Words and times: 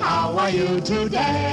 How 0.00 0.36
are 0.36 0.50
you 0.50 0.80
today? 0.80 1.52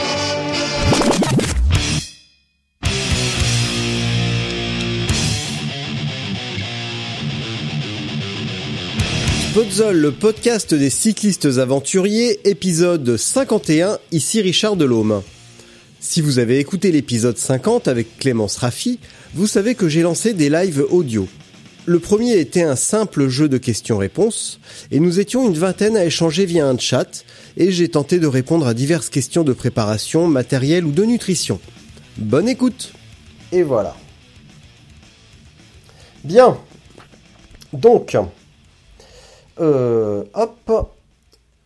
Podzol, 9.53 9.97
le 9.97 10.11
podcast 10.11 10.73
des 10.73 10.89
cyclistes 10.89 11.45
aventuriers, 11.45 12.39
épisode 12.45 13.15
51, 13.15 13.99
ici 14.11 14.41
Richard 14.41 14.75
Delhomme. 14.75 15.21
Si 15.99 16.21
vous 16.21 16.39
avez 16.39 16.57
écouté 16.59 16.91
l'épisode 16.91 17.37
50 17.37 17.87
avec 17.87 18.17
Clémence 18.17 18.57
Raffi, 18.57 18.99
vous 19.35 19.47
savez 19.47 19.75
que 19.75 19.87
j'ai 19.87 20.01
lancé 20.01 20.33
des 20.33 20.49
lives 20.49 20.83
audio. 20.89 21.27
Le 21.89 21.99
premier 21.99 22.37
était 22.37 22.63
un 22.63 22.75
simple 22.75 23.29
jeu 23.29 23.47
de 23.47 23.57
questions-réponses, 23.57 24.59
et 24.91 24.99
nous 24.99 25.21
étions 25.21 25.47
une 25.47 25.57
vingtaine 25.57 25.95
à 25.95 26.03
échanger 26.03 26.45
via 26.45 26.67
un 26.67 26.77
chat, 26.77 27.23
et 27.55 27.71
j'ai 27.71 27.87
tenté 27.87 28.19
de 28.19 28.27
répondre 28.27 28.67
à 28.67 28.73
diverses 28.73 29.09
questions 29.09 29.45
de 29.45 29.53
préparation, 29.53 30.27
matériel 30.27 30.83
ou 30.83 30.91
de 30.91 31.05
nutrition. 31.05 31.61
Bonne 32.17 32.49
écoute 32.49 32.91
Et 33.53 33.63
voilà. 33.63 33.95
Bien. 36.25 36.57
Donc, 37.71 38.17
euh, 39.61 40.25
hop, 40.33 40.93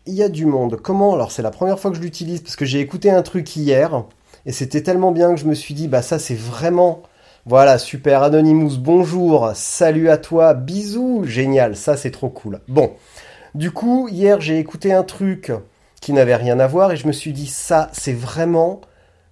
il 0.06 0.14
y 0.14 0.22
a 0.22 0.30
du 0.30 0.46
monde. 0.46 0.80
Comment? 0.80 1.16
Alors 1.16 1.32
c'est 1.32 1.42
la 1.42 1.50
première 1.50 1.80
fois 1.80 1.90
que 1.90 1.98
je 1.98 2.02
l'utilise 2.04 2.42
parce 2.42 2.56
que 2.56 2.66
j'ai 2.66 2.80
écouté 2.80 3.10
un 3.10 3.24
truc 3.24 3.56
hier 3.56 4.04
et 4.46 4.52
c'était 4.52 4.84
tellement 4.84 5.12
bien 5.12 5.34
que 5.34 5.40
je 5.40 5.46
me 5.46 5.56
suis 5.56 5.74
dit 5.74 5.88
bah 5.88 6.04
ça 6.04 6.20
c'est 6.20 6.36
vraiment 6.36 7.02
voilà 7.46 7.80
super 7.80 8.22
Anonymous 8.22 8.78
bonjour 8.78 9.52
salut 9.56 10.10
à 10.10 10.18
toi 10.18 10.54
bisous 10.54 11.24
génial 11.24 11.76
ça 11.76 11.98
c'est 11.98 12.12
trop 12.12 12.30
cool. 12.30 12.60
Bon 12.68 12.94
du 13.56 13.72
coup 13.72 14.08
hier 14.08 14.40
j'ai 14.42 14.60
écouté 14.60 14.94
un 14.94 15.04
truc 15.04 15.52
qui 16.02 16.14
n'avait 16.14 16.36
rien 16.36 16.60
à 16.60 16.68
voir 16.68 16.92
et 16.92 16.98
je 16.98 17.08
me 17.08 17.12
suis 17.12 17.34
dit 17.34 17.48
ça 17.48 17.90
c'est 17.94 18.14
vraiment 18.14 18.82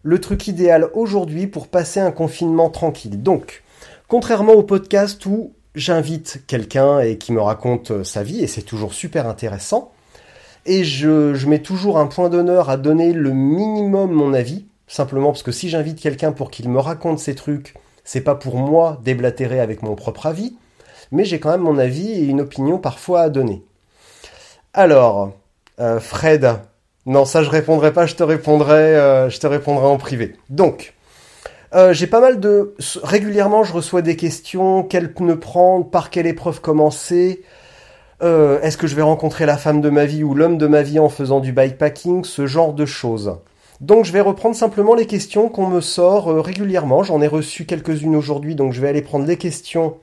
le 0.02 0.20
truc 0.20 0.48
idéal 0.48 0.90
aujourd'hui 0.94 1.46
pour 1.46 1.68
passer 1.68 2.00
un 2.00 2.12
confinement 2.12 2.72
tranquille. 2.72 3.22
Donc 3.22 3.64
contrairement 4.08 4.54
au 4.54 4.64
podcast 4.64 5.24
où 5.28 5.54
j'invite 5.76 6.42
quelqu'un 6.48 7.00
et 7.00 7.18
qui 7.20 7.32
me 7.32 7.42
raconte 7.42 7.92
euh, 7.92 8.04
sa 8.04 8.24
vie, 8.24 8.44
et 8.44 8.48
c'est 8.48 8.64
toujours 8.64 8.94
super 8.94 9.28
intéressant. 9.28 9.92
Et 10.66 10.84
je, 10.84 11.36
je 11.36 11.48
mets 11.48 11.62
toujours 11.62 12.00
un 12.00 12.08
point 12.08 12.30
d'honneur 12.30 12.70
à 12.70 12.78
donner 12.78 13.14
le 13.14 13.32
minimum 13.32 14.12
mon 14.12 14.34
avis, 14.34 14.66
simplement 14.88 15.32
parce 15.32 15.44
que 15.44 15.52
si 15.52 15.70
j'invite 15.70 16.00
quelqu'un 16.00 16.32
pour 16.32 16.52
qu'il 16.52 16.70
me 16.70 16.80
raconte 16.80 17.20
ses 17.20 17.36
trucs, 17.36 17.76
c'est 18.12 18.22
pas 18.22 18.34
pour 18.34 18.56
moi 18.56 19.00
déblatérer 19.04 19.60
avec 19.60 19.84
mon 19.84 19.94
propre 19.94 20.26
avis, 20.26 20.58
mais 21.12 21.26
j'ai 21.26 21.40
quand 21.40 21.52
même 21.52 21.62
mon 21.62 21.78
avis 21.78 22.12
et 22.12 22.24
une 22.24 22.42
opinion 22.42 22.80
parfois 22.80 23.22
à 23.22 23.30
donner. 23.30 23.64
Alors, 24.74 25.34
euh, 25.80 26.00
Fred, 26.00 26.56
non 27.06 27.24
ça 27.26 27.44
je 27.44 27.52
répondrai 27.52 27.94
pas, 27.94 28.08
je 28.08 28.16
te 28.16 28.24
répondrai, 28.24 28.96
euh, 28.96 29.30
je 29.30 29.40
te 29.40 29.46
répondrai 29.46 29.86
en 29.86 29.98
privé. 29.98 30.36
Donc, 30.50 30.96
euh, 31.76 31.94
j'ai 31.94 32.08
pas 32.08 32.20
mal 32.20 32.40
de... 32.40 32.74
Régulièrement, 33.04 33.64
je 33.64 33.74
reçois 33.74 34.02
des 34.02 34.16
questions. 34.16 34.82
Quel 34.82 35.14
pneu 35.14 35.40
prendre 35.40 35.88
Par 35.88 36.10
quelle 36.10 36.26
épreuve 36.26 36.62
commencer 36.62 37.44
Est-ce 38.22 38.78
que 38.78 38.88
je 38.88 38.96
vais 38.96 39.04
rencontrer 39.04 39.46
la 39.46 39.58
femme 39.58 39.82
de 39.82 39.90
ma 39.92 40.06
vie 40.06 40.24
ou 40.24 40.34
l'homme 40.34 40.58
de 40.58 40.66
ma 40.66 40.82
vie 40.82 40.98
en 40.98 41.10
faisant 41.10 41.42
du 41.42 41.52
bikepacking 41.52 42.24
Ce 42.24 42.48
genre 42.48 42.74
de 42.74 42.88
choses. 42.88 43.38
Donc 43.82 44.04
je 44.04 44.12
vais 44.12 44.20
reprendre 44.20 44.56
simplement 44.56 44.94
les 44.94 45.06
questions 45.06 45.48
qu'on 45.48 45.68
me 45.68 45.80
sort 45.80 46.30
euh, 46.30 46.42
régulièrement. 46.42 47.04
J'en 47.04 47.22
ai 47.22 47.28
reçu 47.28 47.66
quelques-unes 47.66 48.16
aujourd'hui, 48.16 48.56
donc 48.56 48.74
je 48.74 48.82
vais 48.82 48.90
aller 48.90 49.02
prendre 49.02 49.26
les 49.26 49.38
questions 49.38 49.98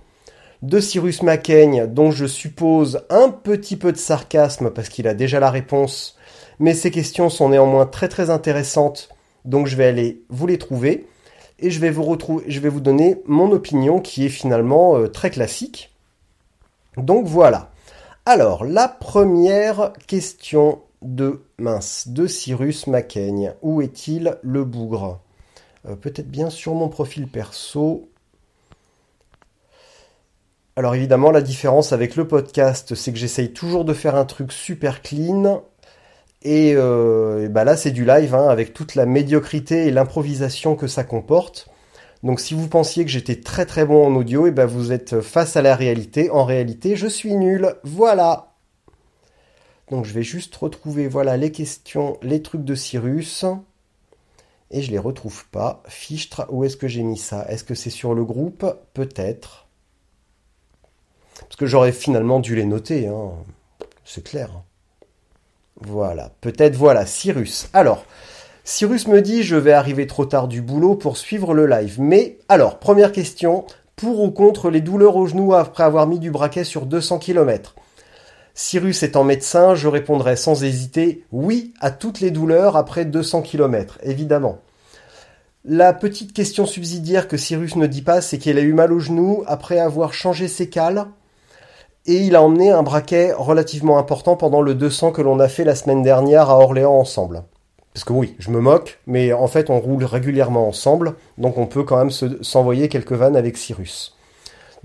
de 0.62 0.80
Cyrus 0.80 1.22
Macaigne, 1.22 1.86
dont 1.86 2.10
je 2.10 2.24
suppose 2.24 3.02
un 3.10 3.28
petit 3.28 3.76
peu 3.76 3.92
de 3.92 3.98
sarcasme 3.98 4.70
parce 4.70 4.88
qu'il 4.88 5.06
a 5.06 5.14
déjà 5.14 5.40
la 5.40 5.50
réponse. 5.50 6.16
Mais 6.58 6.72
ces 6.72 6.90
questions 6.90 7.28
sont 7.28 7.50
néanmoins 7.50 7.84
très 7.84 8.08
très 8.08 8.30
intéressantes, 8.30 9.10
donc 9.44 9.66
je 9.66 9.76
vais 9.76 9.84
aller 9.84 10.22
vous 10.30 10.46
les 10.46 10.56
trouver 10.56 11.06
et 11.58 11.70
je 11.70 11.80
vais 11.80 11.90
vous 11.90 12.80
donner 12.80 13.20
mon 13.26 13.52
opinion 13.52 14.00
qui 14.00 14.24
est 14.24 14.30
finalement 14.30 14.96
euh, 14.96 15.08
très 15.08 15.28
classique. 15.28 15.94
Donc 16.96 17.26
voilà. 17.26 17.70
Alors 18.24 18.64
la 18.64 18.88
première 18.88 19.92
question 20.06 20.80
de 21.14 21.42
mince 21.58 22.08
de 22.08 22.26
Cyrus 22.26 22.86
Macaigne. 22.86 23.54
Où 23.62 23.82
est-il 23.82 24.38
le 24.42 24.64
bougre? 24.64 25.20
Euh, 25.88 25.96
Peut-être 25.96 26.30
bien 26.30 26.50
sur 26.50 26.74
mon 26.74 26.88
profil 26.88 27.28
perso. 27.28 28.08
Alors 30.76 30.94
évidemment 30.94 31.30
la 31.30 31.40
différence 31.40 31.92
avec 31.94 32.16
le 32.16 32.28
podcast 32.28 32.94
c'est 32.94 33.10
que 33.10 33.18
j'essaye 33.18 33.54
toujours 33.54 33.86
de 33.86 33.94
faire 33.94 34.14
un 34.14 34.26
truc 34.26 34.52
super 34.52 35.00
clean 35.00 35.62
et, 36.42 36.74
euh, 36.76 37.48
bah 37.48 37.64
là, 37.64 37.76
c'est 37.76 37.90
du 37.90 38.04
live 38.04 38.34
hein, 38.34 38.48
avec 38.48 38.72
toute 38.72 38.94
la 38.94 39.04
médiocrité 39.04 39.86
et 39.86 39.90
l'improvisation 39.90 40.76
que 40.76 40.86
ça 40.86 41.02
comporte. 41.02 41.68
Donc 42.22 42.38
si 42.40 42.54
vous 42.54 42.68
pensiez 42.68 43.04
que 43.04 43.10
j'étais 43.10 43.40
très 43.40 43.66
très 43.66 43.84
bon 43.84 44.06
en 44.06 44.14
audio, 44.14 44.46
et 44.46 44.52
ben 44.52 44.66
vous 44.66 44.92
êtes 44.92 45.20
face 45.20 45.56
à 45.56 45.62
la 45.62 45.74
réalité. 45.74 46.30
En 46.30 46.44
réalité, 46.44 46.94
je 46.94 47.08
suis 47.08 47.34
nul. 47.34 47.74
Voilà. 47.82 48.55
Donc 49.90 50.04
je 50.04 50.12
vais 50.12 50.22
juste 50.22 50.54
retrouver 50.56 51.06
voilà 51.08 51.36
les 51.36 51.52
questions, 51.52 52.18
les 52.22 52.42
trucs 52.42 52.64
de 52.64 52.74
Cyrus. 52.74 53.44
Et 54.72 54.82
je 54.82 54.90
les 54.90 54.98
retrouve 54.98 55.46
pas. 55.48 55.82
Fichtre, 55.86 56.46
où 56.50 56.64
est-ce 56.64 56.76
que 56.76 56.88
j'ai 56.88 57.02
mis 57.02 57.18
ça? 57.18 57.46
Est-ce 57.48 57.62
que 57.62 57.76
c'est 57.76 57.90
sur 57.90 58.14
le 58.14 58.24
groupe? 58.24 58.66
Peut-être. 58.94 59.66
Parce 61.40 61.56
que 61.56 61.66
j'aurais 61.66 61.92
finalement 61.92 62.40
dû 62.40 62.56
les 62.56 62.64
noter. 62.64 63.06
Hein. 63.06 63.30
C'est 64.04 64.24
clair. 64.24 64.50
Voilà, 65.80 66.32
peut-être 66.40 66.74
voilà, 66.74 67.06
Cyrus. 67.06 67.68
Alors, 67.72 68.04
Cyrus 68.64 69.06
me 69.06 69.22
dit 69.22 69.44
je 69.44 69.56
vais 69.56 69.72
arriver 69.72 70.08
trop 70.08 70.24
tard 70.24 70.48
du 70.48 70.62
boulot 70.62 70.96
pour 70.96 71.16
suivre 71.16 71.54
le 71.54 71.66
live. 71.66 72.00
Mais 72.00 72.38
alors, 72.48 72.80
première 72.80 73.12
question, 73.12 73.64
pour 73.94 74.20
ou 74.20 74.32
contre 74.32 74.70
les 74.70 74.80
douleurs 74.80 75.16
au 75.16 75.26
genou 75.26 75.54
après 75.54 75.84
avoir 75.84 76.08
mis 76.08 76.18
du 76.18 76.32
braquet 76.32 76.64
sur 76.64 76.86
200 76.86 77.18
km 77.20 77.76
Cyrus 78.58 79.02
étant 79.02 79.22
médecin, 79.22 79.74
je 79.74 79.86
répondrai 79.86 80.34
sans 80.34 80.64
hésiter 80.64 81.26
oui 81.30 81.74
à 81.78 81.90
toutes 81.90 82.20
les 82.20 82.30
douleurs 82.30 82.78
après 82.78 83.04
200 83.04 83.42
km, 83.42 83.98
évidemment. 84.02 84.60
La 85.66 85.92
petite 85.92 86.32
question 86.32 86.64
subsidiaire 86.64 87.28
que 87.28 87.36
Cyrus 87.36 87.76
ne 87.76 87.86
dit 87.86 88.00
pas, 88.00 88.22
c'est 88.22 88.38
qu'il 88.38 88.56
a 88.56 88.62
eu 88.62 88.72
mal 88.72 88.94
au 88.94 88.98
genou 88.98 89.44
après 89.46 89.78
avoir 89.78 90.14
changé 90.14 90.48
ses 90.48 90.70
cales 90.70 91.04
et 92.06 92.16
il 92.16 92.34
a 92.34 92.42
emmené 92.42 92.70
un 92.70 92.82
braquet 92.82 93.34
relativement 93.36 93.98
important 93.98 94.36
pendant 94.36 94.62
le 94.62 94.74
200 94.74 95.12
que 95.12 95.20
l'on 95.20 95.38
a 95.38 95.48
fait 95.48 95.64
la 95.64 95.74
semaine 95.74 96.02
dernière 96.02 96.48
à 96.48 96.58
Orléans 96.58 96.98
ensemble. 96.98 97.42
Parce 97.92 98.04
que 98.04 98.14
oui, 98.14 98.36
je 98.38 98.50
me 98.50 98.60
moque, 98.60 99.00
mais 99.06 99.34
en 99.34 99.48
fait 99.48 99.68
on 99.68 99.80
roule 99.80 100.04
régulièrement 100.04 100.66
ensemble, 100.66 101.16
donc 101.36 101.58
on 101.58 101.66
peut 101.66 101.84
quand 101.84 101.98
même 101.98 102.10
s'envoyer 102.40 102.88
quelques 102.88 103.12
vannes 103.12 103.36
avec 103.36 103.58
Cyrus. 103.58 104.15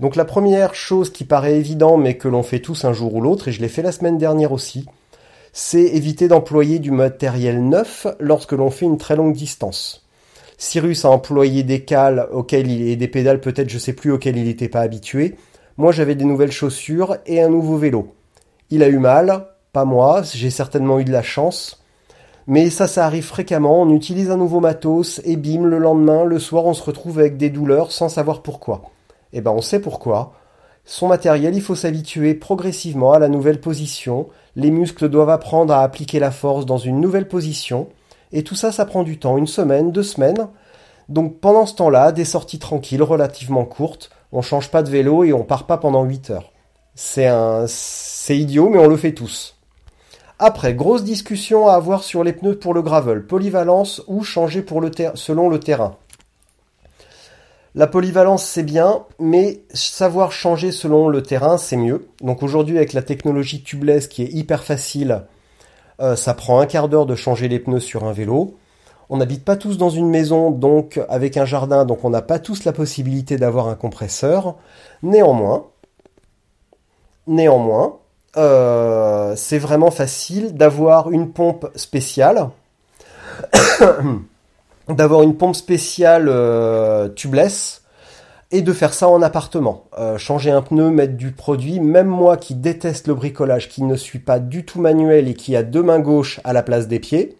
Donc 0.02 0.16
la 0.16 0.24
première 0.24 0.74
chose 0.74 1.12
qui 1.12 1.24
paraît 1.24 1.54
évidente 1.54 2.00
mais 2.00 2.16
que 2.16 2.26
l'on 2.26 2.42
fait 2.42 2.58
tous 2.58 2.84
un 2.84 2.92
jour 2.92 3.14
ou 3.14 3.20
l'autre, 3.20 3.46
et 3.46 3.52
je 3.52 3.60
l'ai 3.60 3.68
fait 3.68 3.82
la 3.82 3.92
semaine 3.92 4.18
dernière 4.18 4.50
aussi, 4.50 4.84
c'est 5.52 5.84
éviter 5.84 6.26
d'employer 6.26 6.80
du 6.80 6.90
matériel 6.90 7.62
neuf 7.62 8.08
lorsque 8.18 8.50
l'on 8.50 8.70
fait 8.70 8.84
une 8.84 8.98
très 8.98 9.14
longue 9.14 9.32
distance. 9.32 10.04
Cyrus 10.58 11.04
a 11.04 11.10
employé 11.10 11.62
des 11.62 11.84
cales 11.84 12.26
auxquelles 12.32 12.68
il, 12.68 12.88
et 12.88 12.96
des 12.96 13.06
pédales 13.06 13.40
peut-être 13.40 13.68
je 13.68 13.78
sais 13.78 13.92
plus 13.92 14.10
auxquelles 14.10 14.36
il 14.36 14.46
n'était 14.46 14.68
pas 14.68 14.80
habitué, 14.80 15.36
moi, 15.76 15.92
j'avais 15.92 16.16
des 16.16 16.24
nouvelles 16.24 16.50
chaussures 16.50 17.18
et 17.24 17.40
un 17.40 17.48
nouveau 17.48 17.76
vélo. 17.76 18.12
Il 18.70 18.82
a 18.82 18.88
eu 18.88 18.98
mal, 18.98 19.46
pas 19.72 19.84
moi, 19.84 20.22
j'ai 20.22 20.50
certainement 20.50 20.98
eu 20.98 21.04
de 21.04 21.12
la 21.12 21.22
chance. 21.22 21.80
Mais 22.48 22.70
ça, 22.70 22.88
ça 22.88 23.06
arrive 23.06 23.24
fréquemment, 23.24 23.82
on 23.82 23.94
utilise 23.94 24.32
un 24.32 24.36
nouveau 24.36 24.58
matos 24.58 25.20
et 25.24 25.36
bim, 25.36 25.62
le 25.62 25.78
lendemain, 25.78 26.24
le 26.24 26.40
soir, 26.40 26.66
on 26.66 26.74
se 26.74 26.82
retrouve 26.82 27.20
avec 27.20 27.36
des 27.36 27.50
douleurs 27.50 27.92
sans 27.92 28.08
savoir 28.08 28.42
pourquoi. 28.42 28.91
Eh 29.32 29.40
ben, 29.40 29.50
on 29.50 29.60
sait 29.60 29.80
pourquoi. 29.80 30.34
Son 30.84 31.08
matériel, 31.08 31.54
il 31.54 31.62
faut 31.62 31.74
s'habituer 31.74 32.34
progressivement 32.34 33.12
à 33.12 33.18
la 33.18 33.28
nouvelle 33.28 33.60
position. 33.60 34.28
Les 34.56 34.70
muscles 34.70 35.08
doivent 35.08 35.30
apprendre 35.30 35.72
à 35.72 35.82
appliquer 35.82 36.18
la 36.18 36.30
force 36.30 36.66
dans 36.66 36.78
une 36.78 37.00
nouvelle 37.00 37.28
position. 37.28 37.88
Et 38.32 38.42
tout 38.42 38.54
ça, 38.54 38.72
ça 38.72 38.84
prend 38.84 39.02
du 39.02 39.18
temps, 39.18 39.38
une 39.38 39.46
semaine, 39.46 39.92
deux 39.92 40.02
semaines. 40.02 40.48
Donc 41.08 41.38
pendant 41.40 41.66
ce 41.66 41.74
temps-là, 41.76 42.12
des 42.12 42.24
sorties 42.24 42.58
tranquilles, 42.58 43.02
relativement 43.02 43.64
courtes, 43.64 44.10
on 44.32 44.42
change 44.42 44.70
pas 44.70 44.82
de 44.82 44.90
vélo 44.90 45.24
et 45.24 45.32
on 45.32 45.44
part 45.44 45.66
pas 45.66 45.76
pendant 45.76 46.04
8 46.04 46.30
heures. 46.30 46.52
C'est 46.94 47.26
un, 47.26 47.64
c'est 47.68 48.36
idiot, 48.36 48.68
mais 48.68 48.78
on 48.78 48.88
le 48.88 48.96
fait 48.96 49.12
tous. 49.12 49.56
Après, 50.38 50.74
grosse 50.74 51.04
discussion 51.04 51.68
à 51.68 51.74
avoir 51.74 52.02
sur 52.02 52.24
les 52.24 52.32
pneus 52.32 52.58
pour 52.58 52.74
le 52.74 52.82
gravel, 52.82 53.26
polyvalence 53.26 54.02
ou 54.08 54.24
changer 54.24 54.64
selon 55.14 55.48
le 55.48 55.60
terrain. 55.60 55.96
La 57.74 57.86
polyvalence 57.86 58.44
c'est 58.44 58.62
bien, 58.62 59.04
mais 59.18 59.62
savoir 59.72 60.30
changer 60.30 60.72
selon 60.72 61.08
le 61.08 61.22
terrain 61.22 61.56
c'est 61.56 61.78
mieux. 61.78 62.06
Donc 62.20 62.42
aujourd'hui 62.42 62.76
avec 62.76 62.92
la 62.92 63.02
technologie 63.02 63.62
tubeless 63.62 64.08
qui 64.08 64.22
est 64.22 64.30
hyper 64.30 64.62
facile, 64.62 65.24
euh, 66.00 66.14
ça 66.14 66.34
prend 66.34 66.60
un 66.60 66.66
quart 66.66 66.88
d'heure 66.88 67.06
de 67.06 67.14
changer 67.14 67.48
les 67.48 67.58
pneus 67.58 67.80
sur 67.80 68.04
un 68.04 68.12
vélo. 68.12 68.58
On 69.08 69.16
n'habite 69.16 69.44
pas 69.44 69.56
tous 69.56 69.78
dans 69.78 69.90
une 69.90 70.10
maison, 70.10 70.50
donc 70.50 71.00
avec 71.08 71.36
un 71.38 71.46
jardin, 71.46 71.84
donc 71.86 72.04
on 72.04 72.10
n'a 72.10 72.22
pas 72.22 72.38
tous 72.38 72.64
la 72.64 72.72
possibilité 72.72 73.36
d'avoir 73.36 73.68
un 73.68 73.74
compresseur. 73.74 74.56
Néanmoins, 75.02 75.66
néanmoins, 77.26 77.98
euh, 78.36 79.34
c'est 79.36 79.58
vraiment 79.58 79.90
facile 79.90 80.54
d'avoir 80.54 81.10
une 81.10 81.32
pompe 81.32 81.70
spéciale, 81.74 82.50
d'avoir 84.88 85.22
une 85.22 85.36
pompe 85.36 85.56
spéciale 85.56 86.28
euh, 86.28 87.08
tubeless 87.08 87.82
et 88.50 88.60
de 88.60 88.72
faire 88.72 88.92
ça 88.92 89.08
en 89.08 89.22
appartement. 89.22 89.84
Euh, 89.98 90.18
changer 90.18 90.50
un 90.50 90.60
pneu, 90.60 90.90
mettre 90.90 91.16
du 91.16 91.32
produit, 91.32 91.80
même 91.80 92.06
moi 92.06 92.36
qui 92.36 92.54
déteste 92.54 93.08
le 93.08 93.14
bricolage, 93.14 93.68
qui 93.68 93.82
ne 93.82 93.96
suis 93.96 94.18
pas 94.18 94.38
du 94.38 94.64
tout 94.64 94.80
manuel 94.80 95.28
et 95.28 95.34
qui 95.34 95.56
a 95.56 95.62
deux 95.62 95.82
mains 95.82 96.00
gauches 96.00 96.40
à 96.44 96.52
la 96.52 96.62
place 96.62 96.86
des 96.86 97.00
pieds, 97.00 97.38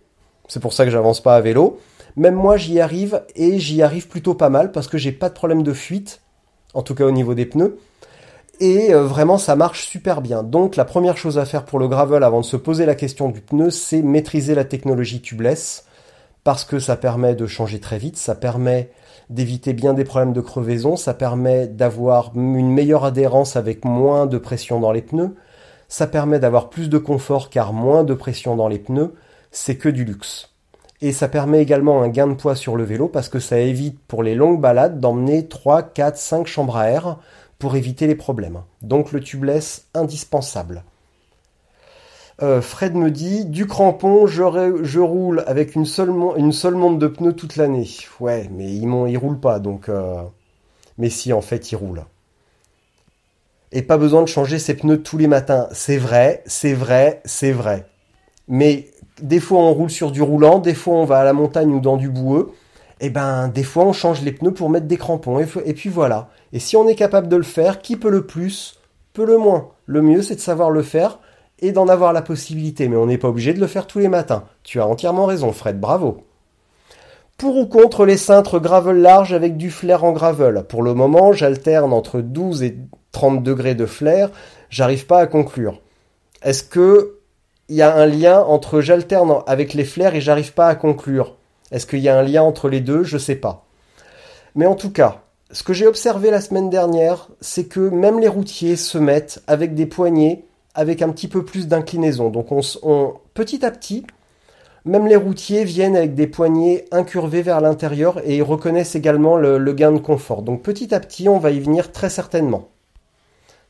c'est 0.49 0.61
pour 0.61 0.73
ça 0.73 0.85
que 0.85 0.91
j'avance 0.91 1.23
pas 1.23 1.37
à 1.37 1.41
vélo. 1.41 1.79
Même 2.17 2.35
moi 2.35 2.56
j'y 2.56 2.81
arrive 2.81 3.23
et 3.37 3.59
j'y 3.59 3.83
arrive 3.83 4.09
plutôt 4.09 4.35
pas 4.35 4.50
mal 4.50 4.73
parce 4.73 4.87
que 4.87 4.99
j'ai 4.99 5.12
pas 5.12 5.29
de 5.29 5.35
problème 5.35 5.62
de 5.62 5.73
fuite, 5.73 6.21
en 6.75 6.83
tout 6.83 6.95
cas 6.95 7.05
au 7.05 7.11
niveau 7.11 7.35
des 7.35 7.47
pneus. 7.47 7.79
Et 8.61 8.93
euh, 8.95 9.05
vraiment 9.05 9.38
ça 9.38 9.56
marche 9.56 9.87
super 9.87 10.21
bien. 10.21 10.43
Donc 10.43 10.77
la 10.77 10.85
première 10.85 11.17
chose 11.17 11.38
à 11.38 11.45
faire 11.45 11.65
pour 11.65 11.79
le 11.79 11.88
gravel 11.88 12.23
avant 12.23 12.41
de 12.41 12.47
se 12.47 12.56
poser 12.56 12.87
la 12.87 12.95
question 12.95 13.29
du 13.29 13.41
pneu, 13.41 13.71
c'est 13.71 14.03
maîtriser 14.03 14.55
la 14.55 14.65
technologie 14.65 15.21
tubeless 15.21 15.85
parce 16.44 16.65
que 16.65 16.79
ça 16.79 16.97
permet 16.97 17.35
de 17.35 17.47
changer 17.47 17.81
très 17.81 17.99
vite, 17.99 18.17
ça 18.17 18.35
permet 18.35 18.91
d'éviter 19.31 19.73
bien 19.73 19.94
des 19.94 20.05
problèmes 20.05 20.33
de 20.33 20.41
crevaison, 20.41 20.97
ça 20.97 21.15
permet 21.15 21.67
d'avoir 21.67 22.33
une 22.35 22.71
meilleure 22.71 23.05
adhérence 23.05 23.56
avec 23.56 23.85
moins 23.85 24.27
de 24.27 24.39
pression 24.39 24.81
dans 24.81 24.93
les 24.93 25.03
pneus, 25.03 25.35
ça 25.89 26.06
permet 26.06 26.41
d'avoir 26.41 26.71
plus 26.71 26.89
de 26.89 26.99
confort 26.99 27.50
car 27.50 27.73
moins 27.73 28.05
de 28.05 28.15
pression 28.15 28.56
dans 28.56 28.69
les 28.69 28.79
pneus, 28.79 29.15
c'est 29.50 29.77
que 29.77 29.89
du 29.89 30.05
luxe. 30.05 30.50
Et 31.00 31.12
ça 31.12 31.29
permet 31.29 31.61
également 31.61 32.03
un 32.03 32.09
gain 32.09 32.29
de 32.29 32.35
poids 32.35 32.55
sur 32.55 32.77
le 32.77 32.85
vélo 32.85 33.09
parce 33.09 33.29
que 33.29 33.41
ça 33.41 33.59
évite 33.59 33.99
pour 34.06 34.23
les 34.23 34.35
longues 34.37 34.61
balades 34.61 35.00
d'emmener 35.00 35.49
3, 35.49 35.83
4, 35.83 36.17
5 36.17 36.47
chambres 36.47 36.77
à 36.77 36.88
air 36.88 37.19
pour 37.59 37.77
éviter 37.77 38.06
les 38.06 38.15
problèmes. 38.15 38.62
Donc 38.83 39.12
le 39.12 39.21
tubeless 39.21 39.87
indispensable. 39.95 40.85
Euh, 42.40 42.62
Fred 42.62 42.94
me 42.94 43.11
dit 43.11 43.44
du 43.44 43.67
crampon, 43.67 44.26
je, 44.26 44.99
roule 44.99 45.44
avec 45.46 45.75
une 45.75 45.84
seule, 45.84 46.11
une 46.37 46.52
seule 46.52 46.75
montre 46.75 46.99
de 46.99 47.06
pneus 47.06 47.34
toute 47.34 47.56
l'année. 47.56 47.88
Ouais, 48.20 48.49
mais 48.50 48.73
il, 48.73 48.84
il 49.08 49.17
roule 49.19 49.38
pas, 49.38 49.58
donc. 49.58 49.88
Euh, 49.88 50.23
mais 50.99 51.11
si, 51.11 51.32
en 51.32 51.43
fait, 51.43 51.73
il 51.73 51.76
roule. 51.76 52.05
Et 53.70 53.82
pas 53.82 53.96
besoin 53.96 54.23
de 54.23 54.29
changer 54.29 54.58
ses 54.58 54.75
pneus 54.75 55.02
tous 55.02 55.19
les 55.19 55.26
matins. 55.26 55.69
C'est 55.73 55.99
vrai, 55.99 56.43
c'est 56.46 56.75
vrai, 56.75 57.23
c'est 57.25 57.52
vrai. 57.52 57.87
Mais 58.49 58.90
des 59.20 59.40
fois, 59.40 59.61
on 59.61 59.73
roule 59.73 59.90
sur 59.90 60.11
du 60.11 60.23
roulant, 60.23 60.58
des 60.58 60.75
fois, 60.75 60.94
on 60.94 61.05
va 61.05 61.19
à 61.19 61.25
la 61.25 61.32
montagne 61.32 61.73
ou 61.73 61.81
dans 61.81 61.96
du 61.96 62.08
boueux. 62.08 62.52
Et 63.00 63.06
eh 63.06 63.11
ben, 63.11 63.49
des 63.49 63.64
fois, 63.64 63.85
on 63.85 63.93
change 63.93 64.23
les 64.23 64.31
pneus 64.31 64.52
pour 64.52 64.70
mettre 64.70 64.87
des 64.87 64.96
crampons. 64.96 65.40
et 65.40 65.75
puis 65.75 65.88
voilà. 65.88 66.28
Et 66.52 66.61
si 66.61 66.76
on 66.76 66.87
est 66.87 66.94
capable 66.94 67.28
de 67.28 67.37
le 67.37 67.43
faire, 67.43 67.81
qui 67.81 67.96
peut 67.96 68.11
le 68.11 68.26
plus, 68.26 68.78
peut 69.12 69.26
le 69.26 69.38
moins. 69.38 69.70
Le 69.87 70.02
mieux, 70.02 70.23
c'est 70.23 70.37
de 70.37 70.40
savoir 70.40 70.70
le 70.70 70.82
faire 70.82 71.19
et 71.62 71.73
d'en 71.73 71.88
avoir 71.88 72.12
la 72.12 72.20
possibilité, 72.20 72.88
mais 72.88 72.97
on 72.97 73.06
n'est 73.06 73.19
pas 73.19 73.29
obligé 73.29 73.55
de 73.55 73.61
le 73.61 73.67
faire 73.67 73.87
tous 73.87 74.00
les 74.00 74.09
matins. 74.09 74.44
Tu 74.64 74.81
as 74.81 74.87
entièrement 74.87 75.25
raison, 75.25 75.53
Fred, 75.53 75.81
bravo. 75.81 76.25
Pour 77.38 77.56
ou 77.56 77.67
contre 77.67 78.05
les 78.05 78.19
cintres 78.19 78.59
gravel 78.59 78.99
large 78.99 79.32
avec 79.32 79.56
du 79.56 79.70
flair 79.70 80.05
en 80.05 80.12
gravel? 80.12 80.64
Pour 80.69 80.82
le 80.82 80.93
moment, 80.93 81.32
j'alterne 81.32 81.93
entre 81.93 82.20
12 82.20 82.62
et 82.62 82.76
30 83.12 83.43
degrés 83.43 83.75
de 83.75 83.87
flair, 83.87 84.31
j'arrive 84.70 85.06
pas 85.06 85.19
à 85.19 85.26
conclure. 85.26 85.81
Est-ce 86.43 86.64
que 86.64 87.19
il 87.69 87.76
y 87.76 87.82
a 87.82 87.94
un 87.94 88.06
lien 88.06 88.41
entre 88.41 88.81
j'alterne 88.81 89.43
avec 89.47 89.73
les 89.73 89.85
flairs 89.85 90.14
et 90.14 90.20
j'arrive 90.20 90.53
pas 90.53 90.67
à 90.67 90.75
conclure? 90.75 91.37
Est-ce 91.70 91.87
qu'il 91.87 92.00
y 92.00 92.09
a 92.09 92.19
un 92.19 92.23
lien 92.23 92.43
entre 92.43 92.69
les 92.69 92.81
deux? 92.81 93.03
Je 93.03 93.19
sais 93.19 93.37
pas. 93.37 93.64
Mais 94.55 94.67
en 94.67 94.75
tout 94.75 94.91
cas, 94.91 95.23
ce 95.53 95.62
que 95.62 95.73
j'ai 95.73 95.87
observé 95.87 96.31
la 96.31 96.41
semaine 96.41 96.70
dernière, 96.70 97.29
c'est 97.41 97.64
que 97.64 97.81
même 97.81 98.20
les 98.20 98.29
routiers 98.29 98.76
se 98.76 98.99
mettent 98.99 99.43
avec 99.47 99.75
des 99.75 99.87
poignées 99.87 100.44
avec 100.75 101.03
un 101.03 101.11
petit 101.11 101.29
peu 101.29 101.45
plus 101.45 101.69
d'inclinaison. 101.69 102.31
Donc 102.31 102.49
on, 102.51 103.15
petit 103.35 103.65
à 103.65 103.71
petit, 103.71 104.07
même 104.85 105.07
les 105.07 105.17
routiers 105.17 105.65
viennent 105.65 105.97
avec 105.97 106.15
des 106.15 106.27
poignées 106.27 106.87
incurvées 106.91 107.43
vers 107.43 107.61
l'intérieur 107.61 108.21
et 108.25 108.37
ils 108.37 108.43
reconnaissent 108.43 108.95
également 108.95 109.37
le, 109.37 109.59
le, 109.59 109.73
gain 109.73 109.93
de 109.93 109.99
confort. 109.99 110.43
Donc 110.43 110.63
petit 110.63 110.95
à 110.95 111.01
petit, 111.01 111.29
on 111.29 111.39
va 111.39 111.51
y 111.51 111.61
venir 111.61 111.93
très 111.93 112.11
certainement. 112.11 112.69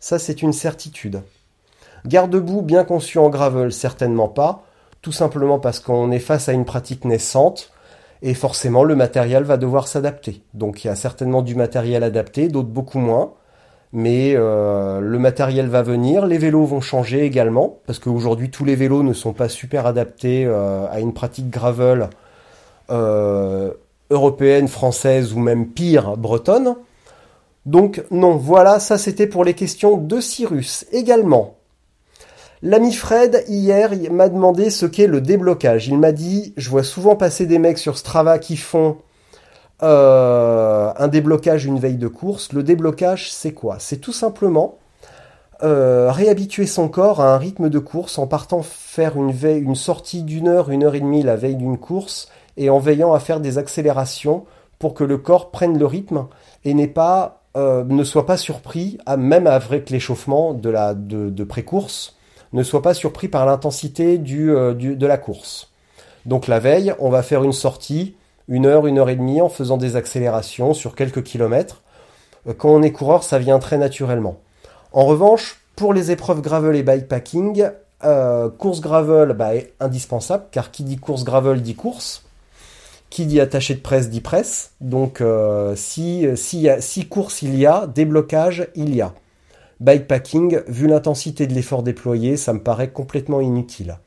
Ça, 0.01 0.19
c'est 0.19 0.43
une 0.43 0.53
certitude. 0.53 1.23
Garde-boue 2.07 2.63
bien 2.63 2.85
conçu 2.85 3.19
en 3.19 3.29
gravel, 3.29 3.73
certainement 3.73 4.29
pas, 4.29 4.65
tout 5.03 5.13
simplement 5.13 5.59
parce 5.59 5.81
qu'on 5.81 6.11
est 6.11 6.19
face 6.19 6.49
à 6.49 6.53
une 6.53 6.65
pratique 6.65 7.05
naissante 7.05 7.71
et 8.23 8.35
forcément 8.35 8.85
le 8.85 8.97
matériel 8.97 9.43
va 9.43 9.57
devoir 9.57 9.87
s'adapter. 9.89 10.43
Donc 10.55 10.83
il 10.83 10.89
y 10.89 10.91
a 10.91 10.97
certainement 10.97 11.43
du 11.43 11.55
matériel 11.55 12.03
adapté, 12.03 12.49
d'autres 12.49 12.69
beaucoup 12.69 12.99
moins 12.99 13.35
mais 13.93 14.33
euh, 14.35 15.01
le 15.01 15.19
matériel 15.19 15.69
va 15.69 15.83
venir, 15.83 16.27
les 16.27 16.39
vélos 16.39 16.65
vont 16.65 16.81
changer 16.81 17.25
également, 17.25 17.79
parce 17.87 17.99
qu'aujourd'hui 17.99 18.51
tous 18.51 18.65
les 18.65 18.75
vélos 18.75 19.03
ne 19.03 19.13
sont 19.13 19.35
pas 19.35 19.49
super 19.49 19.87
adaptés 19.87 20.45
euh, 20.47 20.87
à 20.91 21.01
une 21.01 21.13
pratique 21.13 21.51
gravel 21.51 22.09
euh, 22.91 23.71
européenne, 24.11 24.69
française 24.69 25.35
ou 25.35 25.41
même 25.41 25.69
pire, 25.69 26.17
bretonne. 26.17 26.77
Donc 27.67 28.03
non, 28.11 28.37
voilà, 28.37 28.81
ça 28.81 28.97
c'était 28.97 29.27
pour 29.27 29.45
les 29.45 29.55
questions 29.55 29.99
de 29.99 30.21
Cyrus. 30.21 30.87
Également, 30.91 31.57
l'ami 32.63 32.95
Fred, 32.95 33.45
hier, 33.47 33.91
m'a 34.11 34.31
demandé 34.31 34.71
ce 34.71 34.87
qu'est 34.87 35.07
le 35.07 35.21
déblocage. 35.21 35.87
Il 35.87 35.99
m'a 35.99 36.13
dit, 36.13 36.55
je 36.57 36.71
vois 36.71 36.83
souvent 36.83 37.15
passer 37.15 37.45
des 37.45 37.59
mecs 37.59 37.79
sur 37.79 37.99
Strava 37.99 38.39
qui 38.39 38.57
font 38.57 38.97
euh, 39.83 40.93
un 40.97 41.09
déblocage, 41.09 41.65
une 41.67 41.79
veille 41.79 41.97
de 41.97 42.09
course. 42.09 42.53
Le 42.53 42.63
déblocage, 42.63 43.33
c'est 43.33 43.53
quoi? 43.53 43.77
C'est 43.79 43.99
tout 43.99 44.13
simplement 44.13 44.79
euh, 45.65 46.11
réhabituer 46.13 46.67
son 46.67 46.89
corps 46.89 47.21
à 47.21 47.35
un 47.35 47.39
rythme 47.39 47.69
de 47.69 47.79
course 47.79 48.19
en 48.19 48.27
partant 48.27 48.63
faire 48.63 49.17
une, 49.17 49.33
veille, 49.33 49.63
une 49.63 49.75
sortie 49.75 50.23
d'une 50.23 50.49
heure, 50.49 50.71
une 50.71 50.85
heure 50.85 50.95
et 50.95 51.01
demie 51.01 51.23
la 51.23 51.37
veille 51.37 51.57
d'une 51.57 51.79
course 51.79 52.29
et 52.57 52.71
en 52.71 52.79
veillant 52.79 53.13
à 53.13 53.21
faire 53.21 53.41
des 53.41 53.59
accélérations 53.59 54.45
pour 54.79 54.95
que 54.95 55.05
le 55.05 55.19
corps 55.19 55.51
prenne 55.51 55.79
le 55.79 55.87
rythme 55.87 56.27
et 56.65 56.75
n'est 56.75 56.89
pas, 56.89 57.43
euh, 57.57 57.85
ne 57.85 58.05
soit 58.05 58.27
pas 58.27 58.37
surpris, 58.37 58.99
à, 59.07 59.17
même 59.17 59.47
avec 59.47 59.91
l'échauffement 59.91 60.55
de, 60.55 60.69
la, 60.69 60.95
de, 60.95 61.45
pré-course, 61.45 62.17
ne 62.53 62.63
soit 62.63 62.83
pas 62.83 62.95
surpris 62.95 63.29
par 63.29 63.47
l'intensité 63.47 64.19
du, 64.19 64.47
de 64.47 65.07
la 65.07 65.19
course. 65.19 65.71
Donc 66.27 66.47
la 66.47 66.59
veille, 66.59 66.95
on 66.99 67.11
va 67.11 67.23
faire 67.23 67.43
une 67.43 67.53
sortie 67.53 68.15
une 68.49 68.67
heure, 68.67 68.87
une 68.87 68.99
heure 68.99 69.11
et 69.11 69.17
demie 69.17 69.41
en 69.41 69.49
faisant 69.49 69.77
des 69.77 69.97
accélérations 69.97 70.75
sur 70.75 70.95
quelques 70.95 71.23
kilomètres. 71.23 71.83
Euh, 72.49 72.55
quand 72.57 72.71
on 72.71 72.83
est 72.83 72.93
coureur, 72.93 73.23
ça 73.23 73.39
vient 73.39 73.59
très 73.59 73.79
naturellement. 73.79 74.39
En 74.93 75.05
revanche, 75.05 75.61
pour 75.77 75.93
les 75.95 76.11
épreuves 76.11 76.43
gravel 76.43 76.77
et 76.77 76.83
bikepacking, 76.83 77.71
euh, 78.05 78.51
course 78.51 78.81
gravel 78.81 79.33
bah, 79.33 79.55
est 79.55 79.73
indispensable, 79.81 80.45
car 80.51 80.71
qui 80.71 80.85
dit 80.85 80.97
course 80.97 81.25
gravel 81.25 81.63
dit 81.63 81.75
course. 81.75 82.25
Qui 83.11 83.27
dit 83.27 83.41
attaché 83.41 83.75
de 83.75 83.81
presse 83.81 84.09
dit 84.09 84.23
presse. 84.23 84.73
Donc 84.81 85.21
euh, 85.21 85.75
si, 85.77 86.27
si, 86.37 87.09
course 87.09 87.43
il 87.43 87.57
y 87.57 87.67
a, 87.67 87.87
déblocage 87.87 88.69
il 88.75 88.95
y 88.95 89.03
a. 89.03 89.13
Bikepacking, 89.81 90.61
vu 90.69 90.87
l'intensité 90.87 91.47
de 91.47 91.55
l'effort 91.55 91.83
déployé, 91.83 92.37
ça 92.37 92.53
me 92.53 92.63
paraît 92.63 92.91
complètement 92.91 93.41
inutile. 93.41 93.99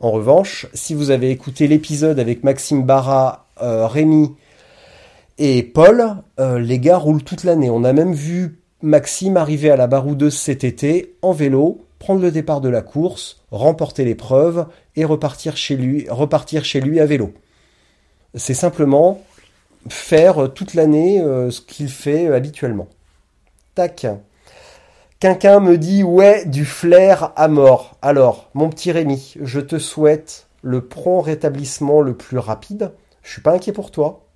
En 0.00 0.10
revanche, 0.10 0.66
si 0.72 0.94
vous 0.94 1.10
avez 1.10 1.30
écouté 1.30 1.68
l'épisode 1.68 2.18
avec 2.18 2.42
Maxime 2.42 2.84
Barra 2.84 3.49
Rémi 3.60 4.34
et 5.42 5.62
Paul, 5.62 6.16
euh, 6.38 6.58
les 6.58 6.78
gars 6.78 6.98
roulent 6.98 7.24
toute 7.24 7.44
l'année. 7.44 7.70
On 7.70 7.82
a 7.82 7.94
même 7.94 8.12
vu 8.12 8.60
Maxime 8.82 9.38
arriver 9.38 9.70
à 9.70 9.76
la 9.76 9.86
baroudeuse 9.86 10.36
cet 10.36 10.64
été 10.64 11.16
en 11.22 11.32
vélo, 11.32 11.86
prendre 11.98 12.20
le 12.20 12.30
départ 12.30 12.60
de 12.60 12.68
la 12.68 12.82
course, 12.82 13.40
remporter 13.50 14.04
l'épreuve 14.04 14.66
et 14.96 15.06
repartir 15.06 15.56
chez 15.56 15.76
lui, 15.76 16.06
repartir 16.10 16.66
chez 16.66 16.82
lui 16.82 17.00
à 17.00 17.06
vélo. 17.06 17.32
C'est 18.34 18.52
simplement 18.52 19.22
faire 19.88 20.52
toute 20.52 20.74
l'année 20.74 21.22
euh, 21.22 21.50
ce 21.50 21.62
qu'il 21.62 21.88
fait 21.88 22.26
habituellement. 22.26 22.88
Tac. 23.74 24.06
Quelqu'un 25.20 25.58
me 25.60 25.78
dit 25.78 26.02
ouais 26.02 26.44
du 26.44 26.66
flair 26.66 27.32
à 27.36 27.48
mort. 27.48 27.96
Alors, 28.02 28.50
mon 28.52 28.68
petit 28.68 28.92
Rémi, 28.92 29.36
je 29.40 29.60
te 29.60 29.78
souhaite 29.78 30.48
le 30.60 30.82
prompt 30.82 31.22
rétablissement 31.22 32.02
le 32.02 32.12
plus 32.12 32.36
rapide. 32.36 32.92
Je 33.22 33.32
suis 33.32 33.42
pas 33.42 33.52
inquiet 33.52 33.72
pour 33.72 33.90
toi. 33.90 34.26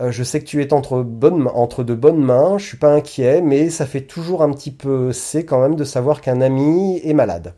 Euh, 0.00 0.10
je 0.10 0.22
sais 0.22 0.40
que 0.40 0.46
tu 0.46 0.62
es 0.62 0.72
entre, 0.72 1.02
de 1.02 1.94
bonnes 1.94 2.24
mains, 2.24 2.58
je 2.58 2.64
suis 2.64 2.76
pas 2.78 2.92
inquiet, 2.92 3.42
mais 3.42 3.68
ça 3.70 3.86
fait 3.86 4.02
toujours 4.02 4.42
un 4.42 4.50
petit 4.52 4.70
peu 4.70 5.12
c'est 5.12 5.44
quand 5.44 5.60
même 5.60 5.74
de 5.74 5.84
savoir 5.84 6.20
qu'un 6.20 6.40
ami 6.40 7.00
est 7.04 7.12
malade. 7.12 7.54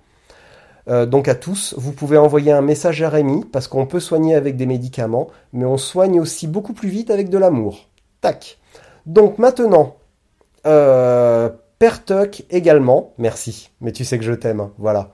Euh, 0.89 1.07
donc 1.07 1.29
à 1.29 1.37
tous, 1.37 1.75
vous 1.79 1.93
pouvez 1.93 2.19
envoyer 2.19 2.51
un 2.51 2.63
message 2.63 3.03
à 3.03 3.09
Rémi, 3.09 3.45
parce 3.45 3.69
qu'on 3.69 3.87
peut 3.87 4.01
soigner 4.01 4.35
avec 4.35 4.57
des 4.57 4.67
médicaments, 4.67 5.29
mais 5.53 5.65
on 5.65 5.77
soigne 5.77 6.21
aussi 6.21 6.49
beaucoup 6.49 6.73
plus 6.73 6.89
vite 6.89 7.11
avec 7.11 7.29
de 7.29 7.39
l'amour. 7.39 7.89
Tac. 8.21 8.59
Donc 9.07 9.39
maintenant, 9.39 9.97
euh, 10.67 11.49
Pertuck 11.79 12.45
également, 12.51 13.13
merci, 13.19 13.71
mais 13.81 13.93
tu 13.93 14.05
sais 14.05 14.19
que 14.19 14.25
je 14.25 14.33
t'aime, 14.33 14.71
voilà. 14.79 15.11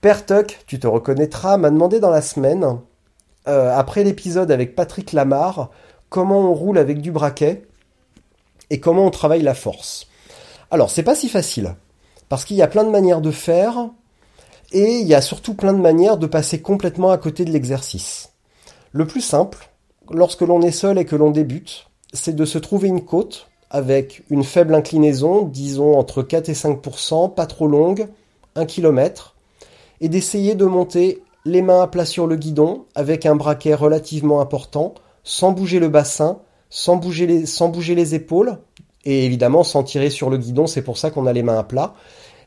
Pertuck, 0.00 0.60
tu 0.66 0.78
te 0.80 0.86
reconnaîtras, 0.86 1.56
m'a 1.56 1.70
demandé 1.70 2.00
dans 2.00 2.10
la 2.10 2.22
semaine, 2.22 2.78
euh, 3.48 3.76
après 3.76 4.04
l'épisode 4.04 4.50
avec 4.50 4.74
Patrick 4.74 5.12
Lamar, 5.12 5.70
comment 6.08 6.50
on 6.50 6.54
roule 6.54 6.78
avec 6.78 7.00
du 7.00 7.10
braquet 7.10 7.62
et 8.70 8.80
comment 8.80 9.06
on 9.06 9.10
travaille 9.10 9.42
la 9.42 9.54
force. 9.54 10.06
Alors, 10.70 10.90
c'est 10.90 11.02
pas 11.02 11.14
si 11.14 11.28
facile, 11.28 11.74
parce 12.28 12.44
qu'il 12.44 12.56
y 12.56 12.62
a 12.62 12.68
plein 12.68 12.84
de 12.84 12.90
manières 12.90 13.22
de 13.22 13.30
faire, 13.30 13.88
et 14.72 14.98
il 14.98 15.06
y 15.06 15.14
a 15.14 15.22
surtout 15.22 15.54
plein 15.54 15.72
de 15.72 15.80
manières 15.80 16.18
de 16.18 16.26
passer 16.26 16.60
complètement 16.60 17.10
à 17.10 17.18
côté 17.18 17.44
de 17.44 17.50
l'exercice. 17.50 18.32
Le 18.92 19.06
plus 19.06 19.22
simple, 19.22 19.70
lorsque 20.10 20.42
l'on 20.42 20.60
est 20.60 20.70
seul 20.70 20.98
et 20.98 21.06
que 21.06 21.16
l'on 21.16 21.30
débute, 21.30 21.88
c'est 22.12 22.36
de 22.36 22.44
se 22.44 22.58
trouver 22.58 22.88
une 22.88 23.04
côte 23.04 23.48
avec 23.70 24.22
une 24.30 24.44
faible 24.44 24.74
inclinaison, 24.74 25.44
disons 25.44 25.98
entre 25.98 26.22
4 26.22 26.48
et 26.48 26.54
5%, 26.54 27.34
pas 27.34 27.46
trop 27.46 27.66
longue, 27.66 28.08
1 28.56 28.66
km, 28.66 29.36
et 30.00 30.08
d'essayer 30.08 30.54
de 30.54 30.64
monter 30.64 31.22
les 31.48 31.62
mains 31.62 31.82
à 31.82 31.86
plat 31.86 32.04
sur 32.04 32.26
le 32.26 32.36
guidon 32.36 32.84
avec 32.94 33.24
un 33.24 33.34
braquet 33.34 33.74
relativement 33.74 34.40
important, 34.40 34.94
sans 35.24 35.52
bouger 35.52 35.78
le 35.78 35.88
bassin, 35.88 36.40
sans 36.68 36.96
bouger 36.96 37.26
les, 37.26 38.14
épaules, 38.14 38.58
et 39.04 39.24
évidemment 39.24 39.64
sans 39.64 39.82
tirer 39.82 40.10
sur 40.10 40.28
le 40.28 40.36
guidon, 40.36 40.66
c'est 40.66 40.82
pour 40.82 40.98
ça 40.98 41.10
qu'on 41.10 41.26
a 41.26 41.32
les 41.32 41.42
mains 41.42 41.58
à 41.58 41.64
plat, 41.64 41.94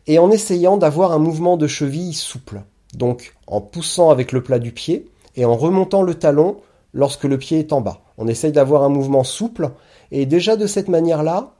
et 0.06 0.20
en 0.20 0.30
essayant 0.30 0.78
d'avoir 0.78 1.14
un 1.14 1.18
mouvement 1.18 1.58
de 1.58 1.66
cheville 1.66 2.14
souple. 2.14 2.62
Donc 2.94 3.36
en 3.48 3.60
poussant 3.60 4.12
avec 4.12 4.32
le 4.32 4.44
plat 4.44 4.60
du 4.60 4.72
pied 4.72 5.10
et 5.36 5.46
en 5.46 5.56
remontant 5.56 6.04
le 6.04 6.16
talon 6.16 6.58
lorsque 6.94 7.24
le 7.24 7.38
pied 7.38 7.58
est 7.58 7.74
en 7.74 7.82
bas. 7.82 8.02
On 8.18 8.28
essaye 8.28 8.52
d'avoir 8.52 8.84
un 8.84 8.90
mouvement 8.90 9.24
souple 9.24 9.72
et 10.12 10.26
déjà 10.26 10.58
de 10.58 10.68
cette 10.68 10.90
manière-là, 10.90 11.54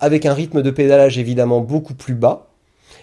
avec 0.00 0.24
un 0.24 0.32
rythme 0.32 0.62
de 0.62 0.70
pédalage 0.70 1.18
évidemment 1.18 1.60
beaucoup 1.60 1.94
plus 1.94 2.14
bas, 2.14 2.46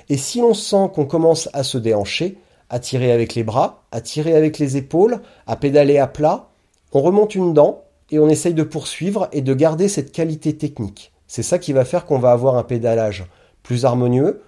et 0.09 0.17
si 0.17 0.39
l'on 0.39 0.53
sent 0.53 0.89
qu'on 0.93 1.05
commence 1.05 1.49
à 1.53 1.63
se 1.63 1.77
déhancher, 1.77 2.37
à 2.69 2.79
tirer 2.79 3.11
avec 3.11 3.35
les 3.35 3.43
bras, 3.43 3.83
à 3.91 4.01
tirer 4.01 4.35
avec 4.35 4.59
les 4.59 4.77
épaules, 4.77 5.21
à 5.47 5.55
pédaler 5.55 5.97
à 5.97 6.07
plat, 6.07 6.49
on 6.91 7.01
remonte 7.01 7.35
une 7.35 7.53
dent 7.53 7.83
et 8.11 8.19
on 8.19 8.29
essaye 8.29 8.53
de 8.53 8.63
poursuivre 8.63 9.27
et 9.31 9.41
de 9.41 9.53
garder 9.53 9.87
cette 9.87 10.11
qualité 10.11 10.57
technique. 10.57 11.11
C'est 11.27 11.43
ça 11.43 11.59
qui 11.59 11.73
va 11.73 11.85
faire 11.85 12.05
qu'on 12.05 12.19
va 12.19 12.31
avoir 12.31 12.55
un 12.55 12.63
pédalage 12.63 13.25
plus 13.63 13.85
harmonieux, 13.85 14.41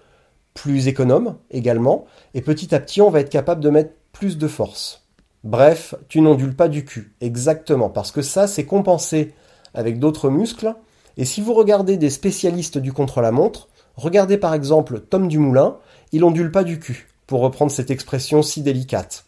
plus 0.54 0.88
économe 0.88 1.36
également, 1.52 2.06
et 2.34 2.42
petit 2.42 2.74
à 2.74 2.80
petit 2.80 3.02
on 3.02 3.10
va 3.10 3.20
être 3.20 3.30
capable 3.30 3.62
de 3.62 3.70
mettre 3.70 3.94
plus 4.12 4.38
de 4.38 4.48
force. 4.48 5.04
Bref, 5.44 5.96
tu 6.10 6.22
n'ondules 6.22 6.56
pas 6.56 6.68
du 6.68 6.84
cul, 6.86 7.14
exactement, 7.22 7.90
parce 7.90 8.12
que 8.12 8.22
ça 8.22 8.48
c'est 8.48 8.66
compensé 8.66 9.34
avec 9.74 10.00
d'autres 10.00 10.30
muscles, 10.30 10.74
et 11.18 11.26
si 11.26 11.42
vous 11.42 11.54
regardez 11.54 11.98
des 11.98 12.10
spécialistes 12.10 12.78
du 12.78 12.94
contre-la-montre, 12.94 13.70
regardez 13.96 14.38
par 14.38 14.54
exemple 14.54 15.00
Tom 15.00 15.28
Dumoulin, 15.28 15.78
il 16.12 16.24
ondule 16.24 16.52
pas 16.52 16.64
du 16.64 16.80
cul, 16.80 17.08
pour 17.28 17.42
reprendre 17.42 17.72
cette 17.72 17.92
expression 17.92 18.42
si 18.42 18.62
délicate. 18.62 19.26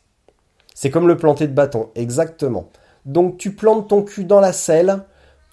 C'est 0.74 0.89
comme 0.89 1.08
le 1.08 1.18
planter 1.18 1.48
de 1.48 1.53
bâton, 1.53 1.89
exactement. 1.96 2.70
Donc 3.06 3.38
tu 3.38 3.53
plantes 3.53 3.89
ton 3.89 4.01
cul 4.01 4.24
dans 4.24 4.39
la 4.39 4.53
selle, 4.53 5.03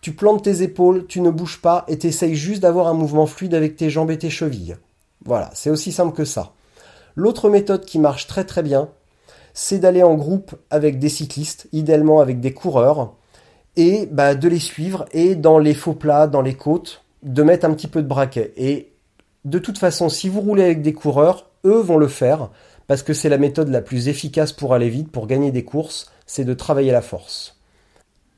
tu 0.01 0.13
plantes 0.13 0.45
tes 0.45 0.63
épaules, 0.63 1.07
tu 1.07 1.21
ne 1.21 1.31
bouges 1.31 1.61
pas 1.61 1.85
et 1.89 1.99
t'essayes 1.99 2.37
juste 2.37 2.63
d'avoir 2.63 2.87
un 2.87 2.95
mouvement 2.95 3.27
fluide 3.27 3.55
avec 3.55 3.77
tes 3.77 3.91
jambes 3.91 4.11
et 4.11 4.19
tes 4.19 4.31
chevilles. 4.31 4.77
Voilà, 5.25 5.51
c'est 5.55 5.71
aussi 5.71 5.91
simple 5.91 6.17
que 6.17 6.25
ça. 6.25 6.53
L'autre 7.17 7.51
méthode 7.51 7.85
qui 7.85 7.99
marche 7.99 8.27
très 8.27 8.45
très 8.45 8.63
bien, 8.63 8.89
c'est 9.53 9.79
d'aller 9.79 10.03
en 10.03 10.15
groupe 10.15 10.55
avec 10.71 10.99
des 10.99 11.09
cyclistes, 11.09 11.67
idéalement 11.73 12.21
avec 12.21 12.41
des 12.41 12.53
coureurs, 12.53 13.15
et 13.75 14.07
bah, 14.07 14.35
de 14.35 14.49
les 14.49 14.61
suivre 14.61 15.07
et 15.13 15.35
dans 15.35 15.59
les 15.59 15.75
faux 15.75 15.95
plats, 15.95 16.27
dans 16.27 16.43
les 16.43 16.55
côtes, 16.55 17.03
de 17.23 17.43
mettre 17.43 17.67
un 17.67 17.75
petit 17.75 17.89
peu 17.89 18.03
de 18.03 18.07
braquet. 18.07 18.53
Et 18.57 18.93
de 19.45 19.59
toute 19.59 19.79
façon, 19.79 20.09
si 20.09 20.29
vous 20.29 20.41
roulez 20.41 20.63
avec 20.63 20.83
des 20.83 20.93
coureurs, 20.93 21.51
eux 21.67 21.81
vont 21.81 21.99
le 21.99 22.09
faire 22.09 22.51
parce 22.87 23.03
que 23.03 23.13
c'est 23.13 23.29
la 23.29 23.39
méthode 23.39 23.69
la 23.69 23.83
plus 23.83 24.09
efficace 24.09 24.53
pour 24.53 24.73
aller 24.73 24.89
vite, 24.89 25.11
pour 25.11 25.27
gagner 25.27 25.51
des 25.51 25.65
courses, 25.65 26.11
c'est 26.27 26.45
de 26.45 26.55
travailler 26.55 26.93
la 26.93 27.03
force. 27.03 27.57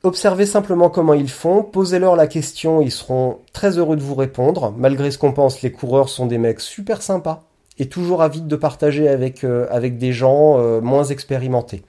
Observez 0.03 0.45
simplement 0.45 0.89
comment 0.89 1.13
ils 1.13 1.29
font, 1.29 1.61
posez-leur 1.61 2.15
la 2.15 2.27
question, 2.27 2.81
ils 2.81 2.91
seront 2.91 3.39
très 3.51 3.77
heureux 3.77 3.97
de 3.97 4.01
vous 4.01 4.15
répondre. 4.15 4.73
Malgré 4.77 5.11
ce 5.11 5.17
qu'on 5.17 5.33
pense, 5.33 5.61
les 5.61 5.71
coureurs 5.71 6.09
sont 6.09 6.25
des 6.25 6.37
mecs 6.37 6.61
super 6.61 7.01
sympas 7.01 7.43
et 7.79 7.87
toujours 7.87 8.21
avides 8.21 8.47
de 8.47 8.55
partager 8.55 9.09
avec, 9.09 9.43
euh, 9.43 9.67
avec 9.69 9.97
des 9.97 10.13
gens 10.13 10.59
euh, 10.59 10.79
moins 10.79 11.03
expérimentés. 11.03 11.83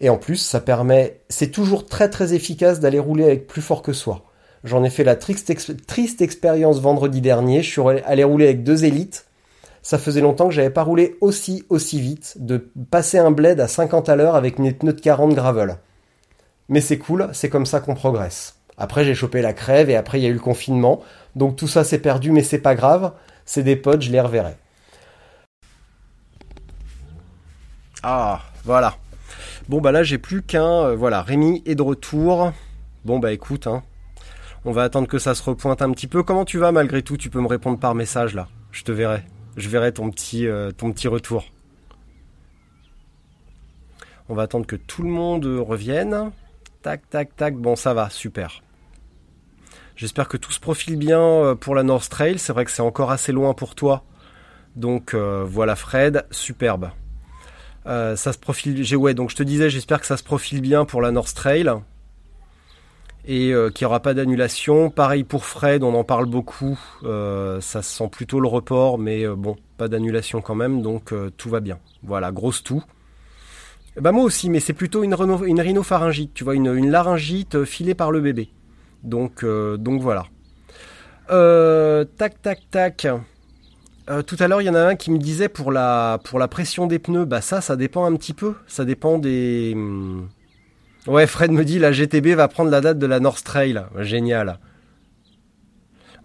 Et 0.00 0.10
en 0.10 0.16
plus, 0.16 0.36
ça 0.36 0.60
permet, 0.60 1.20
c'est 1.28 1.50
toujours 1.50 1.86
très 1.86 2.08
très 2.08 2.34
efficace 2.34 2.80
d'aller 2.80 2.98
rouler 2.98 3.24
avec 3.24 3.46
plus 3.46 3.62
fort 3.62 3.82
que 3.82 3.92
soi. 3.92 4.24
J'en 4.64 4.84
ai 4.84 4.90
fait 4.90 5.04
la 5.04 5.16
triste, 5.16 5.86
triste 5.86 6.20
expérience 6.20 6.80
vendredi 6.80 7.22
dernier, 7.22 7.62
je 7.62 7.70
suis 7.70 8.02
allé 8.04 8.24
rouler 8.24 8.46
avec 8.46 8.64
deux 8.64 8.84
élites. 8.84 9.26
Ça 9.82 9.98
faisait 9.98 10.20
longtemps 10.20 10.48
que 10.48 10.54
j'avais 10.54 10.70
pas 10.70 10.82
roulé 10.82 11.16
aussi 11.20 11.64
aussi 11.68 12.00
vite, 12.00 12.36
de 12.38 12.70
passer 12.90 13.18
un 13.18 13.30
bled 13.30 13.60
à 13.60 13.68
50 13.68 14.08
à 14.08 14.16
l'heure 14.16 14.34
avec 14.34 14.58
mes 14.58 14.72
pneus 14.72 14.92
de 14.92 15.00
40 15.00 15.34
gravel 15.34 15.78
mais 16.70 16.80
c'est 16.80 16.98
cool, 16.98 17.28
c'est 17.32 17.50
comme 17.50 17.66
ça 17.66 17.80
qu'on 17.80 17.94
progresse. 17.94 18.56
Après, 18.78 19.04
j'ai 19.04 19.14
chopé 19.14 19.42
la 19.42 19.52
crève 19.52 19.90
et 19.90 19.96
après, 19.96 20.20
il 20.20 20.22
y 20.22 20.26
a 20.26 20.30
eu 20.30 20.34
le 20.34 20.38
confinement. 20.38 21.02
Donc 21.34 21.56
tout 21.56 21.66
ça, 21.66 21.84
c'est 21.84 21.98
perdu, 21.98 22.30
mais 22.30 22.44
c'est 22.44 22.60
pas 22.60 22.76
grave. 22.76 23.12
C'est 23.44 23.64
des 23.64 23.76
potes, 23.76 24.02
je 24.02 24.12
les 24.12 24.20
reverrai. 24.20 24.54
Ah, 28.02 28.40
voilà. 28.64 28.94
Bon, 29.68 29.80
bah 29.80 29.92
là, 29.92 30.04
j'ai 30.04 30.16
plus 30.16 30.42
qu'un. 30.42 30.84
Euh, 30.84 30.96
voilà, 30.96 31.22
Rémi 31.22 31.62
est 31.66 31.74
de 31.74 31.82
retour. 31.82 32.52
Bon, 33.04 33.18
bah 33.18 33.32
écoute, 33.32 33.66
hein. 33.66 33.82
On 34.64 34.72
va 34.72 34.84
attendre 34.84 35.08
que 35.08 35.18
ça 35.18 35.34
se 35.34 35.42
repointe 35.42 35.82
un 35.82 35.90
petit 35.90 36.06
peu. 36.06 36.22
Comment 36.22 36.44
tu 36.44 36.58
vas 36.58 36.70
malgré 36.70 37.02
tout? 37.02 37.16
Tu 37.16 37.30
peux 37.30 37.40
me 37.40 37.48
répondre 37.48 37.78
par 37.78 37.94
message 37.94 38.34
là. 38.34 38.46
Je 38.70 38.84
te 38.84 38.92
verrai. 38.92 39.24
Je 39.60 39.68
verrai 39.68 39.92
ton 39.92 40.10
petit, 40.10 40.46
euh, 40.46 40.72
ton 40.72 40.90
petit 40.90 41.06
retour. 41.06 41.44
On 44.30 44.34
va 44.34 44.42
attendre 44.42 44.66
que 44.66 44.76
tout 44.76 45.02
le 45.02 45.10
monde 45.10 45.44
revienne. 45.44 46.30
Tac, 46.82 47.08
tac, 47.10 47.36
tac. 47.36 47.56
Bon, 47.56 47.76
ça 47.76 47.92
va, 47.92 48.08
super. 48.08 48.62
J'espère 49.96 50.28
que 50.28 50.38
tout 50.38 50.50
se 50.50 50.60
profile 50.60 50.96
bien 50.96 51.20
euh, 51.20 51.54
pour 51.54 51.74
la 51.74 51.82
North 51.82 52.08
Trail. 52.08 52.38
C'est 52.38 52.54
vrai 52.54 52.64
que 52.64 52.70
c'est 52.70 52.80
encore 52.80 53.10
assez 53.10 53.32
loin 53.32 53.52
pour 53.52 53.74
toi. 53.74 54.02
Donc 54.76 55.12
euh, 55.12 55.44
voilà 55.46 55.76
Fred, 55.76 56.24
superbe. 56.30 56.90
Ça 57.84 58.16
se 58.16 58.38
profile. 58.38 58.82
J'ai 58.82 58.96
ouais, 58.96 59.14
donc 59.14 59.30
je 59.30 59.36
te 59.36 59.42
disais, 59.42 59.68
j'espère 59.68 60.00
que 60.00 60.06
ça 60.06 60.16
se 60.16 60.22
profile 60.22 60.60
bien 60.60 60.84
pour 60.84 61.02
la 61.02 61.10
North 61.10 61.34
Trail 61.34 61.70
et 63.26 63.52
qu'il 63.74 63.84
n'y 63.84 63.86
aura 63.86 64.00
pas 64.00 64.14
d'annulation. 64.14 64.90
Pareil 64.90 65.24
pour 65.24 65.44
Fred, 65.44 65.82
on 65.82 65.94
en 65.94 66.04
parle 66.04 66.26
beaucoup. 66.26 66.78
ça 67.02 67.82
sent 67.82 68.08
plutôt 68.10 68.40
le 68.40 68.48
report, 68.48 68.98
mais 68.98 69.26
bon, 69.26 69.56
pas 69.76 69.88
d'annulation 69.88 70.40
quand 70.40 70.54
même, 70.54 70.82
donc 70.82 71.12
tout 71.36 71.50
va 71.50 71.60
bien. 71.60 71.78
Voilà, 72.02 72.32
grosse 72.32 72.62
tout. 72.62 72.82
Bah 73.96 74.12
moi 74.12 74.22
aussi, 74.22 74.50
mais 74.50 74.60
c'est 74.60 74.72
plutôt 74.72 75.02
une, 75.02 75.16
une 75.46 75.60
rhinopharyngite, 75.60 76.32
tu 76.32 76.44
vois, 76.44 76.54
une, 76.54 76.90
laryngite 76.90 77.56
euh, 77.56 77.64
filée 77.64 77.94
par 77.94 78.12
le 78.12 78.20
bébé. 78.20 78.48
Donc, 79.02 79.42
euh, 79.42 79.76
donc 79.76 80.00
voilà. 80.00 80.26
Euh, 81.30 82.04
tac, 82.16 82.40
tac, 82.40 82.60
tac. 82.70 83.06
tout 84.26 84.36
à 84.38 84.48
l'heure, 84.48 84.62
il 84.62 84.66
y 84.66 84.70
en 84.70 84.74
a 84.74 84.80
un 84.80 84.94
qui 84.94 85.10
me 85.10 85.18
disait 85.18 85.48
pour 85.48 85.72
la, 85.72 86.20
pour 86.24 86.38
la 86.38 86.46
pression 86.48 86.86
des 86.86 86.98
pneus, 86.98 87.24
bah 87.24 87.40
ça, 87.40 87.60
ça 87.60 87.76
dépend 87.76 88.04
un 88.04 88.14
petit 88.16 88.32
peu. 88.32 88.54
Ça 88.66 88.84
dépend 88.84 89.18
des... 89.18 89.76
Ouais, 91.06 91.26
Fred 91.26 91.50
me 91.50 91.64
dit, 91.64 91.78
la 91.78 91.92
GTB 91.92 92.34
va 92.34 92.46
prendre 92.48 92.70
la 92.70 92.82
date 92.82 92.98
de 92.98 93.06
la 93.06 93.20
North 93.20 93.42
Trail. 93.42 93.82
Génial. 94.00 94.58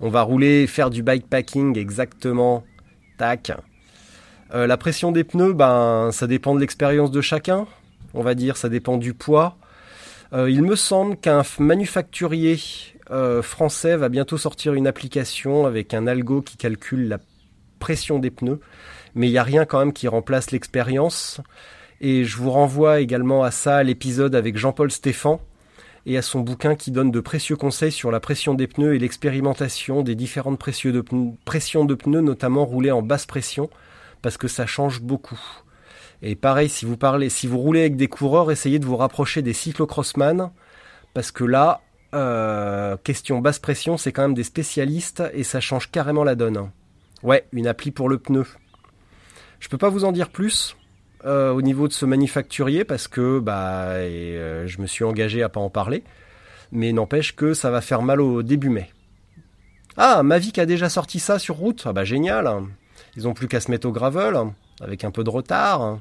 On 0.01 0.09
va 0.09 0.21
rouler, 0.21 0.67
faire 0.67 0.89
du 0.89 1.01
bikepacking, 1.01 1.77
exactement. 1.77 2.65
Tac. 3.17 3.53
Euh, 4.53 4.67
la 4.67 4.75
pression 4.75 5.13
des 5.13 5.23
pneus, 5.23 5.53
ben, 5.53 6.09
ça 6.11 6.27
dépend 6.27 6.53
de 6.53 6.59
l'expérience 6.59 7.09
de 7.09 7.21
chacun, 7.21 7.67
on 8.13 8.21
va 8.21 8.35
dire, 8.35 8.57
ça 8.57 8.67
dépend 8.67 8.97
du 8.97 9.13
poids. 9.13 9.57
Euh, 10.33 10.49
il 10.49 10.61
me 10.61 10.75
semble 10.75 11.15
qu'un 11.15 11.43
manufacturier 11.59 12.59
euh, 13.11 13.41
français 13.41 13.95
va 13.95 14.09
bientôt 14.09 14.37
sortir 14.37 14.73
une 14.73 14.87
application 14.87 15.65
avec 15.65 15.93
un 15.93 16.05
algo 16.05 16.41
qui 16.41 16.57
calcule 16.57 17.07
la 17.07 17.19
pression 17.79 18.19
des 18.19 18.31
pneus, 18.31 18.59
mais 19.15 19.27
il 19.27 19.31
n'y 19.31 19.37
a 19.37 19.43
rien 19.43 19.65
quand 19.65 19.79
même 19.79 19.93
qui 19.93 20.07
remplace 20.09 20.51
l'expérience. 20.51 21.39
Et 22.01 22.25
je 22.25 22.37
vous 22.37 22.51
renvoie 22.51 22.99
également 22.99 23.43
à 23.43 23.51
ça, 23.51 23.77
à 23.77 23.83
l'épisode 23.83 24.35
avec 24.35 24.57
Jean-Paul 24.57 24.91
Stéphan, 24.91 25.39
et 26.05 26.17
à 26.17 26.21
son 26.21 26.41
bouquin 26.41 26.75
qui 26.75 26.91
donne 26.91 27.09
de 27.11 27.19
précieux 27.19 27.55
conseils 27.55 27.91
sur 27.91 28.11
la 28.11 28.19
pression 28.19 28.53
des 28.53 28.67
pneus 28.67 28.93
et 28.95 28.99
l'expérimentation 28.99 30.03
des 30.03 30.15
différentes 30.15 30.59
pressions 30.59 31.85
de 31.85 31.95
pneus, 31.95 32.21
notamment 32.21 32.65
roulées 32.65 32.91
en 32.91 33.01
basse 33.01 33.25
pression 33.25 33.69
parce 34.21 34.37
que 34.37 34.47
ça 34.47 34.65
change 34.65 35.01
beaucoup. 35.01 35.39
Et 36.21 36.35
pareil, 36.35 36.69
si 36.69 36.85
vous 36.85 36.97
parlez, 36.97 37.29
si 37.29 37.47
vous 37.47 37.57
roulez 37.57 37.81
avec 37.81 37.95
des 37.95 38.07
coureurs, 38.07 38.51
essayez 38.51 38.79
de 38.79 38.85
vous 38.85 38.97
rapprocher 38.97 39.41
des 39.41 39.53
cyclocrossman, 39.53 40.51
parce 41.13 41.31
que 41.31 41.43
là, 41.43 41.81
Euh, 42.13 42.95
question 43.03 43.41
basse 43.41 43.59
pression, 43.59 43.97
c'est 43.97 44.13
quand 44.13 44.21
même 44.21 44.35
des 44.35 44.45
spécialistes 44.45 45.21
et 45.33 45.43
ça 45.43 45.59
change 45.59 45.91
carrément 45.91 46.23
la 46.23 46.35
donne. 46.35 46.71
Ouais, 47.23 47.45
une 47.51 47.67
appli 47.67 47.91
pour 47.91 48.07
le 48.07 48.17
pneu. 48.19 48.45
Je 49.59 49.67
peux 49.67 49.77
pas 49.77 49.89
vous 49.89 50.05
en 50.05 50.13
dire 50.13 50.29
plus? 50.29 50.77
Euh, 51.25 51.51
au 51.51 51.61
niveau 51.61 51.87
de 51.87 51.93
ce 51.93 52.05
manufacturier 52.05 52.83
parce 52.83 53.07
que 53.07 53.39
bah 53.39 53.87
euh, 53.93 54.67
je 54.67 54.79
me 54.79 54.87
suis 54.87 55.03
engagé 55.03 55.41
à 55.43 55.49
pas 55.49 55.59
en 55.59 55.69
parler, 55.69 56.03
mais 56.71 56.93
n'empêche 56.93 57.35
que 57.35 57.53
ça 57.53 57.71
va 57.71 57.81
faire 57.81 58.01
mal 58.01 58.21
au 58.21 58.43
début 58.43 58.69
mai. 58.69 58.89
Ah, 59.97 60.23
Mavic 60.23 60.59
a 60.59 60.65
déjà 60.65 60.89
sorti 60.89 61.19
ça 61.19 61.39
sur 61.39 61.55
route. 61.55 61.83
Ah 61.85 61.93
bah 61.93 62.03
génial. 62.03 62.49
Ils 63.15 63.27
ont 63.27 63.33
plus 63.33 63.47
qu'à 63.47 63.59
se 63.59 63.71
mettre 63.71 63.87
au 63.87 63.91
gravel 63.91 64.35
avec 64.81 65.03
un 65.03 65.11
peu 65.11 65.23
de 65.23 65.29
retard. 65.29 65.99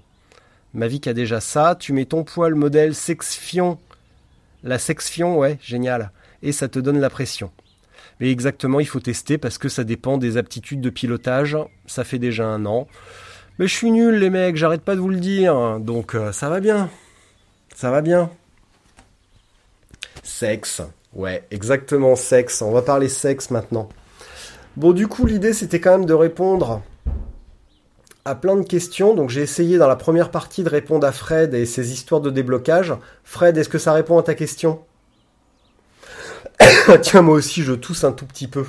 Mavic 0.74 1.06
a 1.06 1.14
déjà 1.14 1.40
ça. 1.40 1.76
Tu 1.78 1.92
mets 1.92 2.04
ton 2.04 2.24
poids, 2.24 2.48
le 2.48 2.56
modèle 2.56 2.94
Sexfion. 2.94 3.78
La 4.64 4.78
Sexfion, 4.78 5.38
ouais, 5.38 5.58
génial. 5.62 6.10
Et 6.42 6.52
ça 6.52 6.68
te 6.68 6.78
donne 6.78 6.98
la 6.98 7.10
pression. 7.10 7.50
Mais 8.20 8.30
exactement, 8.30 8.80
il 8.80 8.86
faut 8.86 9.00
tester 9.00 9.38
parce 9.38 9.58
que 9.58 9.68
ça 9.68 9.84
dépend 9.84 10.18
des 10.18 10.36
aptitudes 10.36 10.80
de 10.80 10.90
pilotage. 10.90 11.56
Ça 11.86 12.04
fait 12.04 12.18
déjà 12.18 12.46
un 12.46 12.66
an. 12.66 12.88
Mais 13.58 13.68
je 13.68 13.74
suis 13.74 13.90
nul, 13.90 14.16
les 14.16 14.30
mecs, 14.30 14.56
j'arrête 14.56 14.82
pas 14.82 14.94
de 14.94 15.00
vous 15.00 15.10
le 15.10 15.20
dire. 15.20 15.78
Donc 15.80 16.14
euh, 16.14 16.32
ça 16.32 16.48
va 16.48 16.60
bien. 16.60 16.90
Ça 17.74 17.90
va 17.90 18.00
bien. 18.00 18.30
Sexe. 20.22 20.82
Ouais, 21.14 21.44
exactement, 21.50 22.16
sexe. 22.16 22.62
On 22.62 22.72
va 22.72 22.82
parler 22.82 23.08
sexe 23.08 23.50
maintenant. 23.50 23.88
Bon, 24.76 24.92
du 24.92 25.06
coup, 25.06 25.26
l'idée, 25.26 25.52
c'était 25.52 25.80
quand 25.80 25.92
même 25.92 26.06
de 26.06 26.14
répondre 26.14 26.82
à 28.24 28.34
plein 28.34 28.56
de 28.56 28.64
questions. 28.64 29.14
Donc, 29.14 29.30
j'ai 29.30 29.42
essayé 29.42 29.78
dans 29.78 29.86
la 29.86 29.96
première 29.96 30.30
partie 30.30 30.64
de 30.64 30.68
répondre 30.68 31.06
à 31.06 31.12
Fred 31.12 31.54
et 31.54 31.66
ses 31.66 31.92
histoires 31.92 32.20
de 32.20 32.30
déblocage. 32.30 32.92
Fred, 33.22 33.56
est-ce 33.56 33.68
que 33.68 33.78
ça 33.78 33.92
répond 33.92 34.18
à 34.18 34.24
ta 34.24 34.34
question? 34.34 34.80
Tiens, 37.02 37.22
moi 37.22 37.36
aussi, 37.36 37.62
je 37.62 37.72
tousse 37.72 38.02
un 38.02 38.12
tout 38.12 38.26
petit 38.26 38.48
peu. 38.48 38.64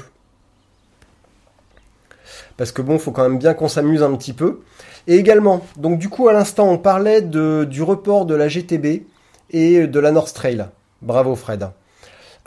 Parce 2.58 2.72
que 2.72 2.82
bon, 2.82 2.98
faut 2.98 3.12
quand 3.12 3.24
même 3.24 3.38
bien 3.38 3.54
qu'on 3.54 3.68
s'amuse 3.68 4.04
un 4.04 4.16
petit 4.16 4.34
peu. 4.34 4.62
Et 5.08 5.18
également, 5.18 5.62
donc 5.78 6.00
du 6.00 6.10
coup, 6.10 6.30
à 6.30 6.34
l'instant, 6.34 6.70
on 6.70 6.78
parlait 6.78 7.22
du 7.22 7.84
report 7.84 8.26
de 8.26 8.36
la 8.36 8.48
GTB 8.48 9.04
et 9.52 9.88
de 9.88 10.00
la 10.00 10.12
North 10.12 10.34
Trail. 10.34 10.66
Bravo, 11.02 11.36
Fred. 11.36 11.70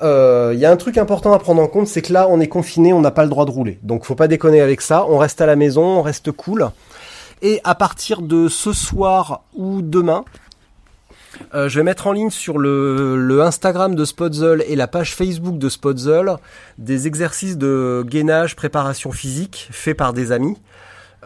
Il 0.00 0.06
euh, 0.06 0.54
y 0.54 0.64
a 0.64 0.70
un 0.70 0.76
truc 0.76 0.96
important 0.96 1.32
à 1.32 1.38
prendre 1.40 1.60
en 1.60 1.66
compte, 1.66 1.88
c'est 1.88 2.02
que 2.02 2.12
là, 2.12 2.28
on 2.30 2.38
est 2.38 2.46
confiné, 2.48 2.92
on 2.92 3.00
n'a 3.00 3.10
pas 3.10 3.24
le 3.24 3.30
droit 3.30 3.44
de 3.44 3.50
rouler. 3.50 3.78
Donc, 3.82 4.04
faut 4.04 4.14
pas 4.14 4.28
déconner 4.28 4.60
avec 4.60 4.80
ça. 4.80 5.04
On 5.08 5.18
reste 5.18 5.40
à 5.40 5.46
la 5.46 5.56
maison, 5.56 5.82
on 5.82 6.02
reste 6.02 6.30
cool. 6.30 6.70
Et 7.42 7.60
à 7.64 7.74
partir 7.74 8.22
de 8.22 8.48
ce 8.48 8.72
soir 8.72 9.42
ou 9.56 9.82
demain, 9.82 10.24
euh, 11.54 11.68
je 11.68 11.78
vais 11.78 11.82
mettre 11.82 12.06
en 12.06 12.12
ligne 12.12 12.30
sur 12.30 12.58
le, 12.58 13.40
Instagram 13.42 13.94
de 13.94 14.04
Spotzel 14.04 14.64
et 14.66 14.76
la 14.76 14.86
page 14.86 15.14
Facebook 15.14 15.58
de 15.58 15.68
Spotzel 15.68 16.36
des 16.78 17.06
exercices 17.06 17.56
de 17.56 18.04
gainage, 18.06 18.56
préparation 18.56 19.12
physique 19.12 19.68
faits 19.70 19.96
par 19.96 20.12
des 20.12 20.32
amis 20.32 20.56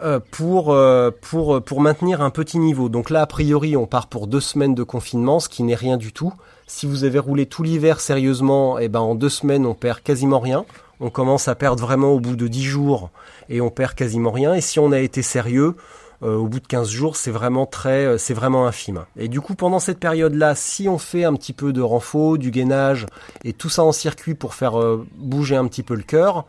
euh, 0.03 0.19
pour, 0.31 0.75
pour, 1.21 1.61
pour 1.63 1.81
maintenir 1.81 2.21
un 2.21 2.29
petit 2.29 2.59
niveau. 2.59 2.89
Donc 2.89 3.09
là, 3.09 3.21
a 3.21 3.27
priori, 3.27 3.75
on 3.77 3.85
part 3.85 4.07
pour 4.07 4.27
deux 4.27 4.41
semaines 4.41 4.75
de 4.75 4.83
confinement, 4.83 5.39
ce 5.39 5.49
qui 5.49 5.63
n'est 5.63 5.75
rien 5.75 5.97
du 5.97 6.13
tout. 6.13 6.33
Si 6.67 6.85
vous 6.85 7.03
avez 7.03 7.19
roulé 7.19 7.45
tout 7.45 7.63
l'hiver 7.63 7.99
sérieusement, 7.99 8.79
et 8.79 8.85
eh 8.85 8.87
ben 8.87 8.99
en 8.99 9.15
deux 9.15 9.29
semaines 9.29 9.65
on 9.65 9.73
perd 9.73 10.01
quasiment 10.01 10.39
rien. 10.39 10.65
On 10.99 11.09
commence 11.09 11.47
à 11.47 11.55
perdre 11.55 11.81
vraiment 11.81 12.13
au 12.13 12.19
bout 12.19 12.35
de 12.35 12.47
dix 12.47 12.63
jours 12.63 13.09
et 13.49 13.59
on 13.59 13.69
perd 13.69 13.93
quasiment 13.93 14.31
rien. 14.31 14.53
Et 14.53 14.61
si 14.61 14.79
on 14.79 14.91
a 14.91 14.99
été 14.99 15.21
sérieux, 15.21 15.75
euh, 15.75 16.02
au 16.21 16.47
bout 16.47 16.59
de 16.59 16.67
15 16.67 16.89
jours, 16.89 17.15
c'est 17.15 17.31
vraiment 17.31 17.65
très, 17.65 18.05
euh, 18.05 18.17
c'est 18.17 18.33
vraiment 18.33 18.65
infime. 18.65 19.05
Et 19.17 19.27
du 19.27 19.41
coup, 19.41 19.55
pendant 19.55 19.79
cette 19.79 19.99
période-là, 19.99 20.55
si 20.55 20.87
on 20.87 20.97
fait 20.97 21.23
un 21.23 21.33
petit 21.33 21.53
peu 21.53 21.73
de 21.73 21.81
renfort, 21.81 22.37
du 22.37 22.51
gainage 22.51 23.05
et 23.43 23.53
tout 23.53 23.69
ça 23.69 23.83
en 23.83 23.91
circuit 23.91 24.35
pour 24.35 24.53
faire 24.53 24.79
euh, 24.79 25.05
bouger 25.17 25.55
un 25.55 25.67
petit 25.67 25.83
peu 25.83 25.95
le 25.95 26.03
cœur, 26.03 26.45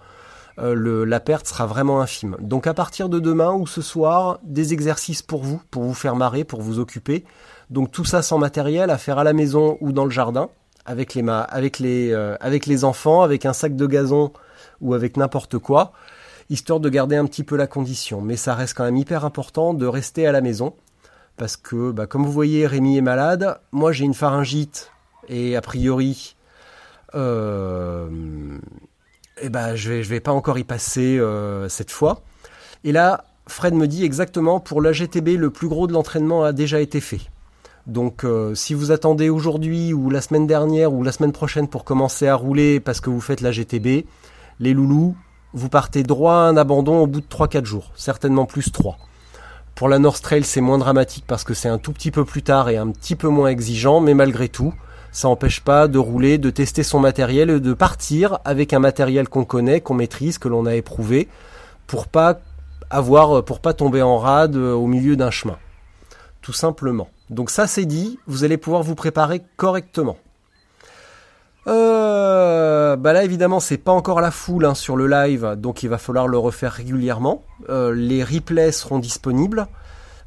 la 0.56 1.18
perte 1.18 1.48
sera 1.48 1.66
vraiment 1.66 2.00
infime. 2.00 2.36
Donc 2.38 2.68
à 2.68 2.74
partir 2.74 3.08
de 3.08 3.18
demain 3.18 3.52
ou 3.52 3.66
ce 3.66 3.82
soir, 3.82 4.38
des 4.44 4.72
exercices 4.72 5.20
pour 5.20 5.42
vous, 5.42 5.60
pour 5.72 5.82
vous 5.82 5.94
faire 5.94 6.14
marrer, 6.14 6.44
pour 6.44 6.62
vous 6.62 6.78
occuper. 6.78 7.24
Donc 7.70 7.90
tout 7.90 8.04
ça 8.04 8.22
sans 8.22 8.38
matériel 8.38 8.90
à 8.90 8.98
faire 8.98 9.18
à 9.18 9.24
la 9.24 9.32
maison 9.32 9.78
ou 9.80 9.90
dans 9.90 10.04
le 10.04 10.12
jardin 10.12 10.50
avec 10.86 11.14
les 11.14 11.24
avec 11.28 11.78
les 11.78 12.12
euh, 12.12 12.36
avec 12.40 12.66
les 12.66 12.84
enfants, 12.84 13.22
avec 13.22 13.46
un 13.46 13.52
sac 13.52 13.76
de 13.76 13.86
gazon 13.86 14.32
ou 14.80 14.94
avec 14.94 15.16
n'importe 15.16 15.58
quoi, 15.58 15.92
histoire 16.50 16.80
de 16.80 16.88
garder 16.88 17.16
un 17.16 17.26
petit 17.26 17.44
peu 17.44 17.56
la 17.56 17.66
condition. 17.66 18.20
Mais 18.20 18.36
ça 18.36 18.54
reste 18.54 18.76
quand 18.76 18.84
même 18.84 18.96
hyper 18.96 19.24
important 19.24 19.74
de 19.74 19.86
rester 19.86 20.26
à 20.26 20.32
la 20.32 20.40
maison 20.40 20.74
parce 21.36 21.56
que 21.56 21.90
bah, 21.90 22.06
comme 22.06 22.24
vous 22.24 22.32
voyez 22.32 22.66
Rémi 22.66 22.96
est 22.96 23.02
malade, 23.02 23.58
moi 23.72 23.92
j'ai 23.92 24.04
une 24.04 24.14
pharyngite 24.14 24.90
et 25.28 25.56
a 25.56 25.60
priori 25.60 26.36
euh, 27.14 28.08
et 29.40 29.48
bah, 29.48 29.74
je 29.74 29.90
vais 29.90 30.02
je 30.02 30.08
vais 30.10 30.20
pas 30.20 30.32
encore 30.32 30.58
y 30.58 30.64
passer 30.64 31.18
euh, 31.18 31.68
cette 31.68 31.90
fois. 31.90 32.22
Et 32.84 32.92
là 32.92 33.24
Fred 33.46 33.74
me 33.74 33.86
dit 33.86 34.04
exactement 34.04 34.60
pour 34.60 34.80
la 34.80 34.92
GTB 34.92 35.36
le 35.36 35.50
plus 35.50 35.68
gros 35.68 35.86
de 35.86 35.92
l'entraînement 35.92 36.44
a 36.44 36.52
déjà 36.52 36.80
été 36.80 37.00
fait. 37.00 37.20
Donc 37.86 38.24
euh, 38.24 38.54
si 38.54 38.72
vous 38.72 38.92
attendez 38.92 39.28
aujourd'hui 39.28 39.92
ou 39.92 40.08
la 40.08 40.22
semaine 40.22 40.46
dernière 40.46 40.92
ou 40.92 41.02
la 41.02 41.12
semaine 41.12 41.32
prochaine 41.32 41.68
pour 41.68 41.84
commencer 41.84 42.26
à 42.26 42.34
rouler 42.34 42.80
parce 42.80 43.00
que 43.00 43.10
vous 43.10 43.20
faites 43.20 43.42
la 43.42 43.50
GTB, 43.50 44.06
les 44.60 44.72
loulous, 44.72 45.14
vous 45.54 45.68
partez 45.68 46.02
droit 46.02 46.34
à 46.34 46.48
un 46.48 46.56
abandon 46.56 46.98
au 46.98 47.06
bout 47.06 47.20
de 47.20 47.26
3-4 47.26 47.64
jours, 47.64 47.92
certainement 47.94 48.44
plus 48.44 48.72
3. 48.72 48.98
Pour 49.74 49.88
la 49.88 49.98
North 49.98 50.22
Trail, 50.22 50.44
c'est 50.44 50.60
moins 50.60 50.78
dramatique 50.78 51.24
parce 51.26 51.44
que 51.44 51.54
c'est 51.54 51.68
un 51.68 51.78
tout 51.78 51.92
petit 51.92 52.10
peu 52.10 52.24
plus 52.24 52.42
tard 52.42 52.68
et 52.68 52.76
un 52.76 52.90
petit 52.90 53.16
peu 53.16 53.28
moins 53.28 53.48
exigeant, 53.48 54.00
mais 54.00 54.14
malgré 54.14 54.48
tout, 54.48 54.74
ça 55.12 55.28
n'empêche 55.28 55.60
pas 55.60 55.88
de 55.88 55.98
rouler, 55.98 56.38
de 56.38 56.50
tester 56.50 56.82
son 56.82 56.98
matériel 56.98 57.50
et 57.50 57.60
de 57.60 57.72
partir 57.72 58.38
avec 58.44 58.72
un 58.72 58.80
matériel 58.80 59.28
qu'on 59.28 59.44
connaît, 59.44 59.80
qu'on 59.80 59.94
maîtrise, 59.94 60.38
que 60.38 60.48
l'on 60.48 60.66
a 60.66 60.74
éprouvé, 60.74 61.28
pour 61.86 62.08
pas 62.08 62.40
avoir, 62.90 63.44
pour 63.44 63.60
pas 63.60 63.74
tomber 63.74 64.02
en 64.02 64.18
rade 64.18 64.56
au 64.56 64.86
milieu 64.86 65.16
d'un 65.16 65.30
chemin. 65.30 65.56
Tout 66.42 66.52
simplement. 66.52 67.08
Donc 67.30 67.50
ça 67.50 67.66
c'est 67.66 67.86
dit, 67.86 68.18
vous 68.26 68.44
allez 68.44 68.58
pouvoir 68.58 68.82
vous 68.82 68.96
préparer 68.96 69.42
correctement. 69.56 70.18
Euh, 71.66 72.96
bah 72.96 73.14
là 73.14 73.24
évidemment 73.24 73.58
c'est 73.58 73.78
pas 73.78 73.92
encore 73.92 74.20
la 74.20 74.30
foule 74.30 74.66
hein, 74.66 74.74
sur 74.74 74.96
le 74.96 75.06
live, 75.06 75.54
donc 75.56 75.82
il 75.82 75.88
va 75.88 75.96
falloir 75.96 76.28
le 76.28 76.36
refaire 76.36 76.72
régulièrement. 76.72 77.42
Euh, 77.70 77.94
les 77.94 78.22
replays 78.22 78.72
seront 78.72 78.98
disponibles. 78.98 79.66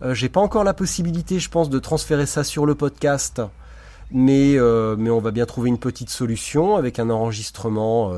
Euh, 0.01 0.13
J'ai 0.13 0.29
pas 0.29 0.41
encore 0.41 0.63
la 0.63 0.73
possibilité, 0.73 1.39
je 1.39 1.49
pense, 1.49 1.69
de 1.69 1.79
transférer 1.79 2.25
ça 2.25 2.43
sur 2.43 2.65
le 2.65 2.73
podcast, 2.73 3.41
mais 4.11 4.55
euh, 4.57 4.95
mais 4.97 5.11
on 5.11 5.19
va 5.19 5.31
bien 5.31 5.45
trouver 5.45 5.69
une 5.69 5.77
petite 5.77 6.09
solution 6.09 6.75
avec 6.75 6.97
un 6.97 7.09
enregistrement 7.09 8.11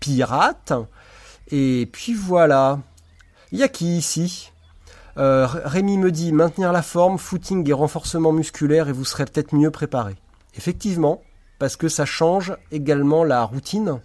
pirate. 0.00 0.72
Et 1.50 1.88
puis 1.90 2.12
voilà. 2.12 2.78
Il 3.52 3.58
y 3.58 3.62
a 3.62 3.68
qui 3.68 3.96
ici? 3.96 4.52
Rémi 5.16 5.96
me 5.96 6.10
dit 6.10 6.32
maintenir 6.32 6.72
la 6.72 6.82
forme, 6.82 7.16
footing 7.16 7.66
et 7.70 7.72
renforcement 7.72 8.32
musculaire 8.32 8.88
et 8.88 8.92
vous 8.92 9.06
serez 9.06 9.24
peut-être 9.24 9.54
mieux 9.54 9.70
préparé. 9.70 10.16
Effectivement, 10.56 11.22
parce 11.58 11.76
que 11.76 11.88
ça 11.88 12.04
change 12.04 12.56
également 12.72 13.24
la 13.24 13.42
routine. 13.44 14.00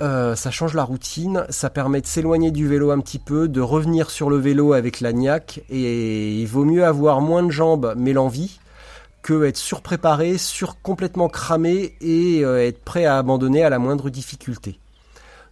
Euh, 0.00 0.34
ça 0.34 0.50
change 0.50 0.74
la 0.74 0.84
routine, 0.84 1.44
ça 1.50 1.68
permet 1.68 2.00
de 2.00 2.06
s'éloigner 2.06 2.50
du 2.50 2.66
vélo 2.66 2.90
un 2.90 3.00
petit 3.00 3.18
peu, 3.18 3.48
de 3.48 3.60
revenir 3.60 4.10
sur 4.10 4.30
le 4.30 4.38
vélo 4.38 4.72
avec 4.72 5.00
la 5.00 5.12
niaque, 5.12 5.60
et 5.68 6.40
il 6.40 6.46
vaut 6.46 6.64
mieux 6.64 6.86
avoir 6.86 7.20
moins 7.20 7.42
de 7.42 7.50
jambes 7.50 7.94
mais 7.98 8.14
l'envie 8.14 8.60
que 9.22 9.44
être 9.44 9.58
surpréparé, 9.58 10.38
sur 10.38 10.80
complètement 10.80 11.28
cramé 11.28 11.94
et 12.00 12.42
euh, 12.42 12.66
être 12.66 12.82
prêt 12.82 13.04
à 13.04 13.18
abandonner 13.18 13.62
à 13.62 13.68
la 13.68 13.78
moindre 13.78 14.08
difficulté. 14.08 14.78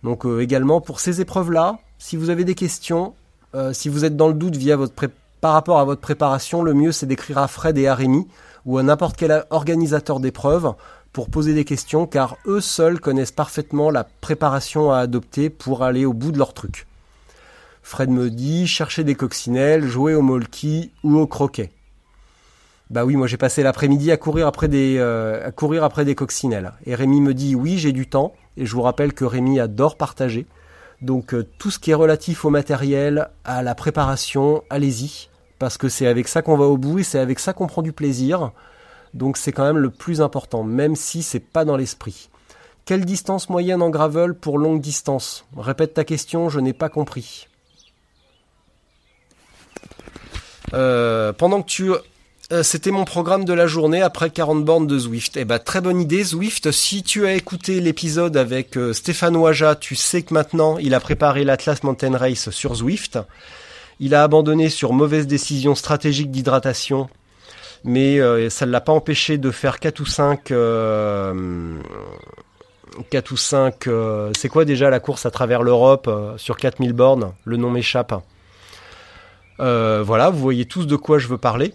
Donc 0.02 0.24
également 0.24 0.80
pour 0.80 1.00
ces 1.00 1.20
épreuves-là, 1.20 1.78
si 1.98 2.16
vous 2.16 2.30
avez 2.30 2.44
des 2.44 2.54
questions, 2.54 3.14
euh, 3.54 3.72
si 3.72 3.88
vous 3.88 4.04
êtes 4.04 4.16
dans 4.16 4.28
le 4.28 4.34
doute 4.34 4.56
via 4.56 4.76
votre 4.76 4.94
par 5.40 5.52
rapport 5.52 5.78
à 5.78 5.84
votre 5.84 6.00
préparation, 6.00 6.62
le 6.62 6.74
mieux 6.74 6.92
c'est 6.92 7.06
d'écrire 7.06 7.38
à 7.38 7.48
Fred 7.48 7.76
et 7.78 7.86
à 7.86 7.94
Rémi 7.94 8.26
ou 8.68 8.76
à 8.76 8.82
n'importe 8.82 9.16
quel 9.16 9.44
organisateur 9.48 10.20
d'épreuves 10.20 10.74
pour 11.14 11.30
poser 11.30 11.54
des 11.54 11.64
questions 11.64 12.06
car 12.06 12.36
eux 12.46 12.60
seuls 12.60 13.00
connaissent 13.00 13.32
parfaitement 13.32 13.90
la 13.90 14.04
préparation 14.04 14.92
à 14.92 14.98
adopter 14.98 15.48
pour 15.48 15.82
aller 15.82 16.04
au 16.04 16.12
bout 16.12 16.32
de 16.32 16.38
leur 16.38 16.52
truc. 16.52 16.86
Fred 17.82 18.10
me 18.10 18.28
dit 18.28 18.66
chercher 18.66 19.04
des 19.04 19.14
coccinelles, 19.14 19.86
jouer 19.86 20.14
au 20.14 20.20
molki 20.20 20.92
ou 21.02 21.16
au 21.16 21.26
croquet. 21.26 21.70
Bah 22.90 23.06
oui, 23.06 23.16
moi 23.16 23.26
j'ai 23.26 23.38
passé 23.38 23.62
l'après-midi 23.62 24.12
à 24.12 24.18
courir 24.18 24.46
après 24.46 24.68
des 24.68 24.96
euh, 24.98 25.50
coccinelles. 26.14 26.72
Et 26.84 26.94
Rémi 26.94 27.22
me 27.22 27.32
dit 27.32 27.54
oui, 27.54 27.78
j'ai 27.78 27.92
du 27.92 28.06
temps 28.06 28.34
et 28.58 28.66
je 28.66 28.74
vous 28.74 28.82
rappelle 28.82 29.14
que 29.14 29.24
Rémi 29.24 29.60
adore 29.60 29.96
partager. 29.96 30.44
Donc 31.00 31.32
euh, 31.32 31.48
tout 31.58 31.70
ce 31.70 31.78
qui 31.78 31.92
est 31.92 31.94
relatif 31.94 32.44
au 32.44 32.50
matériel, 32.50 33.30
à 33.46 33.62
la 33.62 33.74
préparation, 33.74 34.62
allez-y, 34.68 35.30
parce 35.58 35.78
que 35.78 35.88
c'est 35.88 36.06
avec 36.06 36.28
ça 36.28 36.42
qu'on 36.42 36.56
va 36.56 36.66
au 36.66 36.76
bout 36.76 37.00
et 37.00 37.02
c'est 37.02 37.18
avec 37.18 37.38
ça 37.38 37.52
qu'on 37.52 37.66
prend 37.66 37.82
du 37.82 37.92
plaisir. 37.92 38.52
Donc 39.14 39.36
c'est 39.36 39.52
quand 39.52 39.64
même 39.64 39.78
le 39.78 39.90
plus 39.90 40.20
important, 40.20 40.62
même 40.62 40.96
si 40.96 41.22
c'est 41.22 41.40
pas 41.40 41.64
dans 41.64 41.76
l'esprit. 41.76 42.28
Quelle 42.84 43.04
distance 43.04 43.50
moyenne 43.50 43.82
en 43.82 43.90
gravel 43.90 44.34
pour 44.34 44.58
longue 44.58 44.80
distance? 44.80 45.44
Répète 45.56 45.94
ta 45.94 46.04
question, 46.04 46.48
je 46.48 46.60
n'ai 46.60 46.72
pas 46.72 46.88
compris. 46.88 47.48
Euh, 50.74 51.32
pendant 51.32 51.62
que 51.62 51.68
tu 51.68 51.92
euh, 52.50 52.62
c'était 52.62 52.90
mon 52.90 53.04
programme 53.04 53.44
de 53.44 53.52
la 53.52 53.66
journée 53.66 54.00
après 54.00 54.30
40 54.30 54.64
bornes 54.64 54.86
de 54.86 54.98
Zwift. 54.98 55.36
Eh 55.36 55.44
ben, 55.44 55.58
très 55.58 55.82
bonne 55.82 56.00
idée, 56.00 56.24
Zwift. 56.24 56.70
Si 56.70 57.02
tu 57.02 57.26
as 57.26 57.34
écouté 57.34 57.78
l'épisode 57.80 58.38
avec 58.38 58.78
euh, 58.78 58.94
Stéphane 58.94 59.36
Ouaja, 59.36 59.74
tu 59.74 59.94
sais 59.94 60.22
que 60.22 60.32
maintenant, 60.32 60.78
il 60.78 60.94
a 60.94 61.00
préparé 61.00 61.44
l'Atlas 61.44 61.82
Mountain 61.82 62.16
Race 62.16 62.48
sur 62.48 62.74
Zwift. 62.76 63.18
Il 64.00 64.14
a 64.14 64.22
abandonné 64.22 64.68
sur 64.68 64.92
mauvaise 64.92 65.26
décision 65.26 65.74
stratégique 65.74 66.30
d'hydratation, 66.30 67.08
mais 67.84 68.20
euh, 68.20 68.48
ça 68.50 68.66
ne 68.66 68.70
l'a 68.70 68.80
pas 68.80 68.92
empêché 68.92 69.38
de 69.38 69.50
faire 69.50 69.80
4 69.80 70.00
ou 70.00 70.06
5... 70.06 70.52
4 73.10 73.30
ou 73.30 73.36
5... 73.36 73.88
c'est 74.36 74.48
quoi 74.48 74.64
déjà 74.64 74.90
la 74.90 75.00
course 75.00 75.26
à 75.26 75.30
travers 75.30 75.62
l'Europe 75.62 76.10
sur 76.36 76.56
4000 76.56 76.92
bornes? 76.92 77.32
Le 77.44 77.56
nom 77.56 77.70
m'échappe. 77.70 78.14
voilà, 79.58 80.30
vous 80.30 80.38
voyez 80.38 80.64
tous 80.64 80.86
de 80.86 80.96
quoi 80.96 81.18
je 81.18 81.28
veux 81.28 81.38
parler. 81.38 81.72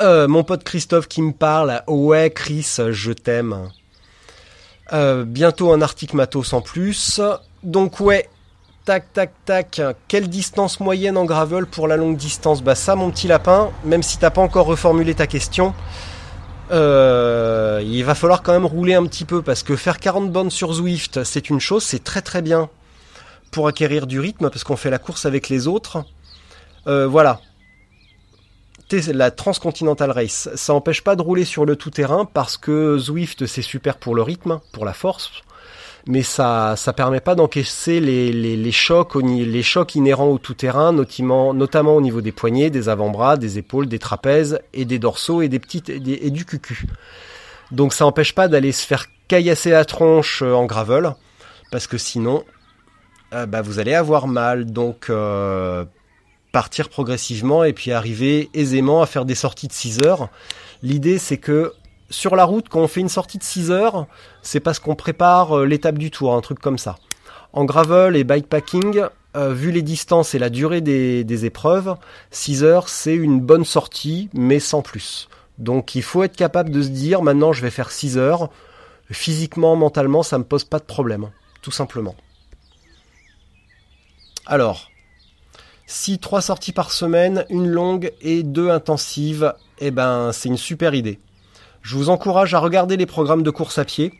Euh, 0.00 0.28
mon 0.28 0.44
pote 0.44 0.62
Christophe 0.62 1.08
qui 1.08 1.22
me 1.22 1.32
parle. 1.32 1.82
Ouais, 1.88 2.30
Chris, 2.30 2.76
je 2.90 3.12
t'aime. 3.12 3.70
Euh, 4.92 5.24
bientôt 5.24 5.72
un 5.72 5.82
article 5.82 6.16
matos 6.16 6.52
en 6.52 6.60
plus. 6.60 7.20
Donc 7.64 8.00
ouais, 8.00 8.28
tac, 8.88 9.12
tac, 9.12 9.32
tac. 9.44 9.82
Quelle 10.08 10.30
distance 10.30 10.80
moyenne 10.80 11.18
en 11.18 11.26
gravel 11.26 11.66
pour 11.66 11.88
la 11.88 11.98
longue 11.98 12.16
distance? 12.16 12.62
Bah 12.62 12.74
ça, 12.74 12.96
mon 12.96 13.10
petit 13.10 13.28
lapin, 13.28 13.70
même 13.84 14.02
si 14.02 14.16
t'as 14.16 14.30
pas 14.30 14.40
encore 14.40 14.64
reformulé 14.64 15.14
ta 15.14 15.26
question, 15.26 15.74
euh, 16.70 17.82
il 17.84 18.02
va 18.02 18.14
falloir 18.14 18.42
quand 18.42 18.52
même 18.52 18.64
rouler 18.64 18.94
un 18.94 19.04
petit 19.04 19.26
peu 19.26 19.42
parce 19.42 19.62
que 19.62 19.76
faire 19.76 19.98
40 19.98 20.32
bornes 20.32 20.50
sur 20.50 20.72
Zwift, 20.72 21.22
c'est 21.24 21.50
une 21.50 21.60
chose, 21.60 21.84
c'est 21.84 22.02
très 22.02 22.22
très 22.22 22.40
bien 22.40 22.70
pour 23.50 23.68
acquérir 23.68 24.06
du 24.06 24.20
rythme 24.20 24.48
parce 24.48 24.64
qu'on 24.64 24.76
fait 24.76 24.88
la 24.88 24.98
course 24.98 25.26
avec 25.26 25.50
les 25.50 25.66
autres. 25.66 26.06
voilà, 26.86 27.42
la 29.12 29.30
Transcontinental 29.30 30.12
Race. 30.12 30.48
Ça 30.54 30.72
n'empêche 30.72 31.04
pas 31.04 31.14
de 31.14 31.20
rouler 31.20 31.44
sur 31.44 31.66
le 31.66 31.76
tout-terrain 31.76 32.24
parce 32.24 32.56
que 32.56 32.96
Zwift 32.96 33.44
c'est 33.44 33.60
super 33.60 33.98
pour 33.98 34.14
le 34.14 34.22
rythme, 34.22 34.60
pour 34.72 34.86
la 34.86 34.94
force, 34.94 35.30
mais 36.08 36.22
ça 36.22 36.74
ça 36.74 36.94
permet 36.94 37.20
pas 37.20 37.34
d'encaisser 37.34 38.00
les, 38.00 38.32
les, 38.32 38.56
les, 38.56 38.72
chocs 38.72 39.14
les 39.14 39.62
chocs 39.62 39.94
inhérents 39.94 40.30
au 40.30 40.38
tout-terrain, 40.38 40.90
notamment 40.90 41.52
notamment 41.52 41.96
au 41.96 42.00
niveau 42.00 42.22
des 42.22 42.32
poignets, 42.32 42.70
des 42.70 42.88
avant-bras, 42.88 43.36
des 43.36 43.58
épaules, 43.58 43.86
des 43.86 43.98
trapèzes 43.98 44.58
et 44.72 44.86
des 44.86 44.98
dorsaux 44.98 45.42
et 45.42 45.48
des 45.48 45.58
petites 45.58 45.90
et, 45.90 46.30
du 46.30 46.46
cucu. 46.46 46.86
Donc 47.72 47.92
ça 47.92 48.04
n'empêche 48.04 48.34
pas 48.34 48.48
d'aller 48.48 48.72
se 48.72 48.86
faire 48.86 49.04
caillasser 49.28 49.70
la 49.70 49.84
tronche 49.84 50.42
euh, 50.42 50.54
en 50.54 50.64
gravel 50.64 51.14
parce 51.70 51.86
que 51.86 51.98
sinon 51.98 52.42
euh, 53.34 53.44
bah, 53.44 53.60
vous 53.60 53.78
allez 53.78 53.94
avoir 53.94 54.28
mal. 54.28 54.64
Donc 54.64 55.10
euh, 55.10 55.84
partir 56.52 56.88
progressivement 56.88 57.64
et 57.64 57.74
puis 57.74 57.92
arriver 57.92 58.48
aisément 58.54 59.02
à 59.02 59.06
faire 59.06 59.26
des 59.26 59.34
sorties 59.34 59.68
de 59.68 59.74
6 59.74 60.02
heures. 60.04 60.30
L'idée 60.82 61.18
c'est 61.18 61.36
que 61.36 61.74
sur 62.10 62.36
la 62.36 62.44
route, 62.44 62.68
quand 62.68 62.80
on 62.80 62.88
fait 62.88 63.00
une 63.00 63.08
sortie 63.08 63.38
de 63.38 63.42
6 63.42 63.70
heures, 63.70 64.06
c'est 64.42 64.60
parce 64.60 64.78
qu'on 64.78 64.94
prépare 64.94 65.58
euh, 65.58 65.66
l'étape 65.66 65.98
du 65.98 66.10
tour, 66.10 66.34
un 66.34 66.40
truc 66.40 66.58
comme 66.58 66.78
ça. 66.78 66.96
En 67.52 67.64
gravel 67.64 68.16
et 68.16 68.24
bikepacking, 68.24 69.02
euh, 69.36 69.52
vu 69.52 69.70
les 69.70 69.82
distances 69.82 70.34
et 70.34 70.38
la 70.38 70.48
durée 70.48 70.80
des, 70.80 71.44
épreuves, 71.44 71.96
6 72.30 72.64
heures 72.64 72.88
c'est 72.88 73.14
une 73.14 73.40
bonne 73.40 73.64
sortie, 73.64 74.30
mais 74.32 74.58
sans 74.58 74.82
plus. 74.82 75.28
Donc 75.58 75.94
il 75.94 76.02
faut 76.02 76.22
être 76.22 76.36
capable 76.36 76.70
de 76.70 76.82
se 76.82 76.88
dire 76.88 77.22
maintenant 77.22 77.52
je 77.52 77.62
vais 77.62 77.70
faire 77.70 77.90
6 77.90 78.16
heures. 78.16 78.50
Physiquement, 79.10 79.74
mentalement, 79.74 80.22
ça 80.22 80.36
me 80.36 80.44
pose 80.44 80.64
pas 80.64 80.78
de 80.78 80.84
problème, 80.84 81.30
tout 81.62 81.70
simplement. 81.70 82.14
Alors, 84.44 84.90
si 85.86 86.18
trois 86.18 86.42
sorties 86.42 86.72
par 86.72 86.92
semaine, 86.92 87.46
une 87.48 87.66
longue 87.66 88.12
et 88.20 88.42
deux 88.42 88.68
intensives, 88.68 89.54
eh 89.78 89.90
ben 89.90 90.32
c'est 90.32 90.50
une 90.50 90.58
super 90.58 90.94
idée. 90.94 91.18
Je 91.88 91.94
vous 91.94 92.10
encourage 92.10 92.52
à 92.52 92.58
regarder 92.58 92.98
les 92.98 93.06
programmes 93.06 93.42
de 93.42 93.48
course 93.48 93.78
à 93.78 93.86
pied. 93.86 94.12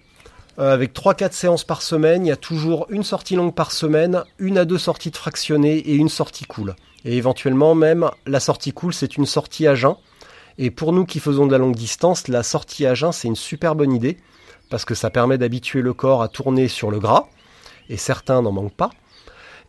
Euh, 0.59 0.73
avec 0.73 0.95
3-4 0.95 1.33
séances 1.33 1.65
par 1.65 1.83
semaine, 1.83 2.25
il 2.25 2.31
y 2.31 2.33
a 2.33 2.37
toujours 2.37 2.87
une 2.89 3.05
sortie 3.05 3.37
longue 3.37 3.55
par 3.55 3.73
semaine, 3.73 4.25
une 4.39 4.57
à 4.57 4.65
deux 4.65 4.79
sorties 4.79 5.11
de 5.11 5.19
fractionnées 5.19 5.77
et 5.77 5.95
une 5.95 6.09
sortie 6.09 6.47
cool. 6.47 6.77
Et 7.05 7.19
éventuellement 7.19 7.75
même, 7.75 8.11
la 8.25 8.41
sortie 8.41 8.73
cool, 8.73 8.95
c'est 8.95 9.19
une 9.19 9.27
sortie 9.27 9.67
à 9.67 9.75
jeun. 9.75 9.97
Et 10.57 10.71
pour 10.71 10.95
nous 10.95 11.05
qui 11.05 11.21
faisons 11.21 11.47
de 11.47 11.53
la 11.53 11.59
longue 11.59 11.77
distance, 11.77 12.27
la 12.29 12.43
sortie 12.43 12.87
à 12.87 12.95
jeun, 12.95 13.13
c'est 13.13 13.29
une 13.29 13.37
super 13.37 13.75
bonne 13.75 13.93
idée, 13.93 14.17
parce 14.71 14.87
que 14.87 14.95
ça 14.95 15.11
permet 15.11 15.37
d'habituer 15.37 15.83
le 15.83 15.93
corps 15.93 16.23
à 16.23 16.29
tourner 16.29 16.69
sur 16.69 16.91
le 16.91 16.99
gras, 16.99 17.27
et 17.91 17.99
certains 17.99 18.41
n'en 18.41 18.53
manquent 18.53 18.73
pas. 18.73 18.93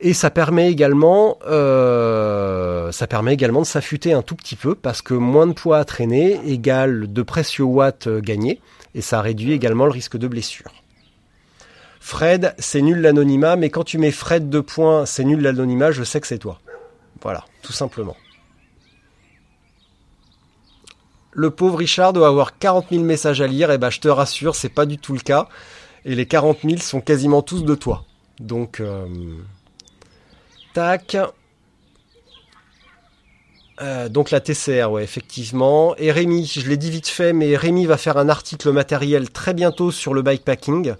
Et 0.02 0.14
ça 0.14 0.30
permet 0.30 0.72
également, 0.72 1.38
euh, 1.46 2.92
ça 2.94 3.06
permet 3.06 3.34
également 3.34 3.62
de 3.62 3.66
s'affûter 3.66 4.14
un 4.14 4.22
tout 4.22 4.36
petit 4.36 4.56
peu 4.56 4.74
parce 4.74 5.02
que 5.02 5.14
moins 5.14 5.46
de 5.46 5.52
poids 5.52 5.78
à 5.78 5.84
traîner 5.84 6.40
égale 6.46 7.12
de 7.12 7.22
précieux 7.22 7.66
watts 7.66 8.08
euh, 8.08 8.22
gagnés 8.22 8.62
et 8.96 9.02
ça 9.02 9.22
réduit 9.22 9.52
également 9.52 9.86
le 9.86 9.92
risque 9.92 10.18
de 10.18 10.28
blessure. 10.28 10.72
Fred, 12.00 12.56
c'est 12.60 12.82
nul 12.82 13.02
l'anonymat, 13.02 13.58
mais 13.58 13.70
quand 13.70 13.84
tu 13.84 13.98
mets 13.98 14.12
Fred 14.12 14.50
de 14.50 14.62
points, 14.62 15.06
c'est 15.06 15.26
nul 15.26 15.42
l'anonymat, 15.42 15.92
je 15.92 16.04
sais 16.04 16.22
que 16.22 16.28
c'est 16.28 16.38
toi. 16.38 16.60
Voilà, 17.22 17.44
tout 17.62 17.74
simplement. 17.74 18.16
Le 21.32 21.52
pauvre 21.52 21.78
Richard 21.78 22.14
doit 22.14 22.28
avoir 22.28 22.58
40 22.58 22.88
000 22.90 23.04
messages 23.04 23.42
à 23.42 23.48
lire, 23.48 23.70
et 23.70 23.78
ben 23.78 23.90
je 23.90 24.00
te 24.00 24.08
rassure, 24.08 24.56
c'est 24.56 24.70
pas 24.70 24.86
du 24.86 24.98
tout 24.98 25.14
le 25.14 25.20
cas. 25.20 25.50
Et 26.06 26.16
les 26.16 26.26
40 26.26 26.60
000 26.64 26.78
sont 26.78 27.02
quasiment 27.02 27.42
tous 27.42 27.64
de 27.64 27.76
toi. 27.76 28.06
Donc, 28.40 28.80
euh, 28.80 29.06
Euh, 33.82 34.10
donc 34.10 34.32
la 34.32 34.42
TCR, 34.42 34.92
ouais, 34.92 35.04
effectivement. 35.04 35.96
Et 35.98 36.12
Rémi, 36.12 36.46
je 36.46 36.68
l'ai 36.68 36.78
dit 36.78 36.92
vite 36.92 37.08
fait, 37.08 37.32
mais 37.32 37.56
Rémi 37.56 37.86
va 37.86 37.98
faire 37.98 38.18
un 38.18 38.28
article 38.28 38.72
matériel 38.72 39.30
très 39.30 39.54
bientôt 39.54 39.92
sur 39.92 40.14
le 40.14 40.22
bikepacking. 40.22 40.96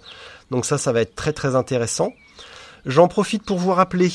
Donc 0.50 0.64
ça, 0.64 0.78
ça 0.78 0.92
va 0.92 1.02
être 1.02 1.14
très 1.14 1.32
très 1.32 1.54
intéressant. 1.54 2.12
J'en 2.86 3.08
profite 3.08 3.44
pour 3.44 3.58
vous 3.58 3.72
rappeler 3.72 4.10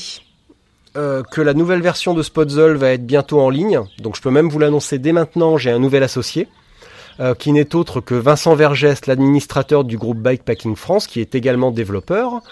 euh, 0.96 1.22
que 1.22 1.40
la 1.40 1.54
nouvelle 1.54 1.82
version 1.82 2.14
de 2.14 2.22
Spotzel 2.22 2.74
va 2.74 2.90
être 2.90 3.06
bientôt 3.06 3.40
en 3.40 3.50
ligne. 3.50 3.80
Donc 4.00 4.16
je 4.16 4.22
peux 4.22 4.30
même 4.30 4.48
vous 4.48 4.58
l'annoncer 4.58 4.98
dès 4.98 5.12
maintenant, 5.12 5.56
j'ai 5.58 5.70
un 5.70 5.78
nouvel 5.78 6.02
associé. 6.02 6.48
Euh, 7.18 7.34
qui 7.34 7.50
n'est 7.52 7.74
autre 7.74 8.02
que 8.02 8.14
Vincent 8.14 8.54
Vergès, 8.54 9.06
l'administrateur 9.06 9.84
du 9.84 9.96
groupe 9.96 10.18
Bikepacking 10.18 10.76
France, 10.76 11.06
qui 11.06 11.22
est 11.22 11.34
également 11.34 11.70
développeur. 11.70 12.42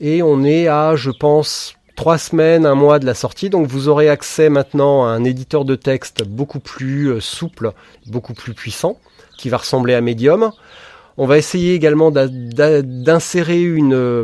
Et 0.00 0.22
on 0.22 0.42
est 0.42 0.68
à, 0.68 0.96
je 0.96 1.10
pense, 1.10 1.75
trois 1.96 2.18
semaines, 2.18 2.66
un 2.66 2.74
mois 2.74 2.98
de 3.00 3.06
la 3.06 3.14
sortie. 3.14 3.50
Donc 3.50 3.66
vous 3.66 3.88
aurez 3.88 4.08
accès 4.08 4.48
maintenant 4.48 5.04
à 5.04 5.08
un 5.08 5.24
éditeur 5.24 5.64
de 5.64 5.74
texte 5.74 6.22
beaucoup 6.22 6.60
plus 6.60 7.06
euh, 7.08 7.20
souple, 7.20 7.72
beaucoup 8.06 8.34
plus 8.34 8.54
puissant, 8.54 9.00
qui 9.36 9.48
va 9.48 9.56
ressembler 9.56 9.94
à 9.94 10.00
Medium. 10.00 10.52
On 11.18 11.26
va 11.26 11.38
essayer 11.38 11.74
également 11.74 12.10
d'insérer 12.10 13.62
une, 13.62 13.94
euh, 13.94 14.22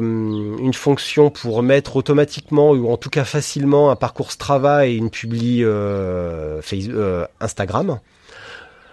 une, 0.59 0.75
fonction 0.75 1.31
pour 1.31 1.63
mettre 1.63 1.97
automatiquement 1.97 2.73
ou 2.73 2.93
en 2.93 2.99
tout 2.99 3.09
cas 3.09 3.25
facilement 3.25 3.91
un 3.91 3.97
parcours 3.97 4.31
Strava 4.31 4.87
et 4.87 4.93
une 4.93 5.09
publi 5.09 5.63
euh, 5.65 6.61
Instagram. 7.41 7.99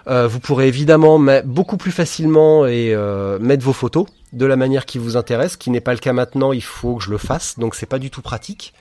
Vous 0.10 0.39
pourrez 0.39 0.67
évidemment 0.67 1.19
beaucoup 1.45 1.78
plus 1.78 1.91
facilement 1.91 2.65
et 2.65 2.95
mettre 3.39 3.63
vos 3.63 3.74
photos 3.74 4.06
de 4.34 4.45
la 4.45 4.56
manière 4.56 4.86
qui 4.86 4.98
vous 4.98 5.17
intéresse, 5.17 5.58
qui 5.58 5.69
n'est 5.69 5.82
pas 5.82 5.93
le 5.93 6.00
cas 6.00 6.13
maintenant, 6.13 6.52
il 6.52 6.63
faut 6.63 6.95
que 6.95 7.04
je 7.04 7.10
le 7.10 7.17
fasse, 7.17 7.58
donc 7.58 7.76
c'est 7.76 7.86
pas 7.86 8.00
du 8.00 8.10
tout 8.10 8.22
pratique. 8.22 8.74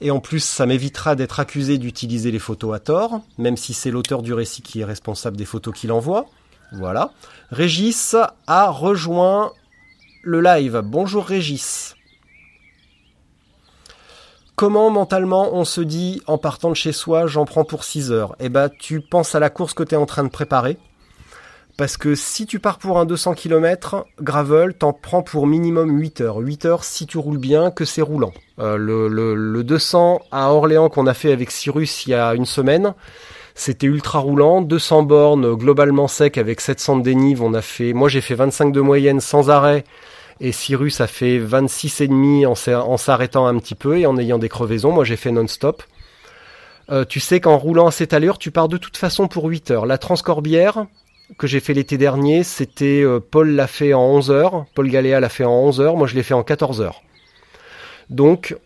Et 0.00 0.10
en 0.10 0.20
plus, 0.20 0.40
ça 0.40 0.64
m'évitera 0.64 1.16
d'être 1.16 1.40
accusé 1.40 1.76
d'utiliser 1.76 2.30
les 2.30 2.38
photos 2.38 2.74
à 2.76 2.78
tort, 2.78 3.20
même 3.36 3.56
si 3.56 3.74
c'est 3.74 3.90
l'auteur 3.90 4.22
du 4.22 4.32
récit 4.32 4.62
qui 4.62 4.80
est 4.80 4.84
responsable 4.84 5.36
des 5.36 5.44
photos 5.44 5.74
qu'il 5.74 5.90
envoie. 5.90 6.26
Voilà. 6.72 7.10
Régis 7.50 8.14
a 8.46 8.70
rejoint 8.70 9.52
le 10.22 10.40
live. 10.40 10.82
Bonjour 10.84 11.24
Régis. 11.24 11.96
Comment 14.58 14.90
mentalement 14.90 15.54
on 15.54 15.64
se 15.64 15.80
dit 15.80 16.20
en 16.26 16.36
partant 16.36 16.70
de 16.70 16.74
chez 16.74 16.90
soi, 16.90 17.28
j'en 17.28 17.44
prends 17.44 17.62
pour 17.62 17.84
6 17.84 18.10
heures? 18.10 18.34
Eh 18.40 18.48
ben, 18.48 18.68
tu 18.68 19.00
penses 19.00 19.36
à 19.36 19.38
la 19.38 19.50
course 19.50 19.72
que 19.72 19.84
tu 19.84 19.94
es 19.94 19.96
en 19.96 20.04
train 20.04 20.24
de 20.24 20.30
préparer 20.30 20.78
parce 21.76 21.96
que 21.96 22.16
si 22.16 22.44
tu 22.44 22.58
pars 22.58 22.78
pour 22.78 22.98
un 22.98 23.04
200 23.06 23.34
km, 23.34 24.04
gravel, 24.20 24.74
t'en 24.74 24.92
prends 24.92 25.22
pour 25.22 25.46
minimum 25.46 25.96
8 25.96 26.22
heures. 26.22 26.38
8 26.38 26.64
heures 26.64 26.82
si 26.82 27.06
tu 27.06 27.18
roules 27.18 27.38
bien, 27.38 27.70
que 27.70 27.84
c'est 27.84 28.02
roulant. 28.02 28.32
Euh, 28.58 28.76
le, 28.76 29.06
le, 29.06 29.62
200 29.62 30.22
à 30.32 30.52
Orléans 30.52 30.88
qu'on 30.88 31.06
a 31.06 31.14
fait 31.14 31.30
avec 31.30 31.52
Cyrus 31.52 32.06
il 32.06 32.10
y 32.10 32.14
a 32.14 32.34
une 32.34 32.44
semaine, 32.44 32.94
c'était 33.54 33.86
ultra 33.86 34.18
roulant. 34.18 34.60
200 34.60 35.04
bornes 35.04 35.54
globalement 35.54 36.08
sec 36.08 36.36
avec 36.36 36.60
700 36.60 36.96
de 36.96 37.02
dénive. 37.02 37.44
On 37.44 37.54
a 37.54 37.62
fait, 37.62 37.92
moi 37.92 38.08
j'ai 38.08 38.20
fait 38.20 38.34
25 38.34 38.72
de 38.72 38.80
moyenne 38.80 39.20
sans 39.20 39.50
arrêt. 39.50 39.84
Et 40.40 40.52
Cyrus 40.52 41.00
a 41.00 41.06
fait 41.06 41.38
26 41.38 42.02
et 42.02 42.08
demi 42.08 42.46
en 42.46 42.54
s'arrêtant 42.54 43.46
un 43.46 43.58
petit 43.58 43.74
peu 43.74 43.98
et 43.98 44.06
en 44.06 44.16
ayant 44.18 44.38
des 44.38 44.48
crevaisons. 44.48 44.92
Moi 44.92 45.04
j'ai 45.04 45.16
fait 45.16 45.32
non-stop. 45.32 45.82
Euh, 46.90 47.04
tu 47.04 47.20
sais 47.20 47.40
qu'en 47.40 47.58
roulant 47.58 47.88
à 47.88 47.90
cette 47.90 48.12
allure, 48.12 48.38
tu 48.38 48.50
pars 48.50 48.68
de 48.68 48.78
toute 48.78 48.96
façon 48.96 49.28
pour 49.28 49.44
8 49.44 49.70
heures. 49.72 49.86
La 49.86 49.98
Transcorbière, 49.98 50.86
que 51.36 51.46
j'ai 51.46 51.60
fait 51.60 51.74
l'été 51.74 51.98
dernier, 51.98 52.44
c'était 52.44 53.02
euh, 53.02 53.20
Paul 53.20 53.50
l'a 53.50 53.66
fait 53.66 53.92
en 53.92 54.04
11 54.04 54.30
heures, 54.30 54.64
Paul 54.74 54.88
Galéa 54.88 55.20
l'a 55.20 55.28
fait 55.28 55.44
en 55.44 55.52
11 55.52 55.80
heures, 55.80 55.96
moi 55.96 56.06
je 56.06 56.14
l'ai 56.14 56.22
fait 56.22 56.34
en 56.34 56.42
14 56.42 56.80
heures. 56.80 57.02
Donc, 58.08 58.56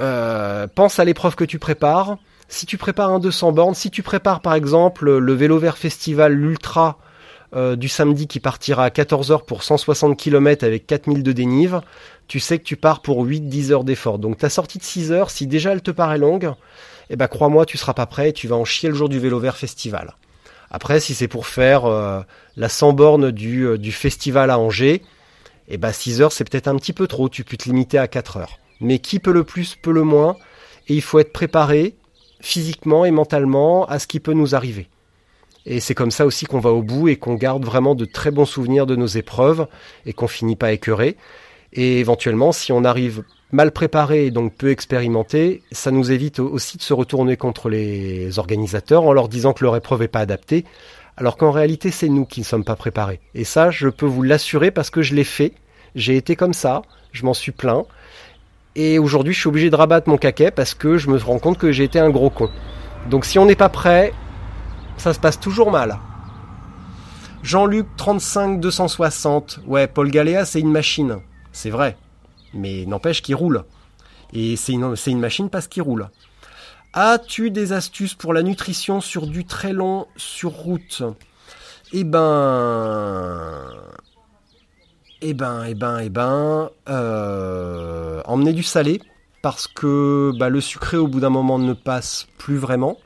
euh, 0.00 0.66
pense 0.74 0.98
à 0.98 1.04
l'épreuve 1.04 1.36
que 1.36 1.44
tu 1.44 1.58
prépares. 1.58 2.16
Si 2.48 2.64
tu 2.64 2.78
prépares 2.78 3.10
un 3.10 3.18
200 3.18 3.52
bornes, 3.52 3.74
si 3.74 3.90
tu 3.90 4.02
prépares 4.02 4.40
par 4.40 4.54
exemple 4.54 5.18
le 5.18 5.32
vélo 5.34 5.58
vert 5.58 5.76
festival, 5.76 6.32
l'ultra 6.32 6.98
euh, 7.54 7.74
du 7.74 7.88
samedi 7.88 8.26
qui 8.26 8.38
partira 8.38 8.84
à 8.84 8.88
14h 8.90 9.44
pour 9.44 9.62
160 9.62 10.16
km 10.16 10.64
avec 10.64 10.86
4000 10.86 11.22
de 11.22 11.32
dénive, 11.32 11.80
tu 12.28 12.38
sais 12.38 12.58
que 12.58 12.64
tu 12.64 12.76
pars 12.76 13.02
pour 13.02 13.26
8-10 13.26 13.72
heures 13.72 13.84
d'effort. 13.84 14.18
Donc 14.18 14.38
ta 14.38 14.48
sortie 14.48 14.78
de 14.78 14.84
6 14.84 15.10
heures, 15.10 15.30
si 15.30 15.46
déjà 15.46 15.72
elle 15.72 15.82
te 15.82 15.90
paraît 15.90 16.18
longue, 16.18 16.52
eh 17.10 17.16
ben 17.16 17.26
crois-moi, 17.26 17.66
tu 17.66 17.76
seras 17.76 17.94
pas 17.94 18.06
prêt 18.06 18.28
et 18.28 18.32
tu 18.32 18.46
vas 18.46 18.56
en 18.56 18.64
chier 18.64 18.88
le 18.88 18.94
jour 18.94 19.08
du 19.08 19.18
vélo 19.18 19.40
vert 19.40 19.56
festival. 19.56 20.14
Après, 20.70 21.00
si 21.00 21.14
c'est 21.14 21.26
pour 21.26 21.48
faire 21.48 21.86
euh, 21.86 22.20
la 22.56 22.68
100 22.68 22.92
bornes 22.92 23.30
du, 23.32 23.62
euh, 23.66 23.78
du 23.78 23.90
festival 23.90 24.50
à 24.50 24.58
Angers, 24.60 25.02
eh 25.66 25.76
ben 25.76 25.90
6 25.90 26.22
heures 26.22 26.32
c'est 26.32 26.48
peut-être 26.48 26.68
un 26.68 26.76
petit 26.76 26.92
peu 26.92 27.08
trop, 27.08 27.28
tu 27.28 27.42
peux 27.42 27.56
te 27.56 27.64
limiter 27.64 27.98
à 27.98 28.06
4 28.06 28.36
heures. 28.36 28.58
Mais 28.80 29.00
qui 29.00 29.18
peut 29.18 29.32
le 29.32 29.42
plus, 29.42 29.74
peut 29.74 29.92
le 29.92 30.04
moins, 30.04 30.36
et 30.88 30.94
il 30.94 31.02
faut 31.02 31.18
être 31.18 31.32
préparé, 31.32 31.96
physiquement 32.40 33.04
et 33.04 33.10
mentalement 33.10 33.86
à 33.86 33.98
ce 33.98 34.06
qui 34.06 34.20
peut 34.20 34.32
nous 34.32 34.54
arriver. 34.54 34.88
Et 35.66 35.80
c'est 35.80 35.94
comme 35.94 36.10
ça 36.10 36.26
aussi 36.26 36.46
qu'on 36.46 36.60
va 36.60 36.70
au 36.70 36.82
bout 36.82 37.08
et 37.08 37.16
qu'on 37.16 37.34
garde 37.34 37.64
vraiment 37.64 37.94
de 37.94 38.04
très 38.04 38.30
bons 38.30 38.46
souvenirs 38.46 38.86
de 38.86 38.96
nos 38.96 39.06
épreuves 39.06 39.66
et 40.06 40.12
qu'on 40.12 40.28
finit 40.28 40.56
pas 40.56 40.72
écœuré. 40.72 41.16
Et 41.72 42.00
éventuellement, 42.00 42.52
si 42.52 42.72
on 42.72 42.84
arrive 42.84 43.22
mal 43.52 43.70
préparé 43.72 44.26
et 44.26 44.30
donc 44.30 44.54
peu 44.54 44.70
expérimenté, 44.70 45.62
ça 45.72 45.90
nous 45.90 46.12
évite 46.12 46.40
aussi 46.40 46.78
de 46.78 46.82
se 46.82 46.94
retourner 46.94 47.36
contre 47.36 47.68
les 47.68 48.38
organisateurs 48.38 49.04
en 49.04 49.12
leur 49.12 49.28
disant 49.28 49.52
que 49.52 49.64
leur 49.64 49.76
épreuve 49.76 50.00
n'est 50.00 50.08
pas 50.08 50.20
adaptée, 50.20 50.64
alors 51.16 51.36
qu'en 51.36 51.50
réalité 51.50 51.90
c'est 51.90 52.08
nous 52.08 52.24
qui 52.24 52.40
ne 52.40 52.44
sommes 52.44 52.64
pas 52.64 52.76
préparés. 52.76 53.20
Et 53.34 53.44
ça, 53.44 53.70
je 53.70 53.88
peux 53.88 54.06
vous 54.06 54.22
l'assurer 54.22 54.70
parce 54.70 54.90
que 54.90 55.02
je 55.02 55.14
l'ai 55.14 55.24
fait, 55.24 55.52
j'ai 55.94 56.16
été 56.16 56.36
comme 56.36 56.54
ça, 56.54 56.82
je 57.12 57.24
m'en 57.24 57.34
suis 57.34 57.52
plaint, 57.52 57.86
et 58.76 59.00
aujourd'hui, 59.00 59.34
je 59.34 59.40
suis 59.40 59.48
obligé 59.48 59.68
de 59.68 59.76
rabattre 59.76 60.08
mon 60.08 60.16
caquet 60.16 60.50
parce 60.52 60.74
que 60.74 60.96
je 60.96 61.08
me 61.08 61.18
rends 61.18 61.40
compte 61.40 61.58
que 61.58 61.72
j'ai 61.72 61.84
été 61.84 61.98
un 61.98 62.10
gros 62.10 62.30
con. 62.30 62.48
Donc 63.08 63.24
si 63.24 63.38
on 63.38 63.46
n'est 63.46 63.56
pas 63.56 63.68
prêt, 63.68 64.12
ça 65.00 65.14
se 65.14 65.18
passe 65.18 65.40
toujours 65.40 65.70
mal. 65.70 65.98
Jean-Luc 67.42 67.86
35 67.96 68.60
260. 68.60 69.60
Ouais, 69.66 69.86
Paul 69.86 70.10
Galéa, 70.10 70.44
c'est 70.44 70.60
une 70.60 70.70
machine. 70.70 71.20
C'est 71.52 71.70
vrai. 71.70 71.96
Mais 72.52 72.84
n'empêche 72.84 73.22
qu'il 73.22 73.34
roule. 73.34 73.64
Et 74.34 74.56
c'est 74.56 74.72
une, 74.72 74.94
une 75.06 75.20
machine 75.20 75.48
parce 75.48 75.68
qu'il 75.68 75.82
roule. 75.82 76.10
As-tu 76.92 77.50
des 77.50 77.72
astuces 77.72 78.14
pour 78.14 78.34
la 78.34 78.42
nutrition 78.42 79.00
sur 79.00 79.26
du 79.26 79.46
très 79.46 79.72
long 79.72 80.06
sur 80.16 80.50
route? 80.50 81.02
Eh 81.92 82.04
ben, 82.04 83.68
eh 85.22 85.32
ben, 85.32 85.64
eh 85.66 85.74
ben, 85.74 85.98
eh 86.00 86.08
ben, 86.10 86.70
euh, 86.90 88.20
emmener 88.26 88.52
du 88.52 88.62
salé 88.62 89.00
parce 89.40 89.66
que 89.66 90.32
bah, 90.38 90.50
le 90.50 90.60
sucré 90.60 90.98
au 90.98 91.08
bout 91.08 91.20
d'un 91.20 91.30
moment 91.30 91.58
ne 91.58 91.72
passe 91.72 92.26
plus 92.36 92.58
vraiment. 92.58 92.98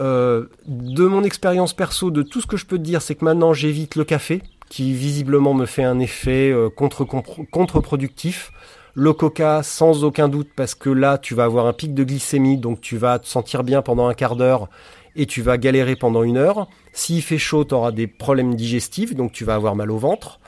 Euh, 0.00 0.46
de 0.66 1.06
mon 1.06 1.24
expérience 1.24 1.74
perso, 1.74 2.10
de 2.10 2.22
tout 2.22 2.40
ce 2.40 2.46
que 2.46 2.56
je 2.56 2.66
peux 2.66 2.78
te 2.78 2.82
dire, 2.82 3.02
c'est 3.02 3.14
que 3.14 3.24
maintenant 3.24 3.52
j'évite 3.52 3.96
le 3.96 4.04
café, 4.04 4.42
qui 4.68 4.92
visiblement 4.92 5.54
me 5.54 5.66
fait 5.66 5.84
un 5.84 5.98
effet 5.98 6.50
euh, 6.50 6.68
contre 6.70 7.04
contre-productif. 7.04 8.52
Le 8.94 9.12
coca, 9.12 9.62
sans 9.62 10.02
aucun 10.04 10.28
doute, 10.28 10.48
parce 10.56 10.74
que 10.74 10.90
là, 10.90 11.18
tu 11.18 11.34
vas 11.34 11.44
avoir 11.44 11.66
un 11.66 11.72
pic 11.72 11.94
de 11.94 12.04
glycémie, 12.04 12.58
donc 12.58 12.80
tu 12.80 12.96
vas 12.96 13.18
te 13.18 13.28
sentir 13.28 13.62
bien 13.62 13.80
pendant 13.82 14.08
un 14.08 14.14
quart 14.14 14.34
d'heure 14.34 14.68
et 15.14 15.26
tu 15.26 15.42
vas 15.42 15.56
galérer 15.56 15.94
pendant 15.94 16.22
une 16.22 16.36
heure. 16.36 16.68
S'il 16.92 17.22
fait 17.22 17.38
chaud, 17.38 17.64
tu 17.64 17.74
auras 17.74 17.92
des 17.92 18.06
problèmes 18.06 18.54
digestifs, 18.54 19.14
donc 19.14 19.32
tu 19.32 19.44
vas 19.44 19.54
avoir 19.54 19.76
mal 19.76 19.90
au 19.90 19.98
ventre 19.98 20.40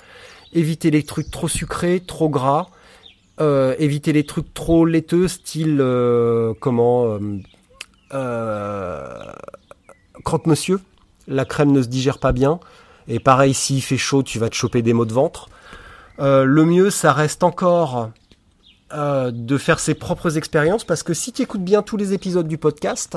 éviter 0.53 0.91
les 0.91 1.03
trucs 1.03 1.31
trop 1.31 1.49
sucrés, 1.49 2.01
trop 2.01 2.29
gras, 2.29 2.71
euh, 3.41 3.75
éviter 3.79 4.13
les 4.13 4.25
trucs 4.25 4.53
trop 4.53 4.85
laiteux, 4.85 5.29
style 5.29 5.79
euh, 5.81 6.55
comment 6.61 7.19
euh, 8.13 9.23
euh, 9.29 9.33
croque-monsieur. 10.25 10.81
La 11.29 11.45
crème 11.45 11.73
ne 11.73 11.83
se 11.83 11.89
digère 11.89 12.19
pas 12.19 12.33
bien. 12.33 12.61
Et 13.09 13.21
pareil, 13.21 13.55
s'il 13.55 13.83
fait 13.83 13.99
chaud, 13.99 14.23
tu 14.23 14.39
vas 14.39 14.49
te 14.49 14.55
choper 14.55 14.83
des 14.83 14.93
maux 14.93 15.05
de 15.05 15.13
ventre. 15.13 15.49
le 16.19 16.65
mieux, 16.65 16.91
ça 16.91 17.13
reste 17.13 17.43
encore 17.43 18.11
de 18.93 19.59
faire 19.59 19.79
ses 19.79 19.95
propres 19.95 20.37
expériences 20.37 20.85
parce 20.85 21.03
que 21.03 21.15
si 21.15 21.33
tu 21.33 21.43
écoutes 21.43 21.65
bien 21.65 21.83
tous 21.83 21.97
les 21.97 22.13
épisodes 22.13 22.49
du 22.49 22.59
podcast, 22.59 23.17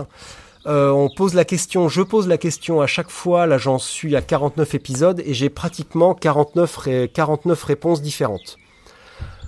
euh, 0.65 0.89
on 0.91 1.09
pose 1.09 1.33
la 1.33 1.43
question, 1.43 1.89
je 1.89 2.01
pose 2.01 2.27
la 2.27 2.37
question 2.37 2.79
à 2.81 2.87
chaque 2.87 3.09
fois, 3.09 3.45
là 3.47 3.57
j'en 3.57 3.79
suis 3.79 4.15
à 4.15 4.21
49 4.21 4.75
épisodes 4.75 5.21
et 5.25 5.33
j'ai 5.33 5.49
pratiquement 5.49 6.13
49, 6.13 7.09
49 7.13 7.63
réponses 7.63 8.01
différentes. 8.01 8.57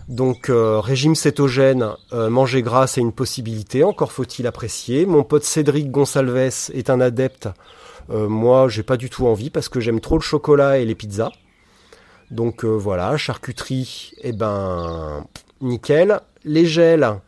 Donc 0.07 0.49
euh, 0.49 0.79
régime 0.79 1.15
cétogène, 1.15 1.89
euh, 2.13 2.29
manger 2.29 2.61
gras 2.61 2.87
c'est 2.87 3.01
une 3.01 3.11
possibilité, 3.11 3.83
encore 3.83 4.11
faut-il 4.11 4.45
apprécier. 4.45 5.05
Mon 5.05 5.23
pote 5.23 5.43
Cédric 5.43 5.89
Gonsalves 5.89 6.69
est 6.73 6.89
un 6.89 7.01
adepte. 7.01 7.49
moi 8.09 8.67
j'ai 8.69 8.83
pas 8.83 8.97
du 8.97 9.09
tout 9.09 9.25
envie 9.25 9.49
parce 9.49 9.67
que 9.67 9.79
j'aime 9.79 9.99
trop 9.99 10.17
le 10.17 10.21
chocolat 10.21 10.77
et 10.77 10.85
les 10.85 10.95
pizzas. 10.95 11.31
Donc 12.31 12.65
voilà, 12.65 13.17
charcuterie, 13.17 14.11
eh 14.21 14.31
ben 14.31 15.25
nickel. 15.61 16.19
Les 16.43 16.67
gels, 16.67 17.19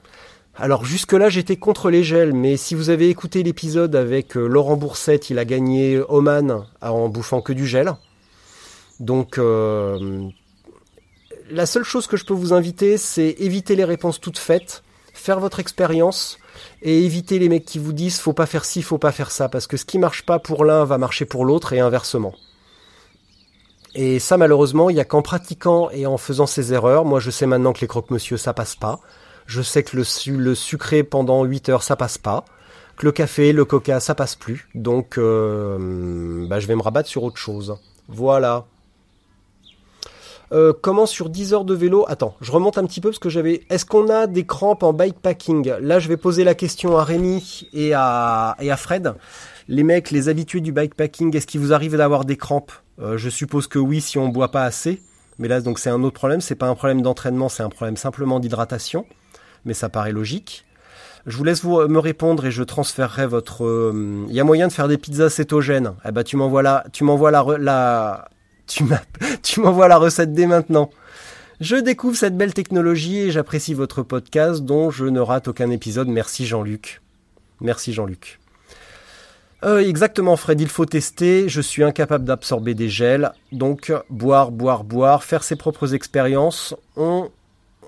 alors 0.59 0.85
jusque-là, 0.85 1.29
j'étais 1.29 1.55
contre 1.55 1.91
les 1.91 2.03
gels, 2.03 2.33
mais 2.33 2.57
si 2.57 2.73
vous 2.73 2.89
avez 2.89 3.09
écouté 3.09 3.43
l'épisode 3.43 3.95
avec 3.95 4.35
euh, 4.35 4.47
Laurent 4.47 4.75
Boursette, 4.75 5.29
il 5.29 5.37
a 5.37 5.45
gagné 5.45 6.01
Oman 6.09 6.65
en 6.81 7.09
bouffant 7.09 7.41
que 7.41 7.53
du 7.53 7.67
gel. 7.67 7.93
Donc 8.99 9.37
euh, 9.37 10.27
la 11.49 11.65
seule 11.65 11.83
chose 11.83 12.07
que 12.07 12.17
je 12.17 12.25
peux 12.25 12.33
vous 12.33 12.53
inviter, 12.53 12.97
c'est 12.97 13.35
éviter 13.39 13.75
les 13.75 13.85
réponses 13.85 14.19
toutes 14.19 14.37
faites, 14.37 14.83
faire 15.13 15.39
votre 15.39 15.59
expérience 15.59 16.37
et 16.81 17.03
éviter 17.03 17.39
les 17.39 17.49
mecs 17.49 17.65
qui 17.65 17.79
vous 17.79 17.93
disent 17.93 18.19
faut 18.19 18.33
pas 18.33 18.45
faire 18.45 18.65
ci, 18.65 18.81
faut 18.81 18.97
pas 18.97 19.11
faire 19.11 19.31
ça, 19.31 19.49
parce 19.49 19.67
que 19.67 19.77
ce 19.77 19.85
qui 19.85 19.99
marche 19.99 20.25
pas 20.25 20.39
pour 20.39 20.65
l'un 20.65 20.83
va 20.85 20.97
marcher 20.97 21.25
pour 21.25 21.45
l'autre 21.45 21.73
et 21.73 21.79
inversement. 21.79 22.33
Et 23.95 24.19
ça, 24.19 24.37
malheureusement, 24.37 24.89
il 24.89 24.95
y 24.95 24.99
a 24.99 25.05
qu'en 25.05 25.21
pratiquant 25.21 25.89
et 25.89 26.05
en 26.05 26.17
faisant 26.17 26.45
ces 26.45 26.73
erreurs, 26.73 27.05
moi 27.05 27.19
je 27.19 27.31
sais 27.31 27.47
maintenant 27.47 27.73
que 27.73 27.81
les 27.81 27.87
croque-monsieur 27.87 28.37
ça 28.37 28.53
passe 28.53 28.75
pas. 28.75 28.99
Je 29.47 29.61
sais 29.61 29.81
que 29.81 29.95
le, 29.95 30.55
sucré 30.55 31.03
pendant 31.03 31.43
8 31.45 31.69
heures, 31.69 31.83
ça 31.83 31.95
passe 31.95 32.17
pas. 32.17 32.43
Que 32.97 33.05
le 33.05 33.11
café, 33.11 33.53
le 33.53 33.63
coca, 33.63 33.99
ça 33.99 34.13
passe 34.13 34.35
plus. 34.35 34.67
Donc, 34.75 35.17
euh, 35.17 36.45
bah, 36.47 36.59
je 36.59 36.67
vais 36.67 36.75
me 36.75 36.81
rabattre 36.81 37.07
sur 37.07 37.23
autre 37.23 37.37
chose. 37.37 37.77
Voilà. 38.09 38.65
Euh, 40.51 40.73
comment 40.81 41.05
sur 41.05 41.29
10 41.29 41.53
heures 41.53 41.65
de 41.65 41.73
vélo 41.73 42.05
Attends, 42.07 42.35
je 42.39 42.51
remonte 42.51 42.77
un 42.77 42.85
petit 42.85 43.01
peu 43.01 43.09
parce 43.09 43.19
que 43.19 43.29
j'avais. 43.29 43.63
Est-ce 43.69 43.85
qu'on 43.85 44.09
a 44.09 44.27
des 44.27 44.45
crampes 44.45 44.83
en 44.83 44.93
bikepacking? 44.93 45.73
Là, 45.81 45.99
je 45.99 46.07
vais 46.07 46.17
poser 46.17 46.43
la 46.43 46.55
question 46.55 46.97
à 46.97 47.03
Rémi 47.03 47.67
et 47.73 47.93
à, 47.93 48.55
et 48.59 48.71
à 48.71 48.77
Fred. 48.77 49.13
Les 49.67 49.83
mecs, 49.83 50.11
les 50.11 50.29
habitués 50.29 50.61
du 50.61 50.71
bikepacking, 50.71 51.35
est-ce 51.35 51.47
qu'il 51.47 51.59
vous 51.59 51.73
arrive 51.73 51.97
d'avoir 51.97 52.23
des 52.23 52.37
crampes? 52.37 52.71
Euh, 53.01 53.17
Je 53.17 53.29
suppose 53.29 53.67
que 53.67 53.79
oui, 53.79 53.99
si 53.99 54.17
on 54.17 54.29
boit 54.29 54.51
pas 54.51 54.63
assez. 54.63 55.01
Mais 55.39 55.47
là, 55.47 55.61
donc 55.61 55.79
c'est 55.79 55.89
un 55.89 56.01
autre 56.03 56.15
problème. 56.15 56.41
C'est 56.41 56.55
pas 56.55 56.67
un 56.67 56.75
problème 56.75 57.01
d'entraînement, 57.01 57.49
c'est 57.49 57.63
un 57.63 57.69
problème 57.69 57.97
simplement 57.97 58.39
d'hydratation 58.39 59.05
mais 59.67 59.73
ça 59.73 59.89
paraît 59.89 60.11
logique. 60.11 60.65
Je 61.27 61.35
vous 61.35 61.43
laisse 61.43 61.61
vous 61.61 61.85
me 61.87 61.99
répondre 61.99 62.45
et 62.45 62.51
je 62.51 62.63
transférerai 62.63 63.27
votre. 63.27 63.61
Il 63.61 63.65
euh, 63.65 64.33
y 64.33 64.39
a 64.39 64.45
moyen 64.45 64.67
de 64.67 64.73
faire 64.73 64.87
des 64.87 64.97
pizzas 64.97 65.29
cétogènes. 65.29 65.93
Eh 66.05 66.11
ben 66.11 66.23
tu 66.23 66.37
m'envoies 66.37 66.63
la, 66.63 66.85
tu 66.93 67.03
m'envoies 67.03 67.31
la, 67.31 67.45
la, 67.59 68.29
tu 69.43 69.61
m'envoies 69.61 69.87
la 69.87 69.97
recette 69.97 70.33
dès 70.33 70.45
maintenant. 70.45 70.91
Je 71.59 71.75
découvre 71.75 72.15
cette 72.15 72.37
belle 72.37 72.53
technologie 72.53 73.17
et 73.17 73.31
j'apprécie 73.31 73.73
votre 73.73 74.03
podcast 74.03 74.61
dont 74.61 74.91
je 74.91 75.05
ne 75.05 75.19
rate 75.19 75.47
aucun 75.47 75.71
épisode. 75.71 76.07
Merci 76.07 76.45
Jean-Luc. 76.45 77.01
Merci 77.61 77.93
Jean-Luc. 77.93 78.39
Euh, 79.63 79.79
exactement 79.79 80.35
Fred, 80.35 80.61
il 80.61 80.67
faut 80.67 80.85
tester. 80.85 81.49
Je 81.49 81.61
suis 81.61 81.83
incapable 81.83 82.25
d'absorber 82.25 82.75
des 82.75 82.89
gels. 82.89 83.31
Donc 83.51 83.91
boire, 84.11 84.51
boire, 84.51 84.83
boire, 84.83 85.23
faire 85.23 85.43
ses 85.43 85.55
propres 85.55 85.95
expériences. 85.95 86.75
On 86.95 87.31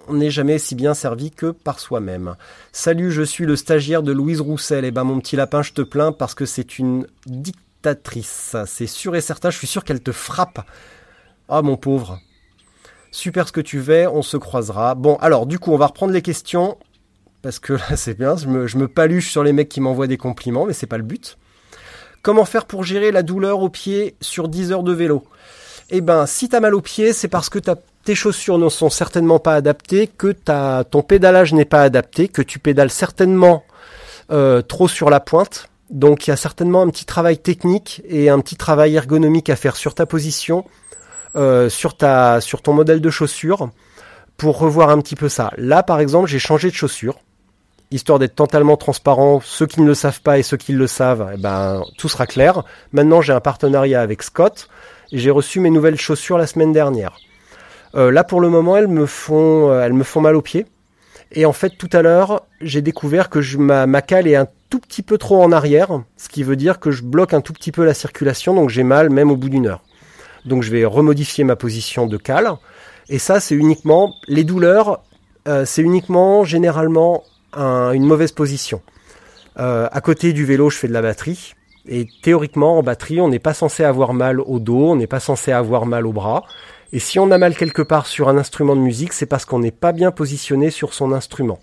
n'est 0.09 0.31
jamais 0.31 0.57
si 0.57 0.73
bien 0.73 0.95
servi 0.95 1.29
que 1.29 1.51
par 1.51 1.79
soi-même. 1.79 2.35
Salut, 2.71 3.11
je 3.11 3.21
suis 3.21 3.45
le 3.45 3.55
stagiaire 3.55 4.01
de 4.01 4.11
Louise 4.11 4.41
Roussel. 4.41 4.83
Eh 4.83 4.89
ben 4.89 5.03
mon 5.03 5.19
petit 5.19 5.35
lapin, 5.35 5.61
je 5.61 5.73
te 5.73 5.83
plains 5.83 6.11
parce 6.11 6.33
que 6.33 6.45
c'est 6.45 6.79
une 6.79 7.05
C'est 8.65 8.87
sûr 8.87 9.15
et 9.15 9.21
certain, 9.21 9.49
je 9.49 9.57
suis 9.57 9.67
sûr 9.67 9.83
qu'elle 9.83 10.01
te 10.01 10.11
frappe. 10.11 10.59
Ah 11.47 11.61
mon 11.61 11.77
pauvre. 11.77 12.19
Super 13.11 13.47
ce 13.47 13.51
que 13.51 13.61
tu 13.61 13.81
fais, 13.81 14.05
on 14.07 14.21
se 14.21 14.37
croisera. 14.37 14.95
Bon, 14.95 15.15
alors 15.15 15.45
du 15.45 15.59
coup, 15.59 15.71
on 15.71 15.77
va 15.77 15.87
reprendre 15.87 16.13
les 16.13 16.21
questions. 16.21 16.77
Parce 17.41 17.59
que 17.59 17.73
là, 17.73 17.83
c'est 17.95 18.17
bien, 18.17 18.35
je 18.37 18.47
me, 18.77 18.87
paluche 18.87 19.31
sur 19.31 19.43
les 19.43 19.53
mecs 19.53 19.69
qui 19.69 19.81
m'envoient 19.81 20.07
des 20.07 20.17
compliments, 20.17 20.65
mais 20.65 20.73
c'est 20.73 20.87
pas 20.87 20.97
le 20.97 21.03
but. 21.03 21.37
Comment 22.21 22.45
faire 22.45 22.65
pour 22.65 22.83
gérer 22.83 23.11
la 23.11 23.23
douleur 23.23 23.61
au 23.61 23.69
pied 23.69 24.15
sur 24.19 24.49
10 24.49 24.73
heures 24.73 24.83
de 24.83 24.91
vélo? 24.91 25.23
Eh 25.89 26.01
ben, 26.01 26.25
si 26.25 26.49
t'as 26.49 26.59
mal 26.59 26.75
au 26.75 26.81
pied, 26.81 27.13
c'est 27.13 27.29
parce 27.29 27.49
que 27.49 27.59
tes 28.03 28.13
chaussures 28.13 28.57
ne 28.57 28.69
sont 28.69 28.89
certainement 28.89 29.39
pas 29.39 29.55
adaptées, 29.55 30.07
que 30.07 30.35
ton 30.83 31.01
pédalage 31.01 31.53
n'est 31.53 31.65
pas 31.65 31.81
adapté, 31.81 32.27
que 32.27 32.41
tu 32.41 32.59
pédales 32.59 32.91
certainement 32.91 33.63
euh, 34.31 34.61
trop 34.61 34.87
sur 34.87 35.09
la 35.09 35.19
pointe. 35.19 35.69
Donc 35.89 36.27
il 36.27 36.29
y 36.29 36.33
a 36.33 36.37
certainement 36.37 36.81
un 36.81 36.89
petit 36.89 37.05
travail 37.05 37.37
technique 37.37 38.01
et 38.07 38.29
un 38.29 38.39
petit 38.39 38.55
travail 38.55 38.95
ergonomique 38.95 39.49
à 39.49 39.55
faire 39.55 39.75
sur 39.75 39.95
ta 39.95 40.05
position, 40.05 40.65
euh, 41.35 41.69
sur, 41.69 41.97
ta, 41.97 42.41
sur 42.41 42.61
ton 42.61 42.73
modèle 42.73 43.01
de 43.01 43.09
chaussures, 43.09 43.69
pour 44.37 44.59
revoir 44.59 44.89
un 44.89 44.99
petit 45.01 45.15
peu 45.15 45.29
ça. 45.29 45.51
Là 45.57 45.83
par 45.83 45.99
exemple 45.99 46.27
j'ai 46.27 46.39
changé 46.39 46.69
de 46.69 46.75
chaussures 46.75 47.19
histoire 47.91 48.19
d'être 48.19 48.35
totalement 48.35 48.77
transparent, 48.77 49.41
ceux 49.43 49.65
qui 49.65 49.81
ne 49.81 49.87
le 49.87 49.93
savent 49.93 50.21
pas 50.21 50.37
et 50.37 50.43
ceux 50.43 50.57
qui 50.57 50.73
le 50.73 50.87
savent, 50.87 51.31
eh 51.33 51.37
ben, 51.37 51.83
tout 51.97 52.09
sera 52.09 52.27
clair. 52.27 52.63
Maintenant, 52.91 53.21
j'ai 53.21 53.33
un 53.33 53.39
partenariat 53.39 54.01
avec 54.01 54.21
Scott 54.23 54.69
et 55.11 55.17
j'ai 55.17 55.31
reçu 55.31 55.59
mes 55.59 55.69
nouvelles 55.69 55.99
chaussures 55.99 56.37
la 56.37 56.47
semaine 56.47 56.71
dernière. 56.71 57.17
Euh, 57.95 58.11
là, 58.11 58.23
pour 58.23 58.41
le 58.41 58.49
moment, 58.49 58.77
elles 58.77 58.87
me 58.87 59.05
font, 59.05 59.71
euh, 59.71 59.81
elles 59.81 59.93
me 59.93 60.03
font 60.03 60.21
mal 60.21 60.35
aux 60.35 60.41
pieds. 60.41 60.67
Et 61.31 61.45
en 61.45 61.53
fait, 61.53 61.71
tout 61.71 61.89
à 61.93 62.01
l'heure, 62.01 62.43
j'ai 62.61 62.81
découvert 62.81 63.29
que 63.29 63.39
ma, 63.57 63.87
ma 63.87 64.01
cale 64.01 64.27
est 64.27 64.35
un 64.35 64.47
tout 64.69 64.79
petit 64.79 65.01
peu 65.01 65.17
trop 65.17 65.41
en 65.41 65.51
arrière, 65.51 66.01
ce 66.17 66.29
qui 66.29 66.43
veut 66.43 66.55
dire 66.55 66.79
que 66.79 66.91
je 66.91 67.03
bloque 67.03 67.33
un 67.33 67.41
tout 67.41 67.53
petit 67.53 67.71
peu 67.71 67.85
la 67.85 67.93
circulation, 67.93 68.53
donc 68.53 68.69
j'ai 68.69 68.83
mal 68.83 69.09
même 69.09 69.31
au 69.31 69.35
bout 69.35 69.49
d'une 69.49 69.67
heure. 69.67 69.83
Donc 70.45 70.63
je 70.63 70.71
vais 70.71 70.85
remodifier 70.85 71.43
ma 71.43 71.55
position 71.55 72.07
de 72.07 72.17
cale. 72.17 72.51
Et 73.09 73.19
ça, 73.19 73.39
c'est 73.39 73.55
uniquement 73.55 74.15
les 74.27 74.43
douleurs, 74.43 75.01
euh, 75.47 75.65
c'est 75.65 75.81
uniquement 75.81 76.43
généralement 76.43 77.23
une 77.55 78.05
mauvaise 78.05 78.31
position. 78.31 78.83
Euh, 79.59 79.89
à 79.91 80.01
côté 80.01 80.33
du 80.33 80.45
vélo, 80.45 80.69
je 80.69 80.77
fais 80.77 80.87
de 80.87 80.93
la 80.93 81.01
batterie. 81.01 81.53
Et 81.87 82.07
théoriquement, 82.21 82.77
en 82.77 82.83
batterie, 82.83 83.19
on 83.19 83.29
n'est 83.29 83.39
pas 83.39 83.53
censé 83.53 83.83
avoir 83.83 84.13
mal 84.13 84.39
au 84.39 84.59
dos, 84.59 84.91
on 84.91 84.95
n'est 84.95 85.07
pas 85.07 85.19
censé 85.19 85.51
avoir 85.51 85.85
mal 85.85 86.05
au 86.05 86.13
bras. 86.13 86.43
Et 86.93 86.99
si 86.99 87.19
on 87.19 87.31
a 87.31 87.37
mal 87.37 87.55
quelque 87.55 87.81
part 87.81 88.07
sur 88.07 88.29
un 88.29 88.37
instrument 88.37 88.75
de 88.75 88.81
musique, 88.81 89.13
c'est 89.13 89.25
parce 89.25 89.45
qu'on 89.45 89.59
n'est 89.59 89.71
pas 89.71 89.91
bien 89.91 90.11
positionné 90.11 90.69
sur 90.69 90.93
son 90.93 91.11
instrument. 91.11 91.59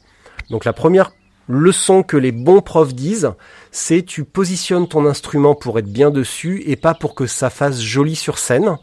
Donc 0.51 0.65
la 0.65 0.73
première 0.73 1.13
leçon 1.49 2.03
que 2.03 2.17
les 2.17 2.33
bons 2.33 2.61
profs 2.61 2.95
disent, 2.95 3.33
c'est 3.71 4.03
tu 4.03 4.25
positionnes 4.25 4.89
ton 4.89 5.07
instrument 5.07 5.55
pour 5.55 5.79
être 5.79 5.91
bien 5.91 6.11
dessus 6.11 6.63
et 6.67 6.77
pas 6.77 6.95
pour 6.95 7.15
que 7.15 7.27
ça 7.27 7.51
fasse 7.51 7.81
joli 7.81 8.17
sur 8.17 8.39
scène. 8.39 8.77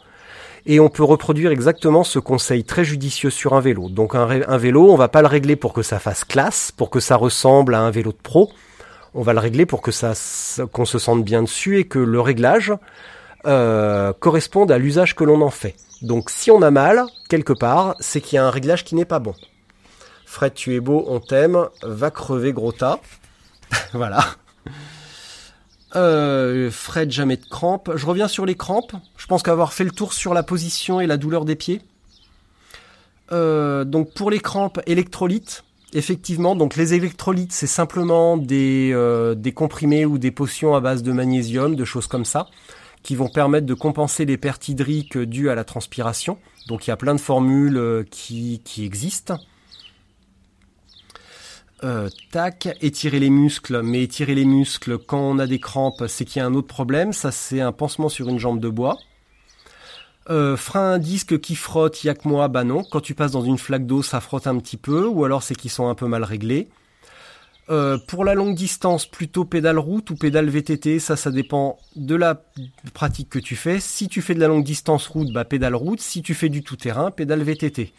Et 0.66 0.80
on 0.80 0.88
peut 0.88 1.04
reproduire 1.04 1.52
exactement 1.52 2.06
ce 2.06 2.20
conseil 2.20 2.64
très 2.64 2.86
judicieux 2.86 3.30
sur 3.30 3.54
un 3.54 3.60
vélo. 3.60 3.90
Donc 3.90 4.16
un, 4.16 4.58
vélo, 4.58 4.90
on 4.90 4.96
va 4.96 5.10
pas 5.10 5.22
le 5.22 5.28
régler 5.28 5.58
pour 5.58 5.74
que 5.74 5.82
ça 5.82 6.00
fasse 6.00 6.24
classe, 6.24 6.72
pour 6.72 6.90
que 6.90 7.02
ça 7.02 7.18
ressemble 7.18 7.76
à 7.76 7.82
un 7.82 7.92
vélo 7.92 8.12
de 8.12 8.18
pro. 8.18 8.50
On 9.14 9.24
va 9.24 9.34
le 9.34 9.40
régler 9.40 9.66
pour 9.66 9.82
que 9.82 9.92
ça, 9.92 10.14
qu'on 10.72 10.86
se 10.86 11.00
sente 11.00 11.24
bien 11.24 11.44
dessus 11.44 11.80
et 11.80 11.84
que 11.84 12.00
le 12.00 12.22
réglage 12.22 12.74
euh, 13.46 14.14
corresponde 14.18 14.72
à 14.72 14.78
l'usage 14.78 15.16
que 15.16 15.26
l'on 15.26 15.42
en 15.42 15.50
fait. 15.50 15.76
Donc 16.02 16.30
si 16.30 16.50
on 16.50 16.62
a 16.62 16.72
mal 16.72 17.04
quelque 17.28 17.54
part, 17.54 17.96
c'est 18.00 18.22
qu'il 18.22 18.38
y 18.38 18.40
a 18.40 18.46
un 18.46 18.50
réglage 18.50 18.86
qui 18.86 18.96
n'est 18.96 19.06
pas 19.06 19.20
bon. 19.20 19.36
Fred, 20.34 20.56
tu 20.56 20.74
es 20.74 20.80
beau, 20.80 21.06
on 21.08 21.20
t'aime, 21.20 21.68
va 21.84 22.10
crever 22.10 22.54
gros 22.54 22.72
tas. 22.72 23.00
voilà. 23.94 24.26
Euh, 25.96 26.72
Fred, 26.72 27.12
jamais 27.12 27.38
de 27.38 27.46
crampes. 27.46 27.92
Je 27.96 28.04
reviens 28.08 28.28
sur 28.28 28.48
les 28.48 28.56
crampes. 28.56 28.94
Je 29.16 29.28
pense 29.28 29.44
qu'avoir 29.44 29.74
fait 29.74 29.84
le 29.84 29.92
tour 29.92 30.12
sur 30.12 30.34
la 30.34 30.42
position 30.42 31.00
et 31.00 31.06
la 31.06 31.18
douleur 31.18 31.46
des 31.46 31.56
pieds. 31.56 31.82
Euh, 33.32 33.84
donc 33.84 34.12
pour 34.16 34.32
les 34.32 34.40
crampes, 34.40 34.82
électrolytes. 34.88 35.66
Effectivement, 35.94 36.56
donc 36.56 36.78
les 36.78 36.96
électrolytes, 36.96 37.54
c'est 37.54 37.68
simplement 37.68 38.36
des, 38.36 38.90
euh, 38.92 39.36
des 39.36 39.52
comprimés 39.52 40.08
ou 40.08 40.18
des 40.18 40.32
potions 40.32 40.74
à 40.74 40.82
base 40.82 41.04
de 41.04 41.12
magnésium, 41.12 41.76
de 41.76 41.86
choses 41.86 42.08
comme 42.08 42.26
ça, 42.26 42.48
qui 43.04 43.16
vont 43.16 43.30
permettre 43.30 43.68
de 43.68 43.76
compenser 43.76 44.26
les 44.26 44.38
pertes 44.38 44.68
hydriques 44.68 45.16
dues 45.16 45.52
à 45.52 45.56
la 45.56 45.64
transpiration. 45.64 46.40
Donc 46.68 46.88
il 46.88 46.90
y 46.90 46.92
a 46.92 46.98
plein 46.98 47.14
de 47.14 47.22
formules 47.22 48.04
qui 48.10 48.60
existent. 48.80 49.38
Euh, 51.84 52.10
tac, 52.32 52.70
étirer 52.82 53.20
les 53.20 53.30
muscles, 53.30 53.82
mais 53.82 54.04
étirer 54.04 54.36
les 54.36 54.46
muscles 54.46 54.98
quand 54.98 55.20
on 55.20 55.38
a 55.38 55.48
des 55.48 55.60
crampes, 55.60 56.06
c'est 56.08 56.24
qu'il 56.24 56.40
y 56.40 56.44
a 56.44 56.46
un 56.46 56.54
autre 56.54 56.68
problème, 56.68 57.12
ça 57.12 57.32
c'est 57.32 57.60
un 57.60 57.74
pansement 57.74 58.08
sur 58.08 58.30
une 58.30 58.40
jambe 58.40 58.62
de 58.62 58.70
bois. 58.70 58.98
Euh, 60.30 60.56
frein 60.56 60.98
disque 60.98 61.42
qui 61.42 61.56
frotte, 61.56 62.02
y 62.06 62.10
a 62.10 62.16
que 62.16 62.26
moi, 62.26 62.48
bah 62.48 62.64
non. 62.64 62.84
Quand 62.90 63.02
tu 63.02 63.14
passes 63.14 63.34
dans 63.34 63.44
une 63.44 63.58
flaque 63.58 63.86
d'eau, 63.86 64.02
ça 64.02 64.22
frotte 64.22 64.48
un 64.48 64.58
petit 64.60 64.78
peu, 64.78 65.06
ou 65.06 65.26
alors 65.26 65.44
c'est 65.44 65.56
qu'ils 65.56 65.72
sont 65.72 65.90
un 65.90 65.96
peu 65.96 66.08
mal 66.08 66.24
réglés. 66.24 66.70
Euh, 67.70 67.98
pour 67.98 68.24
la 68.24 68.34
longue 68.34 68.56
distance, 68.56 69.06
plutôt 69.06 69.44
pédale 69.44 69.80
route 69.80 70.10
ou 70.10 70.16
pédale 70.16 70.50
VTT, 70.50 71.00
ça, 71.00 71.18
ça 71.18 71.32
dépend 71.32 71.78
de 71.98 72.16
la 72.16 72.42
pratique 72.94 73.30
que 73.30 73.40
tu 73.40 73.58
fais. 73.58 73.82
Si 73.82 74.08
tu 74.08 74.22
fais 74.22 74.36
de 74.36 74.40
la 74.40 74.48
longue 74.48 74.64
distance 74.64 75.08
route, 75.08 75.32
bah 75.34 75.44
pédale 75.44 75.76
route. 75.76 76.00
Si 76.00 76.22
tu 76.22 76.34
fais 76.34 76.50
du 76.50 76.64
tout-terrain, 76.64 77.12
pédale 77.12 77.44
VTT. 77.44 77.94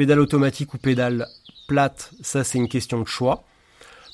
Pédale 0.00 0.20
automatique 0.20 0.72
ou 0.72 0.78
pédale 0.78 1.28
plate, 1.68 2.12
ça 2.22 2.42
c'est 2.42 2.56
une 2.56 2.70
question 2.70 3.02
de 3.02 3.06
choix. 3.06 3.44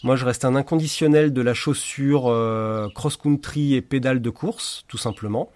Moi, 0.02 0.16
je 0.16 0.24
reste 0.24 0.44
un 0.44 0.56
inconditionnel 0.56 1.32
de 1.32 1.40
la 1.40 1.54
chaussure 1.54 2.26
euh, 2.26 2.88
cross-country 2.92 3.74
et 3.74 3.82
pédale 3.82 4.20
de 4.20 4.30
course, 4.30 4.84
tout 4.88 4.98
simplement. 4.98 5.48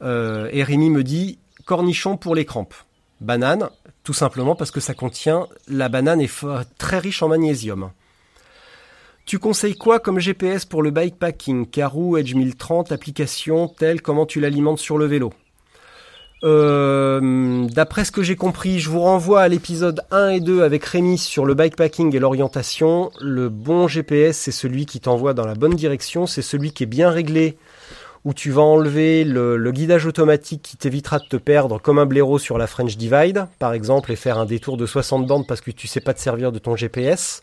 Euh, 0.00 0.48
et 0.52 0.62
Rémi 0.62 0.90
me 0.90 1.02
dit 1.02 1.40
cornichon 1.64 2.16
pour 2.16 2.36
les 2.36 2.44
crampes. 2.44 2.76
Banane, 3.20 3.68
tout 4.04 4.12
simplement 4.12 4.54
parce 4.54 4.70
que 4.70 4.78
ça 4.78 4.94
contient. 4.94 5.48
La 5.66 5.88
banane 5.88 6.20
est 6.20 6.32
très 6.78 7.00
riche 7.00 7.24
en 7.24 7.28
magnésium. 7.28 7.90
Tu 9.24 9.40
conseilles 9.40 9.74
quoi 9.74 9.98
comme 9.98 10.20
GPS 10.20 10.66
pour 10.66 10.84
le 10.84 10.92
bikepacking? 10.92 11.66
Carou 11.66 12.16
Edge 12.16 12.36
1030, 12.36 12.92
application 12.92 13.66
telle 13.66 14.02
comment 14.02 14.24
tu 14.24 14.38
l'alimentes 14.38 14.78
sur 14.78 14.98
le 14.98 15.06
vélo? 15.06 15.32
Euh, 16.44 17.68
d'après 17.68 18.04
ce 18.04 18.10
que 18.10 18.22
j'ai 18.22 18.34
compris, 18.34 18.80
je 18.80 18.90
vous 18.90 19.00
renvoie 19.00 19.42
à 19.42 19.48
l'épisode 19.48 20.02
1 20.10 20.28
et 20.30 20.40
2 20.40 20.62
avec 20.62 20.84
Rémi 20.84 21.16
sur 21.16 21.44
le 21.44 21.54
bikepacking 21.54 22.14
et 22.16 22.18
l'orientation. 22.18 23.10
Le 23.20 23.48
bon 23.48 23.86
GPS, 23.86 24.36
c'est 24.36 24.50
celui 24.50 24.86
qui 24.86 24.98
t'envoie 24.98 25.34
dans 25.34 25.46
la 25.46 25.54
bonne 25.54 25.74
direction, 25.74 26.26
c'est 26.26 26.42
celui 26.42 26.72
qui 26.72 26.82
est 26.82 26.86
bien 26.86 27.10
réglé, 27.10 27.56
où 28.24 28.34
tu 28.34 28.50
vas 28.50 28.62
enlever 28.62 29.22
le, 29.22 29.70
guidage 29.70 30.06
automatique 30.06 30.62
qui 30.62 30.76
t'évitera 30.76 31.20
de 31.20 31.26
te 31.26 31.36
perdre 31.36 31.80
comme 31.80 31.98
un 31.98 32.06
blaireau 32.06 32.38
sur 32.38 32.58
la 32.58 32.66
French 32.66 32.96
Divide, 32.96 33.46
par 33.60 33.72
exemple, 33.72 34.10
et 34.10 34.16
faire 34.16 34.38
un 34.38 34.46
détour 34.46 34.76
de 34.76 34.86
60 34.86 35.26
bandes 35.26 35.46
parce 35.46 35.60
que 35.60 35.70
tu 35.70 35.86
sais 35.86 36.00
pas 36.00 36.14
te 36.14 36.20
servir 36.20 36.50
de 36.50 36.58
ton 36.58 36.74
GPS. 36.74 37.42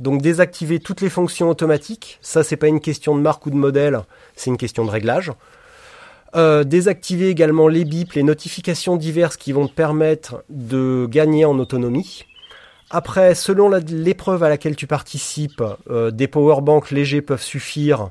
Donc 0.00 0.20
désactiver 0.20 0.80
toutes 0.80 1.00
les 1.00 1.08
fonctions 1.08 1.48
automatiques, 1.48 2.18
ça 2.20 2.42
c'est 2.42 2.56
pas 2.56 2.66
une 2.66 2.80
question 2.80 3.14
de 3.16 3.20
marque 3.20 3.46
ou 3.46 3.50
de 3.50 3.54
modèle, 3.54 4.00
c'est 4.34 4.50
une 4.50 4.56
question 4.56 4.84
de 4.84 4.90
réglage. 4.90 5.32
Euh, 6.36 6.64
désactiver 6.64 7.28
également 7.28 7.68
les 7.68 7.84
bips, 7.84 8.14
les 8.14 8.24
notifications 8.24 8.96
diverses 8.96 9.36
qui 9.36 9.52
vont 9.52 9.68
te 9.68 9.72
permettre 9.72 10.42
de 10.48 11.06
gagner 11.08 11.44
en 11.44 11.56
autonomie. 11.60 12.24
Après, 12.90 13.36
selon 13.36 13.68
l'épreuve 13.68 14.42
à 14.42 14.48
laquelle 14.48 14.74
tu 14.74 14.88
participes, 14.88 15.62
euh, 15.88 16.10
des 16.10 16.26
powerbanks 16.26 16.90
légers 16.90 17.22
peuvent 17.22 17.42
suffire, 17.42 18.10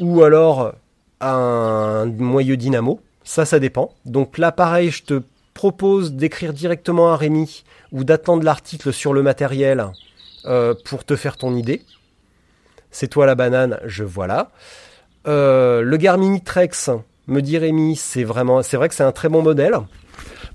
ou 0.00 0.24
alors 0.24 0.72
un 1.20 2.06
moyeu 2.06 2.56
dynamo. 2.56 3.00
Ça, 3.22 3.44
ça 3.44 3.60
dépend. 3.60 3.94
Donc 4.04 4.36
là, 4.36 4.50
pareil, 4.50 4.90
je 4.90 5.04
te 5.04 5.22
propose 5.54 6.14
d'écrire 6.14 6.52
directement 6.52 7.12
à 7.12 7.16
Rémi 7.16 7.62
ou 7.92 8.02
d'attendre 8.02 8.42
l'article 8.42 8.92
sur 8.92 9.12
le 9.12 9.22
matériel 9.22 9.86
euh, 10.46 10.74
pour 10.84 11.04
te 11.04 11.14
faire 11.14 11.36
ton 11.36 11.54
idée. 11.54 11.82
C'est 12.90 13.08
toi 13.08 13.26
la 13.26 13.36
banane, 13.36 13.78
je 13.84 14.02
voilà. 14.02 14.50
le 15.24 15.96
Garmin 15.96 16.38
Trex, 16.38 16.90
me 17.28 17.40
dit 17.40 17.58
Rémi, 17.58 17.96
c'est 17.96 18.24
vraiment, 18.24 18.62
c'est 18.62 18.76
vrai 18.76 18.88
que 18.88 18.94
c'est 18.94 19.04
un 19.04 19.12
très 19.12 19.28
bon 19.28 19.42
modèle. 19.42 19.78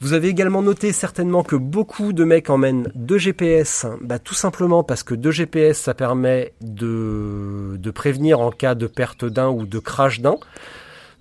Vous 0.01 0.13
avez 0.13 0.27
également 0.27 0.61
noté 0.61 0.91
certainement 0.91 1.43
que 1.43 1.55
beaucoup 1.55 2.11
de 2.11 2.25
mecs 2.25 2.49
emmènent 2.49 2.91
deux 2.95 3.17
GPS, 3.17 3.85
bah, 4.01 4.19
tout 4.19 4.33
simplement 4.33 4.83
parce 4.83 5.03
que 5.03 5.15
deux 5.15 5.31
GPS 5.31 5.77
ça 5.77 5.93
permet 5.93 6.53
de, 6.59 7.77
de 7.77 7.91
prévenir 7.91 8.41
en 8.41 8.51
cas 8.51 8.75
de 8.75 8.87
perte 8.87 9.23
d'un 9.23 9.49
ou 9.49 9.65
de 9.65 9.79
crash 9.79 10.19
d'un. 10.19 10.35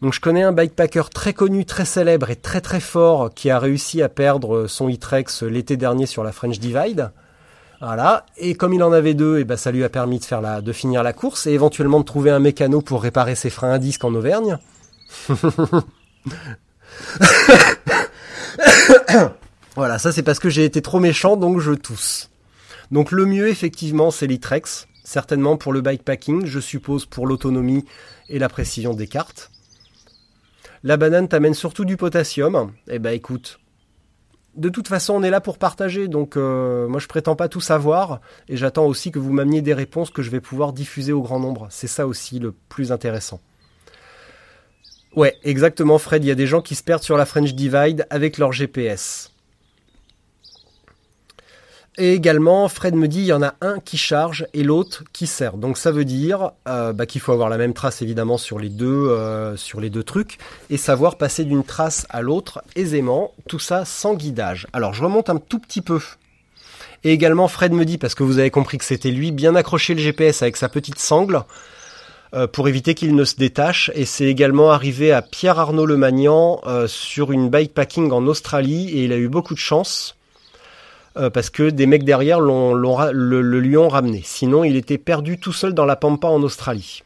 Donc 0.01 0.15
je 0.15 0.21
connais 0.21 0.43
un 0.43 0.51
bikepacker 0.51 1.11
très 1.11 1.33
connu, 1.33 1.65
très 1.65 1.85
célèbre 1.85 2.31
et 2.31 2.37
très 2.37 2.61
très 2.61 2.81
fort 2.81 3.33
qui 3.33 3.51
a 3.51 3.61
réussi 3.61 4.03
à 4.03 4.09
perdre 4.09 4.67
son 4.67 4.89
e 4.89 5.47
l'été 5.47 5.77
dernier 5.77 6.07
sur 6.07 6.25
la 6.25 6.33
French 6.33 6.59
Divide. 6.59 7.13
Voilà. 7.81 8.27
Et 8.37 8.55
comme 8.55 8.75
il 8.75 8.83
en 8.83 8.93
avait 8.93 9.15
deux, 9.15 9.39
et 9.39 9.45
bah, 9.45 9.57
ça 9.57 9.71
lui 9.71 9.85
a 9.85 9.89
permis 9.89 10.19
de 10.19 10.25
faire 10.25 10.41
la, 10.41 10.61
de 10.61 10.73
finir 10.73 11.05
la 11.05 11.13
course 11.13 11.47
et 11.47 11.53
éventuellement 11.53 12.01
de 12.01 12.05
trouver 12.05 12.31
un 12.31 12.41
mécano 12.41 12.81
pour 12.81 13.03
réparer 13.03 13.37
ses 13.37 13.51
freins 13.51 13.73
à 13.73 13.79
disque 13.79 14.05
en 14.05 14.15
Auvergne. 14.15 14.59
voilà, 19.77 19.99
ça 19.99 20.13
c'est 20.13 20.23
parce 20.23 20.39
que 20.39 20.51
j'ai 20.51 20.65
été 20.65 20.83
trop 20.83 21.01
méchant, 21.01 21.37
donc 21.37 21.61
je 21.61 21.73
tousse. 21.73 22.31
Donc 22.91 23.11
le 23.11 23.27
mieux, 23.27 23.49
effectivement, 23.49 24.11
c'est 24.11 24.27
l'Itrex. 24.27 24.89
Certainement 25.05 25.57
pour 25.57 25.73
le 25.73 25.81
bikepacking, 25.81 26.47
je 26.47 26.61
suppose 26.61 27.07
pour 27.07 27.27
l'autonomie 27.27 27.85
et 28.29 28.39
la 28.39 28.49
précision 28.49 28.95
des 28.95 29.09
cartes. 29.09 29.51
La 30.85 30.97
banane 30.97 31.29
t'amène 31.29 31.55
surtout 31.55 31.85
du 31.85 31.97
potassium. 31.97 32.73
Eh 32.89 32.99
ben 32.99 33.13
écoute, 33.13 33.61
de 34.55 34.69
toute 34.69 34.89
façon, 34.89 35.15
on 35.15 35.23
est 35.23 35.31
là 35.31 35.41
pour 35.41 35.59
partager, 35.59 36.09
donc 36.09 36.37
euh, 36.37 36.89
moi 36.89 37.01
je 37.01 37.07
prétends 37.07 37.37
pas 37.37 37.49
tout 37.49 37.61
savoir, 37.61 38.21
et 38.49 38.57
j'attends 38.57 38.87
aussi 38.87 39.11
que 39.11 39.19
vous 39.19 39.33
m'ameniez 39.33 39.63
des 39.63 39.75
réponses 39.75 40.11
que 40.11 40.23
je 40.23 40.31
vais 40.31 40.41
pouvoir 40.41 40.73
diffuser 40.73 41.13
au 41.13 41.23
grand 41.23 41.41
nombre. 41.41 41.69
C'est 41.71 41.87
ça 41.87 42.07
aussi 42.07 42.39
le 42.39 42.53
plus 42.69 42.93
intéressant. 42.93 43.41
Ouais, 45.15 45.37
exactement 45.45 45.99
Fred, 45.99 46.25
il 46.25 46.29
y 46.29 46.31
a 46.31 46.35
des 46.35 46.47
gens 46.47 46.63
qui 46.63 46.75
se 46.75 46.83
perdent 46.83 47.03
sur 47.03 47.17
la 47.17 47.27
French 47.27 47.53
Divide 47.53 48.07
avec 48.09 48.39
leur 48.39 48.53
GPS. 48.53 49.33
Et 51.99 52.15
également, 52.15 52.69
Fred 52.69 52.95
me 52.95 53.07
dit, 53.07 53.19
il 53.19 53.27
y 53.27 53.33
en 53.35 53.43
a 53.43 53.55
un 53.61 53.79
qui 53.79 53.99
charge 53.99 54.47
et 54.55 54.63
l'autre 54.63 55.05
qui 55.13 55.27
sert. 55.27 55.59
Donc 55.59 55.77
ça 55.77 55.91
veut 55.91 56.07
dire 56.07 56.53
euh, 56.67 56.95
bah, 56.95 57.05
qu'il 57.05 57.21
faut 57.21 57.33
avoir 57.33 57.51
la 57.51 57.59
même 57.59 57.75
trace 57.75 58.01
évidemment 58.01 58.39
sur 58.39 58.59
les 58.59 58.71
deux, 58.71 58.87
euh, 58.87 59.59
sur 59.59 59.79
les 59.79 59.91
deux 59.91 60.03
trucs 60.03 60.39
et 60.71 60.79
savoir 60.79 61.19
passer 61.19 61.45
d'une 61.45 61.65
trace 61.65 62.07
à 62.09 62.23
l'autre 62.23 62.63
aisément. 62.77 63.33
Tout 63.47 63.59
ça 63.59 63.85
sans 63.85 64.15
guidage. 64.15 64.67
Alors 64.73 64.95
je 64.95 65.05
remonte 65.05 65.29
un 65.29 65.37
tout 65.37 65.59
petit 65.59 65.83
peu. 65.83 66.01
Et 67.05 67.13
également, 67.13 67.49
Fred 67.49 67.73
me 67.73 67.85
dit, 67.85 67.99
parce 67.99 68.15
que 68.15 68.23
vous 68.23 68.39
avez 68.39 68.51
compris 68.51 68.79
que 68.79 68.85
c'était 68.85 69.11
lui, 69.11 69.33
bien 69.33 69.55
accrocher 69.55 69.93
le 69.95 70.01
GPS 70.01 70.41
avec 70.41 70.57
sa 70.57 70.69
petite 70.69 70.99
sangle 70.99 71.43
pour 72.53 72.69
éviter 72.69 72.95
qu'il 72.95 73.15
ne 73.15 73.25
se 73.25 73.37
détache. 73.37 73.91
Et 73.95 74.05
c'est 74.05 74.25
également 74.25 74.71
arrivé 74.71 75.13
à 75.13 75.23
Pierre 75.23 75.59
Arnaud 75.59 75.87
Lemagnan 75.87 76.61
euh, 76.67 76.87
sur 76.87 77.33
une 77.33 77.51
bikepacking 77.51 78.11
en 78.11 78.27
Australie 78.27 78.89
et 78.91 79.05
il 79.05 79.13
a 79.13 79.17
eu 79.17 79.29
beaucoup 79.29 79.55
de 79.55 79.59
chance. 79.59 80.17
Euh, 81.19 81.29
parce 81.29 81.51
que 81.51 81.69
des 81.69 81.85
mecs 81.85 82.05
derrière 82.05 82.41
l'ont, 82.41 82.73
le, 82.73 83.43
le 83.43 83.61
lui 83.61 83.77
ont 83.77 83.89
ramené. 83.89 84.23
Sinon, 84.25 84.65
il 84.65 84.77
était 84.77 84.97
perdu 84.97 85.39
tout 85.39 85.53
seul 85.53 85.75
dans 85.75 85.85
la 85.85 85.97
pampa 85.97 86.29
en 86.29 86.43
Australie. 86.43 87.03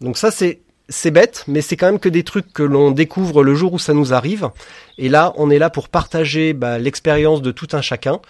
Donc 0.00 0.18
ça, 0.18 0.32
c'est 0.32 0.60
c'est 0.88 1.10
bête, 1.10 1.44
mais 1.46 1.60
c'est 1.60 1.76
quand 1.76 1.86
même 1.86 1.98
que 1.98 2.08
des 2.08 2.24
trucs 2.24 2.52
que 2.52 2.62
l'on 2.62 2.90
découvre 2.90 3.44
le 3.44 3.54
jour 3.54 3.74
où 3.74 3.78
ça 3.78 3.92
nous 3.92 4.14
arrive. 4.14 4.48
Et 4.96 5.08
là, 5.08 5.34
on 5.36 5.50
est 5.50 5.58
là 5.58 5.68
pour 5.70 5.88
partager 5.88 6.54
bah, 6.54 6.78
l'expérience 6.78 7.42
de 7.42 7.50
tout 7.50 7.68
un 7.72 7.82
chacun. 7.82 8.20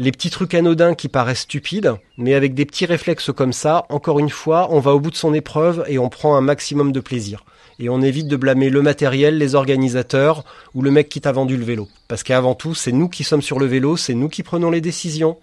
Les 0.00 0.12
petits 0.12 0.30
trucs 0.30 0.54
anodins 0.54 0.94
qui 0.94 1.08
paraissent 1.08 1.40
stupides, 1.40 1.94
mais 2.16 2.34
avec 2.34 2.54
des 2.54 2.64
petits 2.64 2.86
réflexes 2.86 3.32
comme 3.32 3.52
ça, 3.52 3.84
encore 3.88 4.20
une 4.20 4.30
fois, 4.30 4.68
on 4.70 4.78
va 4.78 4.94
au 4.94 5.00
bout 5.00 5.10
de 5.10 5.16
son 5.16 5.34
épreuve 5.34 5.84
et 5.88 5.98
on 5.98 6.08
prend 6.08 6.36
un 6.36 6.40
maximum 6.40 6.92
de 6.92 7.00
plaisir. 7.00 7.44
Et 7.80 7.88
on 7.88 8.00
évite 8.00 8.28
de 8.28 8.36
blâmer 8.36 8.70
le 8.70 8.80
matériel, 8.80 9.38
les 9.38 9.56
organisateurs 9.56 10.44
ou 10.74 10.82
le 10.82 10.92
mec 10.92 11.08
qui 11.08 11.20
t'a 11.20 11.32
vendu 11.32 11.56
le 11.56 11.64
vélo. 11.64 11.88
Parce 12.06 12.22
qu'avant 12.22 12.54
tout, 12.54 12.74
c'est 12.74 12.92
nous 12.92 13.08
qui 13.08 13.24
sommes 13.24 13.42
sur 13.42 13.58
le 13.58 13.66
vélo, 13.66 13.96
c'est 13.96 14.14
nous 14.14 14.28
qui 14.28 14.44
prenons 14.44 14.70
les 14.70 14.80
décisions. 14.80 15.36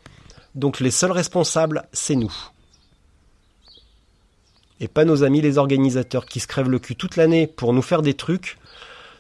Donc 0.56 0.80
les 0.80 0.92
seuls 0.92 1.12
responsables, 1.12 1.84
c'est 1.92 2.16
nous 2.16 2.34
et 4.80 4.88
pas 4.88 5.06
nos 5.06 5.24
amis 5.24 5.42
les 5.42 5.58
organisateurs 5.58 6.26
qui 6.26 6.40
se 6.40 6.48
crèvent 6.48 6.70
le 6.70 6.80
cul 6.80 6.96
toute 6.96 7.16
l'année 7.16 7.48
pour 7.48 7.74
nous 7.74 7.82
faire 7.82 8.02
des 8.02 8.14
trucs. 8.14 8.58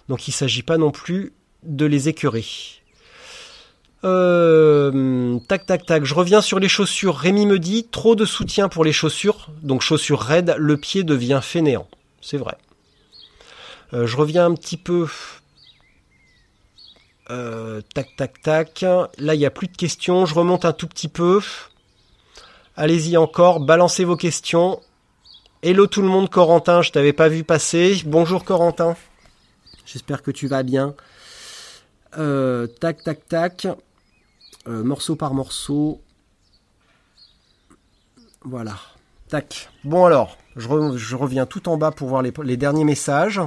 Donc 0.09 0.27
il 0.27 0.31
s'agit 0.31 0.63
pas 0.63 0.77
non 0.77 0.91
plus 0.91 1.33
de 1.63 1.85
les 1.85 2.09
écœurer. 2.09 2.45
Euh, 4.03 5.39
tac 5.47 5.65
tac 5.65 5.85
tac, 5.85 6.05
je 6.05 6.13
reviens 6.13 6.41
sur 6.41 6.59
les 6.59 6.69
chaussures. 6.69 7.15
Rémi 7.15 7.45
me 7.45 7.59
dit 7.59 7.87
trop 7.89 8.15
de 8.15 8.25
soutien 8.25 8.69
pour 8.69 8.85
les 8.85 8.93
chaussures, 8.93 9.49
donc 9.63 9.81
chaussures 9.81 10.21
raides, 10.21 10.55
le 10.57 10.77
pied 10.77 11.03
devient 11.03 11.39
fainéant. 11.41 11.87
C'est 12.21 12.37
vrai. 12.37 12.57
Euh, 13.93 14.05
je 14.05 14.17
reviens 14.17 14.45
un 14.45 14.53
petit 14.53 14.77
peu. 14.77 15.07
Euh, 17.31 17.81
tac 17.93 18.15
tac 18.15 18.41
tac. 18.41 18.81
Là 18.81 19.33
il 19.33 19.39
n'y 19.39 19.45
a 19.45 19.51
plus 19.51 19.67
de 19.67 19.75
questions. 19.75 20.25
Je 20.25 20.35
remonte 20.35 20.65
un 20.65 20.73
tout 20.73 20.87
petit 20.87 21.07
peu. 21.07 21.41
Allez-y 22.77 23.17
encore, 23.17 23.61
balancez 23.61 24.03
vos 24.03 24.17
questions. 24.17 24.81
Hello 25.63 25.87
tout 25.87 26.01
le 26.01 26.09
monde, 26.09 26.29
Corentin, 26.29 26.81
je 26.81 26.91
t'avais 26.91 27.13
pas 27.13 27.29
vu 27.29 27.43
passer. 27.43 28.01
Bonjour 28.05 28.43
Corentin. 28.43 28.95
J'espère 29.85 30.21
que 30.21 30.29
tu 30.29 30.47
vas 30.47 30.61
bien. 30.61 30.93
Euh, 32.17 32.67
tac, 32.67 33.03
tac, 33.03 33.27
tac. 33.27 33.67
Euh, 34.67 34.83
morceau 34.83 35.15
par 35.15 35.33
morceau. 35.33 36.01
Voilà. 38.43 38.77
Tac. 39.27 39.69
Bon 39.83 40.05
alors, 40.05 40.37
je, 40.55 41.15
reviens 41.15 41.45
tout 41.45 41.67
en 41.67 41.77
bas 41.77 41.91
pour 41.91 42.07
voir 42.09 42.21
les, 42.21 42.57
derniers 42.57 42.83
messages. 42.83 43.41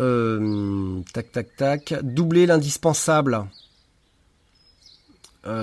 Euh, 0.00 1.00
tac, 1.12 1.30
tac, 1.30 1.56
tac. 1.56 1.94
Doubler 2.02 2.46
l'indispensable. 2.46 3.46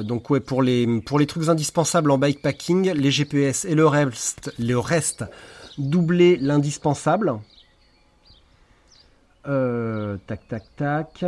Donc 0.03 0.29
ouais, 0.29 0.39
pour 0.39 0.61
les 0.61 1.01
pour 1.01 1.17
les 1.17 1.25
trucs 1.25 1.47
indispensables 1.47 2.11
en 2.11 2.19
bikepacking, 2.19 2.91
les 2.91 3.09
GPS 3.09 3.65
et 3.65 3.73
le 3.73 3.87
reste, 3.87 4.53
le 4.59 4.77
reste, 4.77 5.25
doubler 5.79 6.37
l'indispensable. 6.37 7.39
Euh, 9.47 10.17
tac 10.27 10.47
tac 10.47 10.63
tac. 10.75 11.25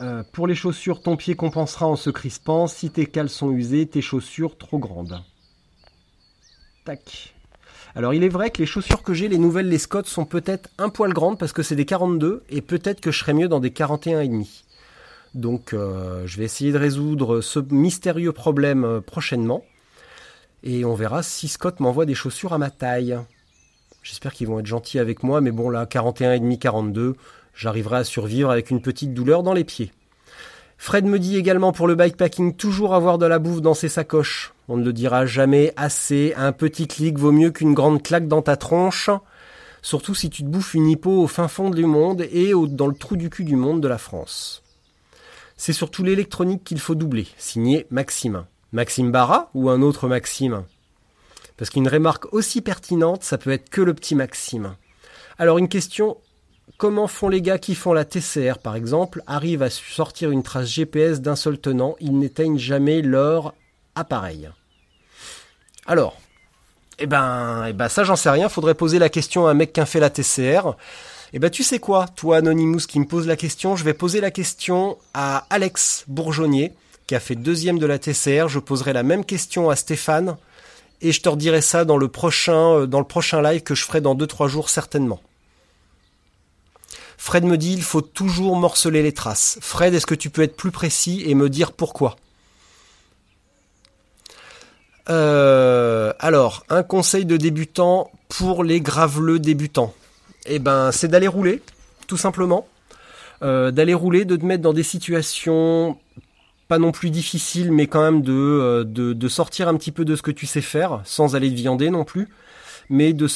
Euh, 0.00 0.22
pour 0.32 0.46
les 0.46 0.54
chaussures, 0.54 1.02
ton 1.02 1.16
pied 1.16 1.34
compensera 1.34 1.86
en 1.86 1.96
se 1.96 2.10
crispant. 2.10 2.66
Si 2.66 2.90
tes 2.90 3.06
cales 3.06 3.28
sont 3.28 3.50
usées, 3.50 3.86
tes 3.86 4.02
chaussures 4.02 4.58
trop 4.58 4.78
grandes. 4.78 5.22
Tac. 6.84 7.34
Alors 7.96 8.12
il 8.12 8.24
est 8.24 8.28
vrai 8.28 8.50
que 8.50 8.58
les 8.58 8.66
chaussures 8.66 9.02
que 9.02 9.14
j'ai, 9.14 9.28
les 9.28 9.38
nouvelles, 9.38 9.68
les 9.68 9.78
Scott, 9.78 10.06
sont 10.06 10.24
peut-être 10.24 10.68
un 10.78 10.88
poil 10.88 11.12
grandes 11.12 11.38
parce 11.38 11.52
que 11.52 11.62
c'est 11.62 11.76
des 11.76 11.84
42 11.84 12.42
et 12.50 12.60
peut-être 12.60 13.00
que 13.00 13.12
je 13.12 13.20
serais 13.20 13.34
mieux 13.34 13.48
dans 13.48 13.60
des 13.60 13.70
41,5. 13.70 14.64
Donc 15.34 15.72
euh, 15.72 16.26
je 16.26 16.38
vais 16.38 16.44
essayer 16.44 16.72
de 16.72 16.78
résoudre 16.78 17.40
ce 17.40 17.60
mystérieux 17.60 18.32
problème 18.32 19.00
prochainement. 19.00 19.64
Et 20.66 20.86
on 20.86 20.94
verra 20.94 21.22
si 21.22 21.46
Scott 21.46 21.78
m'envoie 21.78 22.06
des 22.06 22.14
chaussures 22.14 22.54
à 22.54 22.58
ma 22.58 22.70
taille. 22.70 23.18
J'espère 24.02 24.32
qu'ils 24.32 24.46
vont 24.46 24.58
être 24.58 24.66
gentils 24.66 24.98
avec 24.98 25.22
moi, 25.22 25.42
mais 25.42 25.50
bon 25.50 25.68
là, 25.68 25.84
41,5, 25.84 26.58
42, 26.58 27.16
j'arriverai 27.54 27.98
à 27.98 28.04
survivre 28.04 28.50
avec 28.50 28.70
une 28.70 28.80
petite 28.80 29.12
douleur 29.12 29.42
dans 29.42 29.52
les 29.52 29.64
pieds. 29.64 29.92
Fred 30.78 31.04
me 31.04 31.18
dit 31.18 31.36
également 31.36 31.72
pour 31.72 31.86
le 31.86 31.94
bikepacking 31.94 32.56
toujours 32.56 32.94
avoir 32.94 33.18
de 33.18 33.26
la 33.26 33.38
bouffe 33.38 33.60
dans 33.60 33.74
ses 33.74 33.90
sacoches. 33.90 34.54
On 34.68 34.78
ne 34.78 34.84
le 34.84 34.94
dira 34.94 35.26
jamais 35.26 35.74
assez, 35.76 36.32
un 36.34 36.52
petit 36.52 36.88
clic 36.88 37.18
vaut 37.18 37.30
mieux 37.30 37.50
qu'une 37.50 37.74
grande 37.74 38.02
claque 38.02 38.26
dans 38.26 38.42
ta 38.42 38.56
tronche. 38.56 39.10
Surtout 39.82 40.14
si 40.14 40.30
tu 40.30 40.44
te 40.44 40.48
bouffes 40.48 40.72
une 40.72 40.88
hippo 40.88 41.10
au 41.10 41.26
fin 41.26 41.48
fond 41.48 41.68
du 41.68 41.84
monde 41.84 42.22
et 42.32 42.52
dans 42.68 42.86
le 42.86 42.94
trou 42.94 43.16
du 43.16 43.28
cul 43.28 43.44
du 43.44 43.56
monde 43.56 43.82
de 43.82 43.88
la 43.88 43.98
France. 43.98 44.62
C'est 45.58 45.74
surtout 45.74 46.04
l'électronique 46.04 46.64
qu'il 46.64 46.80
faut 46.80 46.94
doubler, 46.94 47.26
signé 47.36 47.86
Maxime. 47.90 48.46
Maxime 48.74 49.12
Barra 49.12 49.50
ou 49.54 49.70
un 49.70 49.82
autre 49.82 50.08
Maxime? 50.08 50.64
Parce 51.56 51.70
qu'une 51.70 51.86
remarque 51.86 52.32
aussi 52.34 52.60
pertinente, 52.60 53.22
ça 53.22 53.38
peut 53.38 53.52
être 53.52 53.70
que 53.70 53.80
le 53.80 53.94
petit 53.94 54.16
Maxime. 54.16 54.74
Alors 55.38 55.58
une 55.58 55.68
question 55.68 56.18
Comment 56.76 57.06
font 57.06 57.28
les 57.28 57.40
gars 57.40 57.58
qui 57.58 57.76
font 57.76 57.92
la 57.92 58.04
TCR, 58.04 58.58
par 58.58 58.74
exemple, 58.74 59.22
arrivent 59.28 59.62
à 59.62 59.70
sortir 59.70 60.32
une 60.32 60.42
trace 60.42 60.66
GPS 60.66 61.20
d'un 61.20 61.36
seul 61.36 61.58
tenant? 61.58 61.94
Ils 62.00 62.18
n'éteignent 62.18 62.58
jamais 62.58 63.00
leur 63.00 63.54
appareil. 63.94 64.50
Alors, 65.86 66.16
eh 66.98 67.06
ben, 67.06 67.66
eh 67.68 67.72
ben 67.74 67.88
ça 67.88 68.02
j'en 68.02 68.16
sais 68.16 68.30
rien. 68.30 68.48
Faudrait 68.48 68.74
poser 68.74 68.98
la 68.98 69.08
question 69.08 69.46
à 69.46 69.50
un 69.50 69.54
mec 69.54 69.72
qui 69.72 69.80
a 69.80 69.86
fait 69.86 70.00
la 70.00 70.10
TCR. 70.10 70.74
Eh 71.32 71.38
ben 71.38 71.50
tu 71.50 71.62
sais 71.62 71.78
quoi, 71.78 72.08
toi 72.08 72.38
Anonymous 72.38 72.86
qui 72.88 72.98
me 72.98 73.06
pose 73.06 73.28
la 73.28 73.36
question, 73.36 73.76
je 73.76 73.84
vais 73.84 73.94
poser 73.94 74.20
la 74.20 74.32
question 74.32 74.98
à 75.12 75.46
Alex 75.50 76.04
Bourgeonnier 76.08 76.72
fait 77.20 77.34
deuxième 77.34 77.78
de 77.78 77.86
la 77.86 77.98
TCR. 77.98 78.48
Je 78.48 78.58
poserai 78.58 78.92
la 78.92 79.02
même 79.02 79.24
question 79.24 79.70
à 79.70 79.76
Stéphane 79.76 80.36
et 81.00 81.12
je 81.12 81.20
te 81.20 81.28
redirai 81.28 81.60
ça 81.60 81.84
dans 81.84 81.96
le 81.96 82.08
prochain 82.08 82.74
euh, 82.74 82.86
dans 82.86 82.98
le 82.98 83.06
prochain 83.06 83.42
live 83.42 83.62
que 83.62 83.74
je 83.74 83.84
ferai 83.84 84.00
dans 84.00 84.14
2-3 84.14 84.48
jours 84.48 84.70
certainement. 84.70 85.20
Fred 87.16 87.44
me 87.44 87.56
dit 87.56 87.72
il 87.72 87.82
faut 87.82 88.00
toujours 88.00 88.56
morceler 88.56 89.02
les 89.02 89.12
traces. 89.12 89.58
Fred, 89.60 89.94
est-ce 89.94 90.06
que 90.06 90.14
tu 90.14 90.30
peux 90.30 90.42
être 90.42 90.56
plus 90.56 90.70
précis 90.70 91.22
et 91.26 91.34
me 91.34 91.48
dire 91.48 91.72
pourquoi? 91.72 92.16
Euh, 95.10 96.12
Alors, 96.18 96.64
un 96.68 96.82
conseil 96.82 97.24
de 97.24 97.36
débutant 97.36 98.10
pour 98.28 98.64
les 98.64 98.80
graveleux 98.80 99.38
débutants. 99.38 99.94
Eh 100.46 100.58
ben, 100.58 100.92
c'est 100.92 101.08
d'aller 101.08 101.28
rouler, 101.28 101.62
tout 102.06 102.16
simplement. 102.16 102.66
Euh, 103.42 103.70
d'aller 103.70 103.94
rouler, 103.94 104.24
de 104.24 104.36
te 104.36 104.44
mettre 104.44 104.62
dans 104.62 104.72
des 104.72 104.82
situations 104.82 105.98
pas 106.74 106.80
non 106.80 106.90
plus 106.90 107.10
difficiles, 107.10 107.70
mais 107.70 107.86
quand 107.86 108.02
même 108.02 108.20
de, 108.20 108.32
euh, 108.32 108.84
de, 108.84 109.28
sortir 109.28 109.68
un 109.68 109.76
petit 109.76 109.92
peu 109.92 110.04
de 110.04 110.16
ce 110.16 110.22
que 110.22 110.32
tu 110.32 110.44
sais 110.44 110.60
faire, 110.60 111.02
sans 111.04 111.36
aller 111.36 111.48
te 111.48 111.54
viander 111.54 111.88
non 111.88 112.02
plus, 112.02 112.28
mais 112.90 113.12
de 113.12 113.28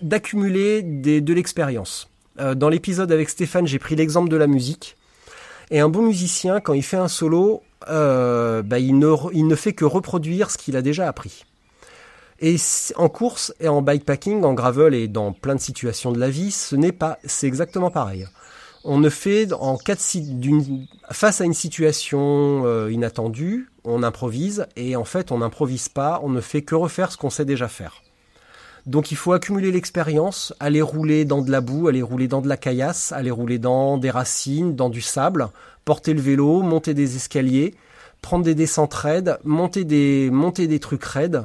d'accumuler 0.00 0.80
de 0.80 1.34
l'expérience. 1.34 2.08
Euh, 2.38 2.54
dans 2.54 2.70
l'épisode 2.70 3.12
avec 3.12 3.28
Stéphane, 3.28 3.66
j'ai 3.66 3.78
pris 3.78 3.96
l'exemple 3.96 4.30
de 4.30 4.36
la 4.36 4.46
musique. 4.46 4.96
Et 5.70 5.80
un 5.80 5.90
bon 5.90 6.00
musicien, 6.00 6.60
quand 6.60 6.72
il 6.72 6.82
fait 6.82 6.96
un 6.96 7.08
solo, 7.08 7.62
euh, 7.90 8.62
bah, 8.62 8.78
il, 8.78 8.98
ne, 8.98 9.14
il 9.34 9.46
ne 9.46 9.54
fait 9.56 9.74
que 9.74 9.84
reproduire 9.84 10.50
ce 10.50 10.56
qu'il 10.56 10.74
a 10.74 10.80
déjà 10.80 11.06
appris. 11.06 11.44
Et 12.40 12.56
en 12.96 13.10
course 13.10 13.52
et 13.60 13.68
en 13.68 13.82
bikepacking, 13.82 14.42
en 14.44 14.54
gravel 14.54 14.94
et 14.94 15.06
dans 15.06 15.34
plein 15.34 15.54
de 15.54 15.60
situations 15.60 16.12
de 16.12 16.18
la 16.18 16.30
vie, 16.30 16.50
ce 16.50 16.76
n'est 16.76 16.92
pas, 16.92 17.18
c'est 17.24 17.46
exactement 17.46 17.90
pareil. 17.90 18.26
On 18.84 18.98
ne 18.98 19.10
fait 19.10 19.52
en 19.52 19.76
cas 19.76 19.96
d'une, 20.14 20.86
face 21.10 21.40
à 21.40 21.44
une 21.44 21.54
situation 21.54 22.62
euh, 22.64 22.90
inattendue, 22.90 23.68
on 23.84 24.02
improvise 24.02 24.66
et 24.76 24.96
en 24.96 25.04
fait 25.04 25.32
on 25.32 25.38
n'improvise 25.38 25.90
pas, 25.90 26.20
on 26.22 26.30
ne 26.30 26.40
fait 26.40 26.62
que 26.62 26.74
refaire 26.74 27.12
ce 27.12 27.18
qu'on 27.18 27.28
sait 27.28 27.44
déjà 27.44 27.68
faire. 27.68 28.02
Donc 28.86 29.10
il 29.10 29.16
faut 29.16 29.34
accumuler 29.34 29.70
l'expérience, 29.70 30.54
aller 30.60 30.80
rouler 30.80 31.26
dans 31.26 31.42
de 31.42 31.50
la 31.50 31.60
boue, 31.60 31.88
aller 31.88 32.00
rouler 32.00 32.28
dans 32.28 32.40
de 32.40 32.48
la 32.48 32.56
caillasse, 32.56 33.12
aller 33.12 33.30
rouler 33.30 33.58
dans 33.58 33.98
des 33.98 34.10
racines, 34.10 34.74
dans 34.74 34.88
du 34.88 35.02
sable, 35.02 35.48
porter 35.84 36.14
le 36.14 36.22
vélo, 36.22 36.62
monter 36.62 36.94
des 36.94 37.16
escaliers, 37.16 37.74
prendre 38.22 38.44
des 38.44 38.54
descentes 38.54 38.94
raides, 38.94 39.38
monter 39.44 40.30
monter 40.30 40.66
des 40.66 40.80
trucs 40.80 41.04
raides 41.04 41.44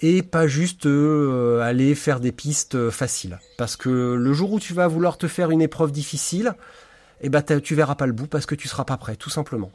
et 0.00 0.22
pas 0.22 0.46
juste 0.46 0.86
euh, 0.86 1.60
aller 1.60 1.94
faire 1.94 2.20
des 2.20 2.32
pistes 2.32 2.90
faciles. 2.90 3.38
Parce 3.56 3.76
que 3.76 4.14
le 4.14 4.32
jour 4.32 4.52
où 4.52 4.60
tu 4.60 4.74
vas 4.74 4.88
vouloir 4.88 5.18
te 5.18 5.28
faire 5.28 5.50
une 5.50 5.62
épreuve 5.62 5.92
difficile, 5.92 6.54
eh 7.20 7.28
ben 7.28 7.42
tu 7.42 7.74
verras 7.74 7.94
pas 7.94 8.06
le 8.06 8.12
bout 8.12 8.26
parce 8.26 8.46
que 8.46 8.54
tu 8.54 8.68
seras 8.68 8.84
pas 8.84 8.96
prêt, 8.96 9.16
tout 9.16 9.30
simplement. 9.30 9.70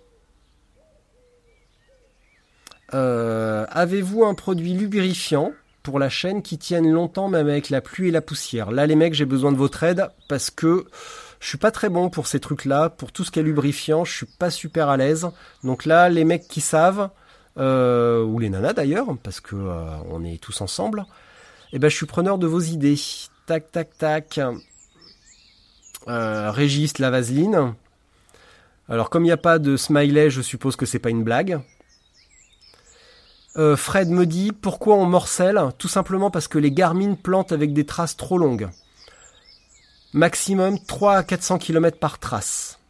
Euh, 2.93 3.65
avez-vous 3.69 4.25
un 4.25 4.33
produit 4.33 4.73
lubrifiant 4.73 5.53
pour 5.81 5.97
la 5.97 6.09
chaîne 6.09 6.41
qui 6.41 6.57
tiennent 6.57 6.91
longtemps 6.91 7.29
même 7.29 7.47
avec 7.47 7.69
la 7.69 7.81
pluie 7.81 8.09
et 8.09 8.11
la 8.11 8.21
poussière? 8.21 8.71
Là 8.71 8.85
les 8.85 8.95
mecs 8.95 9.13
j'ai 9.13 9.25
besoin 9.25 9.51
de 9.51 9.57
votre 9.57 9.81
aide 9.83 10.09
parce 10.27 10.51
que 10.51 10.85
je 11.39 11.47
suis 11.47 11.57
pas 11.57 11.71
très 11.71 11.89
bon 11.89 12.09
pour 12.09 12.27
ces 12.27 12.39
trucs-là, 12.39 12.89
pour 12.89 13.11
tout 13.11 13.23
ce 13.23 13.31
qui 13.31 13.39
est 13.39 13.43
lubrifiant, 13.43 14.03
je 14.05 14.13
suis 14.13 14.25
pas 14.25 14.49
super 14.49 14.89
à 14.89 14.97
l'aise. 14.97 15.27
Donc 15.63 15.85
là 15.85 16.09
les 16.09 16.25
mecs 16.25 16.47
qui 16.47 16.61
savent, 16.61 17.09
euh, 17.57 18.23
ou 18.23 18.39
les 18.39 18.49
nanas 18.49 18.73
d'ailleurs, 18.73 19.07
parce 19.23 19.39
que 19.39 19.55
euh, 19.55 19.97
on 20.09 20.23
est 20.23 20.41
tous 20.41 20.61
ensemble, 20.61 21.05
eh 21.73 21.79
ben 21.79 21.89
je 21.89 21.95
suis 21.95 22.05
preneur 22.05 22.37
de 22.37 22.47
vos 22.47 22.59
idées. 22.59 22.99
Tac 23.45 23.71
tac 23.71 23.97
tac. 23.97 24.39
Euh, 26.07 26.51
Régis 26.51 26.97
la 26.99 27.09
vaseline. 27.09 27.73
Alors 28.89 29.09
comme 29.09 29.23
il 29.23 29.27
n'y 29.27 29.31
a 29.31 29.37
pas 29.37 29.59
de 29.59 29.77
smiley, 29.77 30.29
je 30.29 30.41
suppose 30.41 30.75
que 30.75 30.85
c'est 30.85 30.99
pas 30.99 31.09
une 31.09 31.23
blague. 31.23 31.61
Euh, 33.57 33.75
Fred 33.75 34.09
me 34.09 34.25
dit 34.25 34.51
pourquoi 34.51 34.95
on 34.95 35.05
morcelle? 35.05 35.59
Tout 35.77 35.87
simplement 35.87 36.31
parce 36.31 36.47
que 36.47 36.57
les 36.57 36.71
Garmin 36.71 37.15
plantent 37.15 37.51
avec 37.51 37.73
des 37.73 37.85
traces 37.85 38.15
trop 38.15 38.37
longues. 38.37 38.69
Maximum 40.13 40.77
3 40.79 41.15
à 41.15 41.23
400 41.23 41.57
km 41.57 41.97
par 41.97 42.19
trace. 42.19 42.80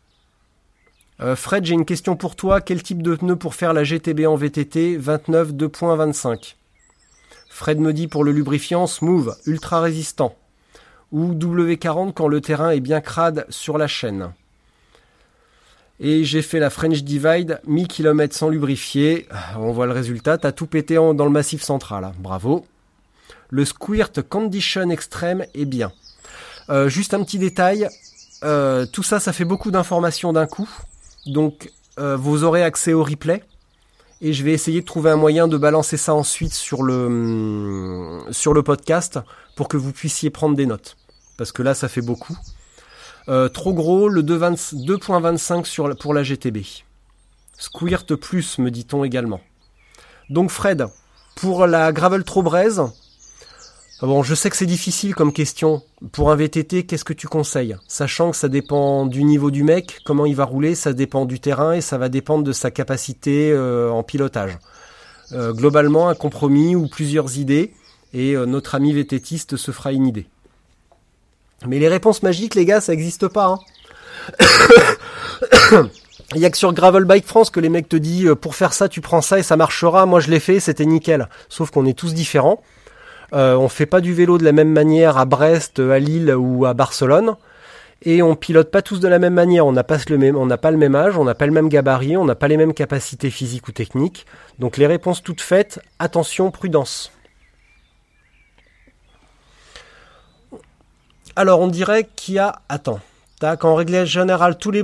Euh, 1.20 1.36
Fred, 1.36 1.66
j'ai 1.66 1.74
une 1.74 1.86
question 1.86 2.16
pour 2.16 2.36
toi. 2.36 2.62
Quel 2.62 2.82
type 2.82 3.04
de 3.04 3.16
pneu 3.16 3.36
pour 3.36 3.56
faire 3.56 3.74
la 3.74 3.84
GTB 3.84 4.26
en 4.26 4.36
VTT 4.36 4.98
29 4.98 5.54
2.25 5.54 6.56
Fred 7.50 7.80
me 7.80 7.94
dit 7.94 8.08
pour 8.08 8.24
le 8.24 8.32
lubrifiant 8.32 8.88
Smooth, 8.88 9.36
ultra 9.46 9.82
résistant. 9.82 10.36
Ou 11.12 11.34
W40 11.34 12.14
quand 12.14 12.28
le 12.28 12.42
terrain 12.42 12.72
est 12.72 12.80
bien 12.80 13.02
crade 13.02 13.46
sur 13.50 13.78
la 13.78 13.88
chaîne. 13.88 14.32
Et 16.00 16.24
j'ai 16.24 16.42
fait 16.42 16.60
la 16.60 16.72
French 16.72 17.04
Divide, 17.04 17.62
1000 17.68 17.88
km 17.88 18.36
sans 18.36 18.50
lubrifier. 18.50 19.28
On 19.58 19.72
voit 19.72 19.86
le 19.86 19.92
résultat, 19.92 20.40
t'as 20.40 20.52
tout 20.52 20.66
pété 20.66 20.96
dans 20.96 21.14
le 21.14 21.30
massif 21.30 21.62
central. 21.62 22.06
Hein. 22.06 22.14
Bravo. 22.18 22.66
Le 23.50 23.66
Squirt 23.66 24.22
Condition 24.22 24.90
Extreme 24.90 25.46
est 25.54 25.66
bien. 25.66 25.92
Euh, 26.70 26.90
juste 26.90 27.14
un 27.14 27.24
petit 27.24 27.38
détail, 27.38 27.88
euh, 28.44 28.86
tout 28.86 29.04
ça, 29.04 29.20
ça 29.20 29.34
fait 29.34 29.46
beaucoup 29.46 29.70
d'informations 29.70 30.34
d'un 30.34 30.48
coup. 30.48 30.70
Donc, 31.26 31.72
euh, 32.00 32.16
vous 32.16 32.44
aurez 32.44 32.64
accès 32.64 32.94
au 32.94 33.04
replay. 33.04 33.44
Et 34.24 34.34
je 34.34 34.44
vais 34.44 34.52
essayer 34.52 34.82
de 34.82 34.86
trouver 34.86 35.10
un 35.10 35.16
moyen 35.16 35.48
de 35.48 35.58
balancer 35.58 35.98
ça 35.98 36.14
ensuite 36.14 36.54
sur 36.54 36.84
le, 36.84 37.06
hum, 37.06 38.26
sur 38.32 38.54
le 38.54 38.62
podcast 38.62 39.20
pour 39.56 39.68
que 39.68 39.78
vous 39.78 39.92
puissiez 39.92 40.30
prendre 40.30 40.56
des 40.56 40.68
notes. 40.68 40.96
Parce 41.38 41.52
que 41.52 41.64
là, 41.64 41.74
ça 41.74 41.88
fait 41.88 42.02
beaucoup. 42.02 42.38
Euh, 43.30 43.50
trop 43.50 43.74
gros, 43.74 44.10
le 44.10 44.22
2.25 44.22 45.98
pour 45.98 46.14
la 46.14 46.24
GTB. 46.24 46.60
Squirt 47.58 48.16
plus, 48.16 48.58
me 48.60 48.70
dit-on 48.70 49.04
également. 49.04 49.42
Donc 50.30 50.50
Fred, 50.50 50.86
pour 51.36 51.68
la 51.68 51.92
gravel 51.92 52.24
trop 52.24 52.42
braise, 52.44 52.82
bon, 54.08 54.24
je 54.24 54.36
sais 54.36 54.50
que 54.50 54.58
c'est 54.58 54.66
difficile 54.66 55.16
comme 55.16 55.34
question. 55.34 55.82
Pour 56.12 56.32
un 56.32 56.36
VTT, 56.36 56.86
qu'est-ce 56.86 57.06
que 57.06 57.14
tu 57.14 57.28
conseilles? 57.28 57.78
Sachant 57.88 58.32
que 58.32 58.38
ça 58.38 58.50
dépend 58.50 59.06
du 59.06 59.24
niveau 59.24 59.52
du 59.52 59.64
mec, 59.64 60.00
comment 60.06 60.26
il 60.26 60.36
va 60.36 60.46
rouler, 60.46 60.76
ça 60.76 60.94
dépend 60.94 61.26
du 61.26 61.40
terrain 61.40 61.74
et 61.74 61.82
ça 61.82 61.98
va 61.98 62.10
dépendre 62.10 62.44
de 62.44 62.52
sa 62.52 62.72
capacité 62.72 63.52
euh, 63.52 63.90
en 63.90 64.04
pilotage. 64.04 64.58
Euh, 65.34 65.54
globalement, 65.54 66.10
un 66.10 66.16
compromis 66.16 66.76
ou 66.76 66.88
plusieurs 66.88 67.38
idées 67.38 67.74
et 68.14 68.36
notre 68.36 68.76
ami 68.76 68.92
VTTiste 68.92 69.56
se 69.56 69.72
fera 69.72 69.94
une 69.94 70.06
idée. 70.06 70.28
Mais 71.68 71.80
les 71.80 71.88
réponses 71.88 72.24
magiques, 72.24 72.56
les 72.56 72.66
gars, 72.66 72.82
ça 72.82 72.92
n'existe 72.92 73.28
pas. 73.28 73.46
Hein. 73.46 73.60
Il 76.34 76.38
y 76.42 76.46
a 76.46 76.50
que 76.50 76.58
sur 76.58 76.74
Gravel 76.74 77.06
Bike 77.06 77.26
France 77.26 77.50
que 77.50 77.60
les 77.60 77.70
mecs 77.70 77.90
te 77.90 77.96
disent 77.96 78.28
euh, 78.28 78.36
pour 78.36 78.56
faire 78.56 78.74
ça 78.74 78.90
tu 78.90 79.02
prends 79.02 79.22
ça 79.22 79.40
et 79.40 79.44
ça 79.44 79.58
marchera. 79.58 80.06
Moi 80.06 80.20
je 80.20 80.30
l'ai 80.30 80.40
fait, 80.40 80.60
c'était 80.60 80.86
nickel. 80.86 81.30
Sauf 81.50 81.72
qu'on 81.72 81.86
est 81.86 81.98
tous 81.98 82.14
différents. 82.14 82.62
Euh, 83.34 83.56
on 83.56 83.70
fait 83.70 83.86
pas 83.86 84.02
du 84.02 84.14
vélo 84.14 84.38
de 84.38 84.44
la 84.44 84.52
même 84.52 84.72
manière 84.72 85.18
à 85.18 85.26
Brest, 85.26 85.80
à 85.80 86.00
Lille 86.00 86.34
ou 86.36 86.66
à 86.66 86.74
Barcelone. 86.74 87.36
Et 88.04 88.24
on 88.24 88.36
pilote 88.36 88.72
pas 88.72 88.82
tous 88.82 89.00
de 89.00 89.08
la 89.08 89.20
même 89.20 89.36
manière. 89.36 89.66
On 89.66 89.72
n'a 89.72 89.84
pas 89.84 89.98
le 90.08 90.18
même, 90.18 90.96
âge, 90.96 91.18
on 91.18 91.24
n'a 91.24 91.36
pas 91.36 91.46
le 91.46 91.52
même 91.52 91.70
gabarit, 91.70 92.18
on 92.18 92.26
n'a 92.26 92.36
pas 92.36 92.48
les 92.48 92.58
mêmes 92.58 92.74
capacités 92.74 93.30
physiques 93.30 93.68
ou 93.68 93.72
techniques. 93.72 94.26
Donc 94.60 94.78
les 94.78 94.88
réponses 94.88 95.22
toutes 95.22 95.42
faites, 95.42 95.80
attention, 96.00 96.52
prudence. 96.52 97.12
Alors 101.36 101.62
on 101.62 101.68
dirait 101.68 102.10
qu'il 102.16 102.36
y 102.36 102.40
a... 102.40 102.62
Attends. 102.70 103.00
Tac, 103.40 103.64
en 103.64 103.76
règle 103.76 104.06
générale, 104.06 104.58
tous 104.58 104.72
les 104.72 104.84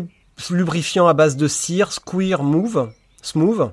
lubrifiants 0.50 1.08
à 1.08 1.14
base 1.14 1.36
de 1.36 1.48
cire, 1.48 1.92
square, 1.92 2.44
move, 2.44 2.92
smooth. 3.28 3.70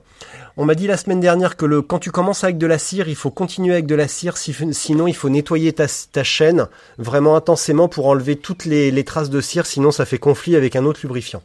On 0.56 0.64
m'a 0.64 0.74
dit 0.74 0.86
la 0.86 0.96
semaine 0.96 1.20
dernière 1.20 1.56
que 1.56 1.80
quand 1.80 1.98
tu 1.98 2.10
commences 2.10 2.44
avec 2.44 2.58
de 2.58 2.66
la 2.66 2.78
cire, 2.78 3.08
il 3.08 3.16
faut 3.16 3.30
continuer 3.30 3.72
avec 3.72 3.86
de 3.86 3.94
la 3.94 4.08
cire, 4.08 4.36
sinon 4.36 5.06
il 5.06 5.14
faut 5.14 5.28
nettoyer 5.28 5.72
ta, 5.72 6.24
chaîne 6.24 6.68
vraiment 6.98 7.36
intensément 7.36 7.88
pour 7.88 8.06
enlever 8.06 8.36
toutes 8.36 8.64
les, 8.64 9.04
traces 9.04 9.30
de 9.30 9.40
cire, 9.40 9.66
sinon 9.66 9.90
ça 9.90 10.04
fait 10.04 10.18
conflit 10.18 10.56
avec 10.56 10.76
un 10.76 10.84
autre 10.84 11.00
lubrifiant. 11.02 11.42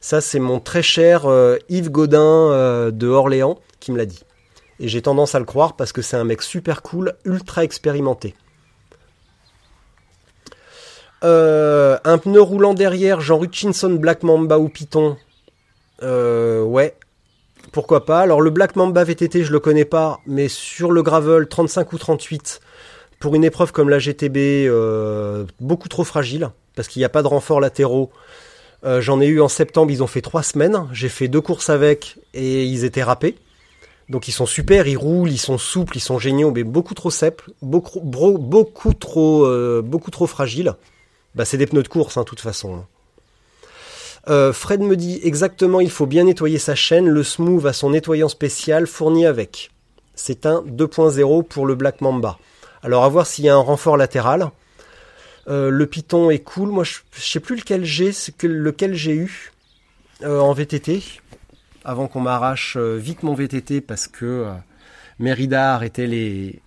Ça 0.00 0.20
c'est 0.20 0.38
mon 0.38 0.60
très 0.60 0.82
cher 0.82 1.26
euh, 1.26 1.56
Yves 1.68 1.90
Godin 1.90 2.20
euh, 2.20 2.90
de 2.90 3.08
Orléans 3.08 3.58
qui 3.80 3.92
me 3.92 3.98
l'a 3.98 4.06
dit. 4.06 4.22
Et 4.78 4.88
j'ai 4.88 5.02
tendance 5.02 5.34
à 5.34 5.38
le 5.38 5.44
croire 5.44 5.74
parce 5.74 5.92
que 5.92 6.02
c'est 6.02 6.16
un 6.16 6.24
mec 6.24 6.42
super 6.42 6.82
cool, 6.82 7.14
ultra 7.24 7.64
expérimenté. 7.64 8.34
Euh, 11.24 11.98
un 12.04 12.18
pneu 12.18 12.42
roulant 12.42 12.74
derrière, 12.74 13.20
genre 13.20 13.42
Hutchinson 13.42 13.90
Black 13.90 14.22
Mamba 14.22 14.58
ou 14.58 14.68
Python. 14.68 15.16
Ouais, 16.02 16.94
pourquoi 17.76 18.06
pas. 18.06 18.20
Alors 18.20 18.40
le 18.40 18.48
Black 18.48 18.74
Mamba 18.74 19.04
VTT, 19.04 19.44
je 19.44 19.52
le 19.52 19.60
connais 19.60 19.84
pas, 19.84 20.20
mais 20.26 20.48
sur 20.48 20.92
le 20.92 21.02
gravel 21.02 21.46
35 21.46 21.92
ou 21.92 21.98
38, 21.98 22.62
pour 23.20 23.34
une 23.34 23.44
épreuve 23.44 23.70
comme 23.70 23.90
la 23.90 23.98
GTB, 23.98 24.38
euh, 24.66 25.44
beaucoup 25.60 25.90
trop 25.90 26.02
fragile, 26.02 26.48
parce 26.74 26.88
qu'il 26.88 27.00
n'y 27.00 27.04
a 27.04 27.10
pas 27.10 27.20
de 27.20 27.26
renfort 27.28 27.60
latéraux. 27.60 28.10
J'en 28.82 29.20
ai 29.20 29.26
eu 29.26 29.42
en 29.42 29.48
septembre, 29.48 29.90
ils 29.90 30.02
ont 30.02 30.06
fait 30.06 30.22
trois 30.22 30.42
semaines. 30.42 30.86
J'ai 30.92 31.10
fait 31.10 31.28
deux 31.28 31.40
courses 31.42 31.68
avec 31.68 32.18
et 32.32 32.64
ils 32.64 32.84
étaient 32.84 33.02
râpés. 33.02 33.36
Donc 34.08 34.26
ils 34.26 34.32
sont 34.32 34.46
super, 34.46 34.86
ils 34.86 34.96
roulent, 34.96 35.30
ils 35.30 35.38
sont 35.38 35.58
souples, 35.58 35.98
ils 35.98 36.00
sont 36.00 36.18
géniaux, 36.18 36.52
mais 36.52 36.62
beaucoup 36.62 36.94
trop 36.94 37.10
simples, 37.10 37.50
beaucoup, 37.60 38.00
trop, 38.94 39.82
beaucoup 39.82 40.10
trop 40.10 40.26
fragiles. 40.26 40.76
Bah, 41.34 41.44
c'est 41.44 41.58
des 41.58 41.66
pneus 41.66 41.82
de 41.82 41.88
course, 41.88 42.16
hein, 42.16 42.24
toute 42.24 42.40
façon. 42.40 42.84
Euh, 44.28 44.52
Fred 44.52 44.80
me 44.80 44.96
dit 44.96 45.20
exactement, 45.22 45.80
il 45.80 45.90
faut 45.90 46.06
bien 46.06 46.24
nettoyer 46.24 46.58
sa 46.58 46.74
chaîne. 46.74 47.08
Le 47.08 47.22
Smooth 47.22 47.64
a 47.66 47.72
son 47.72 47.90
nettoyant 47.90 48.28
spécial 48.28 48.86
fourni 48.86 49.26
avec. 49.26 49.70
C'est 50.14 50.46
un 50.46 50.62
2.0 50.62 51.44
pour 51.44 51.66
le 51.66 51.74
Black 51.74 52.00
Mamba. 52.00 52.38
Alors 52.82 53.04
à 53.04 53.08
voir 53.08 53.26
s'il 53.26 53.44
y 53.44 53.48
a 53.48 53.54
un 53.54 53.58
renfort 53.58 53.96
latéral. 53.96 54.50
Euh, 55.48 55.70
le 55.70 55.86
Python 55.86 56.30
est 56.30 56.40
cool. 56.40 56.70
Moi, 56.70 56.82
je, 56.82 56.98
ne 57.16 57.20
sais 57.20 57.40
plus 57.40 57.56
lequel 57.56 57.84
j'ai, 58.94 59.14
eu 59.14 59.52
euh, 60.22 60.40
en 60.40 60.52
VTT. 60.52 61.02
Avant 61.84 62.08
qu'on 62.08 62.20
m'arrache 62.20 62.76
vite 62.76 63.22
mon 63.22 63.34
VTT 63.34 63.80
parce 63.80 64.08
que 64.08 64.46
Merida 65.20 65.70
a 65.70 65.74
arrêté 65.76 66.08
les, 66.08 66.60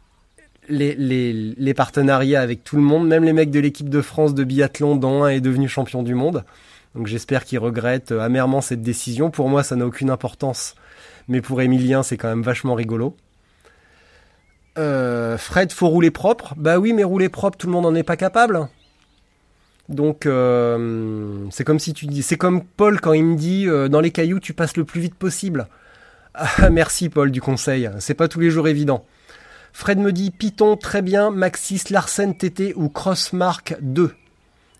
les, 0.70 1.74
partenariats 1.74 2.42
avec 2.42 2.64
tout 2.64 2.78
le 2.78 2.82
monde, 2.82 3.06
même 3.06 3.26
les 3.26 3.34
mecs 3.34 3.52
de 3.52 3.60
l'équipe 3.60 3.90
de 3.90 4.02
France 4.02 4.34
de 4.34 4.46
biathlon 4.46 4.96
dont 4.96 5.24
un 5.24 5.30
est 5.30 5.42
devenu 5.42 5.68
champion 5.68 6.04
du 6.04 6.16
monde. 6.16 6.46
Donc 6.96 7.08
j'espère 7.08 7.46
qu'il 7.46 7.60
regrette 7.60 8.12
euh, 8.12 8.22
amèrement 8.22 8.62
cette 8.62 8.82
décision. 8.82 9.30
Pour 9.30 9.50
moi, 9.50 9.64
ça 9.64 9.76
n'a 9.76 9.86
aucune 9.86 10.10
importance, 10.10 10.76
mais 11.28 11.42
pour 11.42 11.62
Emilien, 11.62 12.04
c'est 12.04 12.18
quand 12.18 12.30
même 12.30 12.42
vachement 12.42 12.76
rigolo. 12.76 13.16
Euh, 14.78 15.38
Fred, 15.38 15.72
faut 15.72 15.88
rouler 15.88 16.12
propre. 16.12 16.54
Bah 16.58 16.80
oui, 16.80 16.94
mais 16.94 17.04
rouler 17.04 17.30
propre, 17.30 17.58
tout 17.58 17.68
le 17.68 17.74
monde 17.74 17.84
n'en 17.84 17.96
est 17.96 18.04
pas 18.04 18.18
capable. 18.18 18.68
Donc 19.88 20.26
euh, 20.26 21.48
c'est 21.50 21.64
comme 21.64 21.80
si 21.80 21.94
tu 21.94 22.06
dis, 22.06 22.22
c'est 22.22 22.38
comme 22.38 22.64
Paul 22.64 23.02
quand 23.02 23.14
il 23.14 23.26
me 23.26 23.36
dit 23.36 23.66
dans 23.90 24.02
les 24.02 24.12
cailloux 24.12 24.40
tu 24.40 24.54
passes 24.54 24.78
le 24.78 24.86
plus 24.86 25.02
vite 25.02 25.16
possible. 25.16 25.68
Ah, 26.36 26.70
merci 26.72 27.10
Paul 27.10 27.32
du 27.32 27.42
conseil. 27.42 27.90
C'est 28.00 28.14
pas 28.14 28.28
tous 28.28 28.40
les 28.40 28.52
jours 28.52 28.68
évident. 28.68 29.04
Fred 29.74 29.98
me 29.98 30.12
dit 30.12 30.32
Python, 30.32 30.78
très 30.78 31.02
bien, 31.02 31.32
Maxis, 31.32 31.84
Larsen 31.90 32.36
TT 32.36 32.74
ou 32.76 32.90
Crossmark 32.90 33.76
2. 33.82 34.14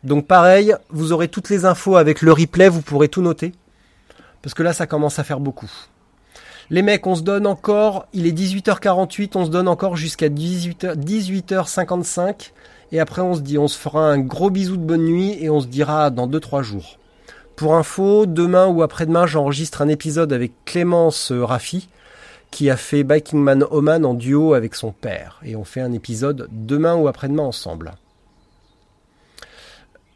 Donc 0.04 0.28
pareil, 0.28 0.76
vous 0.90 1.12
aurez 1.12 1.28
toutes 1.28 1.50
les 1.50 1.66
infos 1.66 1.98
avec 1.98 2.22
le 2.22 2.32
replay, 2.32 2.70
vous 2.70 2.82
pourrez 2.82 3.10
tout 3.10 3.22
noter. 3.22 3.54
Parce 4.42 4.54
que 4.54 4.64
là, 4.64 4.74
ça 4.74 4.88
commence 4.88 5.20
à 5.20 5.24
faire 5.24 5.40
beaucoup. 5.40 5.70
Les 6.70 6.82
mecs, 6.82 7.08
on 7.08 7.16
se 7.16 7.24
donne 7.24 7.48
encore, 7.48 8.06
il 8.14 8.28
est 8.28 8.32
18h48, 8.32 9.32
on 9.36 9.46
se 9.46 9.50
donne 9.50 9.68
encore 9.68 9.96
jusqu'à 9.96 10.30
18h, 10.30 10.96
18h55. 10.96 12.52
Et 12.92 13.00
après, 13.00 13.22
on 13.22 13.36
se 13.36 13.42
dit, 13.42 13.58
on 13.58 13.68
se 13.68 13.78
fera 13.78 14.10
un 14.10 14.20
gros 14.20 14.50
bisou 14.50 14.78
de 14.78 14.84
bonne 14.84 15.06
nuit 15.06 15.38
et 15.42 15.50
on 15.50 15.60
se 15.62 15.68
dira 15.68 16.10
dans 16.12 16.28
2-3 16.28 16.62
jours. 16.62 16.98
Pour 17.56 17.76
info, 17.76 18.26
demain 18.26 18.68
ou 18.68 18.84
après-demain, 18.84 19.26
j'enregistre 19.26 19.82
un 19.82 19.90
épisode 19.90 20.32
avec 20.32 20.54
Clémence 20.64 21.32
Raffi 21.32 21.90
qui 22.52 22.70
a 22.70 22.78
fait 22.78 23.04
Biking 23.04 23.40
Man 23.40 23.66
Oman 23.70 24.06
en 24.06 24.14
duo 24.14 24.54
avec 24.54 24.76
son 24.76 24.92
père. 24.92 25.40
Et 25.44 25.56
on 25.56 25.64
fait 25.64 25.82
un 25.82 25.92
épisode 25.92 26.48
demain 26.52 26.96
ou 26.96 27.08
après-demain 27.08 27.44
ensemble. 27.44 27.94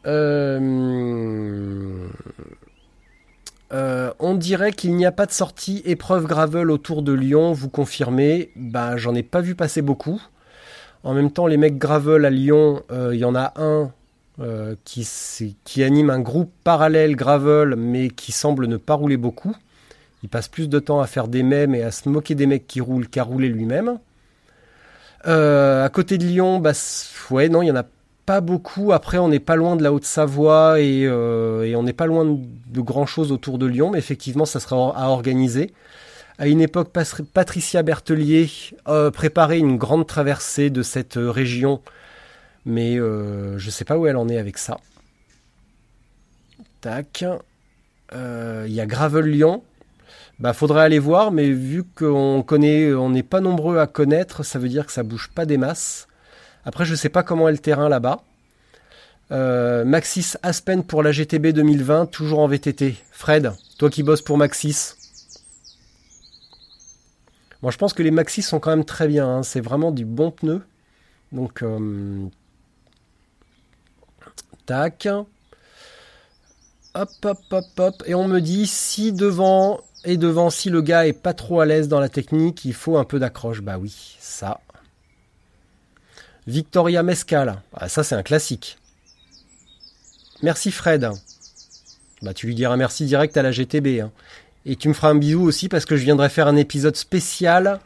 Euh, 0.06 2.08
euh, 3.72 4.12
on 4.20 4.36
dirait 4.36 4.74
qu'il 4.74 4.96
n'y 4.96 5.06
a 5.06 5.12
pas 5.12 5.26
de 5.26 5.32
sortie 5.32 5.82
épreuve 5.86 6.26
gravel 6.26 6.70
autour 6.70 7.02
de 7.02 7.14
Lyon, 7.14 7.54
vous 7.54 7.70
confirmez 7.70 8.52
Bah 8.56 8.98
j'en 8.98 9.16
ai 9.16 9.24
pas 9.24 9.42
vu 9.42 9.56
passer 9.56 9.82
beaucoup. 9.82 10.22
En 11.04 11.14
même 11.14 11.32
temps, 11.32 11.48
les 11.48 11.58
mecs 11.58 11.78
gravel 11.78 12.26
à 12.26 12.30
Lyon, 12.30 12.84
il 12.92 13.18
y 13.18 13.26
en 13.26 13.36
a 13.36 13.54
un 13.58 13.92
qui, 14.86 15.08
qui 15.66 15.84
anime 15.84 16.10
un 16.10 16.22
groupe 16.22 16.52
parallèle 16.64 17.16
gravel, 17.16 17.76
mais 17.76 18.10
qui 18.10 18.32
semble 18.32 18.68
ne 18.68 18.78
pas 18.78 18.94
rouler 18.94 19.18
beaucoup. 19.18 19.56
Il 20.24 20.30
passe 20.30 20.48
plus 20.48 20.70
de 20.70 20.80
temps 20.80 21.02
à 21.02 21.08
faire 21.08 21.28
des 21.28 21.44
mèmes 21.44 21.76
et 21.76 21.84
à 21.84 21.92
se 21.92 22.08
moquer 22.08 22.36
des 22.36 22.46
mecs 22.46 22.68
qui 22.68 22.80
roulent 22.80 23.10
qu'à 23.10 23.24
rouler 23.24 23.50
lui-même. 23.50 24.00
à 25.26 25.90
côté 25.92 26.18
de 26.18 26.26
Lyon, 26.26 26.60
bah, 26.60 26.72
ouais, 27.32 27.50
non, 27.50 27.64
il 27.64 27.68
y 27.68 27.72
en 27.72 27.76
a 27.76 27.84
pas 28.26 28.42
beaucoup. 28.42 28.92
Après, 28.92 29.18
on 29.18 29.28
n'est 29.28 29.40
pas 29.40 29.56
loin 29.56 29.76
de 29.76 29.84
la 29.84 29.92
Haute-Savoie 29.94 30.80
et, 30.80 31.02
et, 31.02 31.76
on 31.76 31.84
n'est 31.84 31.94
pas 31.94 32.06
loin 32.06 32.26
de 32.26 32.82
grand 32.82 33.06
chose 33.06 33.32
autour 33.32 33.58
de 33.58 33.66
Lyon, 33.66 33.92
mais 33.92 34.00
effectivement, 34.00 34.46
ça 34.46 34.60
sera 34.60 34.98
à 34.98 35.08
organiser. 35.08 35.72
À 36.40 36.48
une 36.48 36.62
époque, 36.62 36.90
Patricia 37.34 37.84
Bertelier 37.84 38.50
euh, 38.88 39.12
préparait 39.12 39.60
une 39.60 39.78
grande 39.78 40.08
traversée 40.08 40.72
de 40.72 40.82
cette 40.82 41.18
euh, 41.18 41.30
région, 41.30 41.82
mais 42.66 42.98
euh, 42.98 43.58
je 43.60 43.68
ne 43.68 43.72
sais 43.72 43.86
pas 43.86 43.98
où 43.98 44.08
elle 44.08 44.18
en 44.18 44.28
est 44.30 44.38
avec 44.38 44.58
ça. 44.58 44.78
Tac. 46.82 47.24
Il 48.12 48.72
y 48.72 48.82
a 48.82 48.86
Gravel-Lyon. 48.86 49.64
Bah, 50.40 50.54
faudrait 50.54 50.84
aller 50.84 51.00
voir, 51.00 51.32
mais 51.32 51.50
vu 51.50 51.84
qu'on 51.84 52.44
connaît, 52.46 52.94
on 52.94 53.10
n'est 53.10 53.24
pas 53.24 53.40
nombreux 53.40 53.78
à 53.80 53.88
connaître, 53.88 54.44
ça 54.44 54.60
veut 54.60 54.70
dire 54.70 54.86
que 54.86 54.92
ça 54.92 55.04
bouge 55.04 55.30
pas 55.34 55.46
des 55.46 55.58
masses. 55.58 56.08
Après, 56.66 56.86
je 56.86 56.92
ne 56.92 56.96
sais 56.96 57.10
pas 57.10 57.24
comment 57.24 57.50
est 57.50 57.54
le 57.54 57.58
terrain 57.58 57.90
là-bas. 57.90 58.24
Maxis 59.32 60.36
Aspen 60.44 60.84
pour 60.84 61.02
la 61.02 61.12
GTB 61.12 61.48
2020, 61.48 62.06
toujours 62.06 62.40
en 62.40 62.48
VTT. 62.48 62.96
Fred, 63.12 63.52
toi 63.80 63.90
qui 63.90 64.04
bosses 64.04 64.22
pour 64.22 64.38
Maxis, 64.38 64.94
moi, 67.64 67.72
je 67.72 67.78
pense 67.78 67.94
que 67.94 68.04
les 68.04 68.12
Maxis 68.12 68.42
sont 68.42 68.60
quand 68.60 68.72
même 68.72 68.84
très 68.84 69.08
bien. 69.08 69.26
Hein. 69.26 69.44
C'est 69.44 69.62
vraiment 69.62 69.92
du 69.92 70.04
bon 70.04 70.32
pneu. 70.32 70.62
Donc, 71.32 71.64
euh, 71.64 72.28
tac. 74.66 75.08
Hop, 76.94 77.10
hop, 77.24 77.40
hop, 77.52 77.66
hop. 77.78 78.04
Et 78.06 78.16
on 78.16 78.28
me 78.28 78.42
dit 78.42 78.68
si 78.68 79.14
devant 79.14 79.80
et 80.04 80.18
devant, 80.18 80.50
si 80.50 80.70
le 80.70 80.82
gars 80.82 81.08
est 81.08 81.14
pas 81.14 81.34
trop 81.34 81.62
à 81.62 81.66
l'aise 81.66 81.88
dans 81.88 82.02
la 82.02 82.10
technique, 82.10 82.66
il 82.66 82.74
faut 82.74 82.98
un 82.98 83.06
peu 83.06 83.18
d'accroche. 83.18 83.62
Bah 83.62 83.78
oui, 83.78 84.18
ça. 84.20 84.60
Victoria 86.48 87.04
Mescal. 87.04 87.62
Ah, 87.76 87.90
ça, 87.90 88.04
c'est 88.04 88.16
un 88.16 88.24
classique. 88.24 88.78
Merci 90.42 90.72
Fred. 90.72 91.10
Bah, 92.22 92.34
tu 92.34 92.48
lui 92.48 92.56
diras 92.56 92.78
merci 92.78 93.06
direct 93.06 93.36
à 93.38 93.42
la 93.42 93.52
GTB. 93.52 94.02
Hein. 94.02 94.12
Et 94.66 94.76
tu 94.76 94.88
me 94.88 94.94
feras 94.94 95.10
un 95.10 95.16
bisou 95.16 95.44
aussi 95.44 95.70
parce 95.70 95.86
que 95.86 95.96
je 95.96 96.04
viendrai 96.04 96.30
faire 96.30 96.48
un 96.48 96.56
épisode 96.56 96.96
spécial 96.96 97.80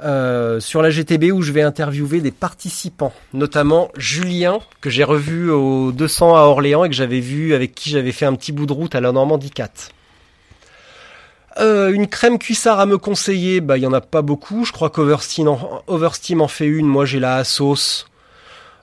euh, 0.00 0.60
sur 0.60 0.80
la 0.80 0.90
GTB 0.90 1.32
où 1.32 1.42
je 1.42 1.50
vais 1.50 1.62
interviewer 1.62 2.20
des 2.20 2.30
participants, 2.30 3.12
notamment 3.32 3.90
Julien 3.96 4.60
que 4.80 4.90
j'ai 4.90 5.02
revu 5.02 5.50
au 5.50 5.90
200 5.90 6.36
à 6.36 6.40
Orléans 6.42 6.84
et 6.84 6.88
que 6.88 6.94
j'avais 6.94 7.18
vu 7.18 7.52
avec 7.52 7.74
qui 7.74 7.90
j'avais 7.90 8.12
fait 8.12 8.26
un 8.26 8.36
petit 8.36 8.52
bout 8.52 8.66
de 8.66 8.72
route 8.72 8.94
à 8.94 9.00
la 9.00 9.10
Normandie 9.10 9.50
4. 9.50 9.90
Euh, 11.60 11.90
une 11.90 12.06
crème 12.06 12.38
cuissard 12.38 12.78
à 12.78 12.86
me 12.86 12.98
conseiller, 12.98 13.60
bah 13.60 13.78
il 13.78 13.82
y 13.82 13.86
en 13.86 13.92
a 13.92 14.00
pas 14.00 14.22
beaucoup. 14.22 14.64
Je 14.64 14.72
crois 14.72 14.90
qu'Oversteam 14.90 15.48
en, 16.40 16.48
fait 16.48 16.66
une. 16.66 16.86
Moi 16.86 17.04
j'ai 17.04 17.20
la 17.20 17.42
sauce. 17.44 18.06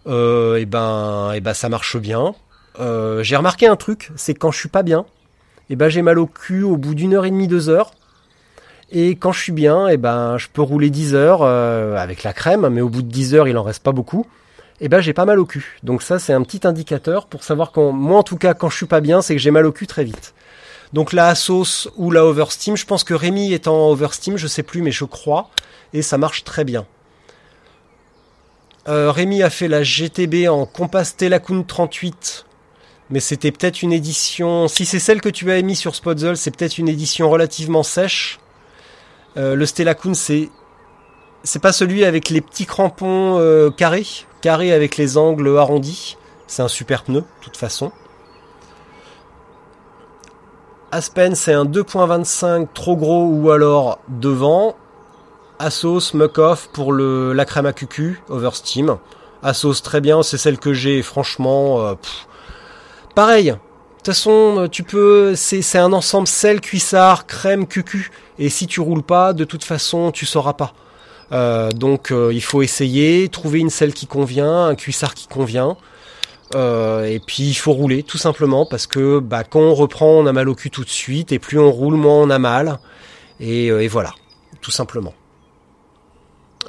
Euh, 0.07 0.57
et 0.57 0.65
ben, 0.65 1.31
et 1.33 1.41
ben 1.41 1.53
ça 1.53 1.69
marche 1.69 1.97
bien. 1.97 2.35
Euh, 2.79 3.23
j'ai 3.23 3.35
remarqué 3.35 3.67
un 3.67 3.75
truc, 3.75 4.11
c'est 4.15 4.33
quand 4.33 4.51
je 4.51 4.59
suis 4.59 4.69
pas 4.69 4.83
bien, 4.83 5.05
et 5.69 5.75
ben 5.75 5.89
j'ai 5.89 6.01
mal 6.01 6.19
au 6.19 6.27
cul 6.27 6.63
au 6.63 6.77
bout 6.77 6.93
d'une 6.93 7.13
heure 7.13 7.25
et 7.25 7.31
demie, 7.31 7.47
deux 7.47 7.69
heures. 7.69 7.91
Et 8.91 9.11
quand 9.15 9.31
je 9.31 9.41
suis 9.41 9.51
bien, 9.51 9.87
et 9.87 9.97
ben 9.97 10.37
je 10.37 10.47
peux 10.51 10.61
rouler 10.61 10.89
10 10.89 11.15
heures 11.15 11.41
euh, 11.41 11.97
avec 11.97 12.23
la 12.23 12.33
crème, 12.33 12.69
mais 12.69 12.81
au 12.81 12.89
bout 12.89 13.01
de 13.01 13.07
10 13.11 13.33
heures, 13.33 13.47
il 13.47 13.57
en 13.57 13.63
reste 13.63 13.81
pas 13.81 13.91
beaucoup. 13.91 14.27
Et 14.81 14.89
ben 14.89 14.99
j'ai 14.99 15.13
pas 15.13 15.25
mal 15.25 15.39
au 15.39 15.45
cul. 15.45 15.79
Donc 15.83 16.03
ça 16.03 16.19
c'est 16.19 16.33
un 16.33 16.43
petit 16.43 16.67
indicateur 16.67 17.27
pour 17.27 17.43
savoir 17.43 17.71
quand 17.71 17.91
moi 17.91 18.19
en 18.19 18.23
tout 18.23 18.37
cas 18.37 18.53
quand 18.53 18.69
je 18.69 18.75
suis 18.75 18.85
pas 18.85 19.01
bien, 19.01 19.21
c'est 19.21 19.33
que 19.33 19.41
j'ai 19.41 19.51
mal 19.51 19.65
au 19.65 19.71
cul 19.71 19.87
très 19.87 20.03
vite. 20.03 20.33
Donc 20.95 21.11
la 21.11 21.35
sauce 21.35 21.89
ou 21.97 22.09
la 22.09 22.23
Oversteam, 22.25 22.77
je 22.77 22.85
pense 22.85 23.03
que 23.03 23.13
Rémi 23.13 23.51
est 23.51 23.67
en 23.67 23.89
Oversteam, 23.89 24.37
je 24.37 24.47
sais 24.47 24.63
plus 24.63 24.81
mais 24.81 24.91
je 24.91 25.03
crois 25.03 25.49
et 25.91 26.01
ça 26.01 26.17
marche 26.17 26.45
très 26.45 26.63
bien. 26.63 26.85
Euh, 28.87 29.11
Rémi 29.11 29.43
a 29.43 29.49
fait 29.49 29.67
la 29.67 29.83
GTB 29.83 30.47
en 30.47 30.65
Compass 30.65 31.17
Telacun 31.17 31.63
38 31.63 32.45
mais 33.09 33.19
c'était 33.19 33.51
peut-être 33.51 33.81
une 33.81 33.91
édition. 33.91 34.69
Si 34.69 34.85
c'est 34.85 34.99
celle 34.99 35.19
que 35.19 35.27
tu 35.27 35.51
as 35.51 35.57
émise 35.57 35.79
sur 35.79 35.95
Spotzel, 35.95 36.37
c'est 36.37 36.55
peut-être 36.55 36.77
une 36.77 36.87
édition 36.87 37.29
relativement 37.29 37.83
sèche. 37.83 38.39
Euh, 39.35 39.53
le 39.53 39.65
Stella 39.65 39.95
Kun, 39.95 40.13
c'est 40.13 40.49
c'est 41.43 41.61
pas 41.61 41.73
celui 41.73 42.05
avec 42.05 42.29
les 42.29 42.39
petits 42.39 42.65
crampons 42.65 43.37
euh, 43.37 43.69
carrés, 43.69 44.07
carrés 44.39 44.71
avec 44.71 44.95
les 44.95 45.17
angles 45.17 45.57
arrondis. 45.57 46.15
C'est 46.47 46.61
un 46.61 46.69
super 46.69 47.03
pneu, 47.03 47.19
de 47.19 47.25
toute 47.41 47.57
façon. 47.57 47.91
Aspen, 50.95 51.35
c'est 51.35 51.51
un 51.51 51.65
2.25 51.65 52.67
trop 52.73 52.95
gros 52.95 53.25
ou 53.25 53.51
alors 53.51 53.99
devant. 54.07 54.77
Asos, 55.59 56.13
Muck-Off 56.13 56.69
pour 56.71 56.93
le, 56.93 57.33
la 57.33 57.43
crème 57.43 57.65
à 57.65 57.73
cucu, 57.73 58.21
Oversteam. 58.29 58.97
Asos, 59.43 59.81
très 59.83 59.99
bien, 59.99 60.23
c'est 60.23 60.37
celle 60.37 60.57
que 60.57 60.73
j'ai, 60.73 61.01
franchement, 61.01 61.85
euh, 61.85 61.95
Pareil. 63.13 63.47
De 63.47 63.57
toute 63.97 64.05
façon, 64.05 64.55
euh, 64.57 64.67
tu 64.69 64.83
peux, 64.83 65.35
c'est 65.35 65.77
un 65.77 65.91
ensemble 65.91 66.27
sel, 66.27 66.61
cuissard, 66.61 67.27
crème, 67.27 67.67
cucu. 67.67 68.09
Et 68.39 68.47
si 68.47 68.65
tu 68.65 68.79
roules 68.79 69.03
pas, 69.03 69.33
de 69.33 69.43
toute 69.43 69.65
façon, 69.65 70.13
tu 70.13 70.25
sauras 70.25 70.53
pas. 70.53 70.71
Euh, 71.33 71.71
donc, 71.71 72.13
il 72.31 72.41
faut 72.41 72.61
essayer, 72.61 73.27
trouver 73.27 73.59
une 73.59 73.69
selle 73.69 73.93
qui 73.93 74.07
convient, 74.07 74.67
un 74.67 74.75
cuissard 74.75 75.13
qui 75.13 75.27
convient. 75.27 75.75
Et 76.53 77.19
puis, 77.25 77.43
il 77.43 77.55
faut 77.55 77.73
rouler, 77.73 78.03
tout 78.03 78.17
simplement, 78.17 78.65
parce 78.65 78.87
que 78.87 79.19
bah, 79.19 79.43
quand 79.43 79.59
on 79.59 79.73
reprend, 79.73 80.11
on 80.11 80.25
a 80.25 80.33
mal 80.33 80.47
au 80.47 80.55
cul 80.55 80.69
tout 80.69 80.83
de 80.83 80.89
suite, 80.89 81.31
et 81.31 81.39
plus 81.39 81.59
on 81.59 81.71
roule, 81.71 81.95
moins 81.95 82.21
on 82.21 82.29
a 82.29 82.39
mal. 82.39 82.79
Et, 83.39 83.67
et 83.67 83.87
voilà, 83.87 84.13
tout 84.61 84.71
simplement. 84.71 85.13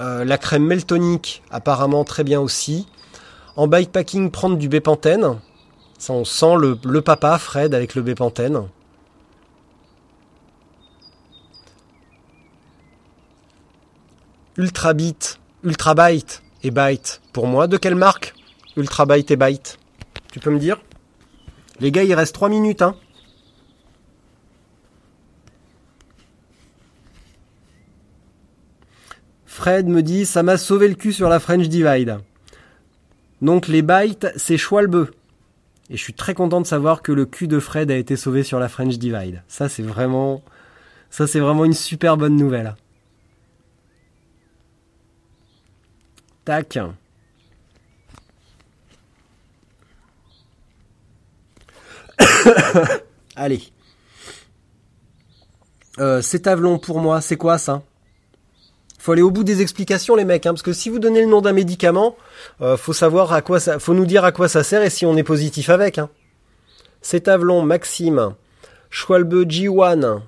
la 0.01 0.39
crème 0.39 0.65
meltonique, 0.65 1.43
apparemment 1.51 2.05
très 2.05 2.25
bien 2.25 2.41
aussi. 2.41 2.87
En 3.57 3.69
bikepacking, 3.69 4.31
prendre 4.31 4.57
du 4.57 4.69
bépantène. 4.69 5.39
Ça, 5.99 6.13
on 6.13 6.25
sent 6.25 6.57
le, 6.59 7.01
papa, 7.01 7.39
Fred, 7.39 7.75
avec 7.75 7.95
le 7.95 8.03
Bépantène. 8.03 8.69
Ultra 14.59 14.95
Byte 14.95 15.39
et 16.63 16.71
Byte. 16.71 17.21
Pour 17.33 17.47
moi, 17.47 17.67
de 17.67 17.77
quelle 17.77 17.95
marque? 17.95 18.36
Ultra 18.77 19.07
Byte 19.07 19.31
et 19.31 19.37
Byte 19.37 19.79
Tu 20.31 20.41
peux 20.41 20.51
me 20.51 20.59
dire? 20.59 20.81
Les 21.81 21.91
gars, 21.91 22.05
il 22.05 22.15
reste 22.15 22.35
3 22.35 22.49
minutes, 22.49 22.83
hein 22.83 22.97
Fred 29.45 29.89
me 29.89 30.03
dit 30.03 30.27
ça 30.27 30.43
m'a 30.43 30.59
sauvé 30.59 30.87
le 30.87 30.95
cul 30.95 31.13
sur 31.13 31.29
la 31.29 31.41
French 31.41 31.69
Divide. 31.69 32.19
Donc 33.43 33.69
les 33.69 33.83
bytes, 33.83 34.29
c'est 34.37 34.59
Schwalbe. 34.59 35.11
Et 35.89 35.97
je 35.97 36.03
suis 36.03 36.13
très 36.13 36.35
content 36.35 36.61
de 36.61 36.67
savoir 36.67 37.01
que 37.03 37.11
le 37.11 37.27
cul 37.27 37.49
de 37.49 37.59
Fred 37.59 37.91
a 37.91 37.97
été 37.97 38.17
sauvé 38.17 38.43
sur 38.43 38.59
la 38.59 38.69
French 38.69 38.99
Divide. 38.99 39.43
Ça, 39.49 39.69
c'est 39.69 39.83
vraiment, 39.83 40.43
ça, 41.11 41.27
c'est 41.27 41.41
vraiment 41.41 41.65
une 41.65 41.73
super 41.73 42.17
bonne 42.17 42.37
nouvelle. 42.37 42.77
Tac. 46.45 46.79
Allez. 53.37 53.63
Euh, 55.99 56.21
c'est 56.23 56.47
Avelon 56.47 56.79
pour 56.79 57.01
moi, 57.01 57.21
c'est 57.21 57.37
quoi 57.37 57.59
ça? 57.59 57.83
Faut 58.99 59.13
aller 59.13 59.23
au 59.23 59.31
bout 59.31 59.45
des 59.45 59.63
explications 59.63 60.17
les 60.17 60.25
mecs, 60.25 60.47
hein, 60.47 60.51
parce 60.53 60.63
que 60.63 60.73
si 60.73 60.91
vous 60.91 60.99
donnez 60.99 61.21
le 61.21 61.29
nom 61.29 61.41
d'un 61.41 61.53
médicament, 61.53 62.17
euh, 62.61 62.77
faut 62.77 62.93
savoir 62.93 63.33
à 63.33 63.41
quoi 63.41 63.61
ça, 63.61 63.79
nous 63.89 64.07
dire 64.07 64.25
à 64.25 64.33
quoi 64.33 64.49
ça 64.49 64.63
sert 64.63 64.83
et 64.83 64.91
si 64.91 65.07
on 65.07 65.17
est 65.17 65.23
positif 65.23 65.71
avec. 65.71 65.99
Hein. 65.99 66.11
C'est 67.03 67.29
Avelon, 67.29 67.63
Maxime, 67.63 68.35
Schwalbe 68.91 69.47
G1. 69.47 70.23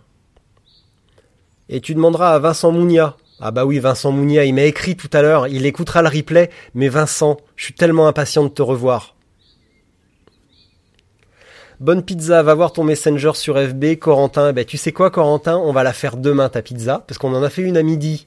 Et 1.68 1.80
tu 1.80 1.94
demanderas 1.94 2.34
à 2.34 2.38
Vincent 2.38 2.70
Mounia. 2.70 3.16
Ah 3.40 3.50
bah 3.50 3.64
oui, 3.64 3.78
Vincent 3.78 4.12
Mounia, 4.12 4.44
il 4.44 4.54
m'a 4.54 4.62
écrit 4.62 4.96
tout 4.96 5.10
à 5.12 5.22
l'heure, 5.22 5.48
il 5.48 5.66
écoutera 5.66 6.02
le 6.02 6.08
replay, 6.08 6.50
mais 6.74 6.88
Vincent, 6.88 7.36
je 7.56 7.64
suis 7.64 7.74
tellement 7.74 8.08
impatient 8.08 8.44
de 8.44 8.48
te 8.48 8.62
revoir. 8.62 9.16
Bonne 11.80 12.02
pizza, 12.02 12.42
va 12.42 12.54
voir 12.54 12.72
ton 12.72 12.82
messenger 12.82 13.30
sur 13.34 13.56
FB, 13.56 14.00
Corentin. 14.00 14.52
Ben, 14.52 14.64
tu 14.64 14.76
sais 14.76 14.90
quoi, 14.90 15.12
Corentin, 15.12 15.56
on 15.56 15.72
va 15.72 15.84
la 15.84 15.92
faire 15.92 16.16
demain 16.16 16.48
ta 16.48 16.60
pizza, 16.60 17.04
parce 17.06 17.18
qu'on 17.18 17.32
en 17.32 17.42
a 17.44 17.50
fait 17.50 17.62
une 17.62 17.76
à 17.76 17.84
midi 17.84 18.26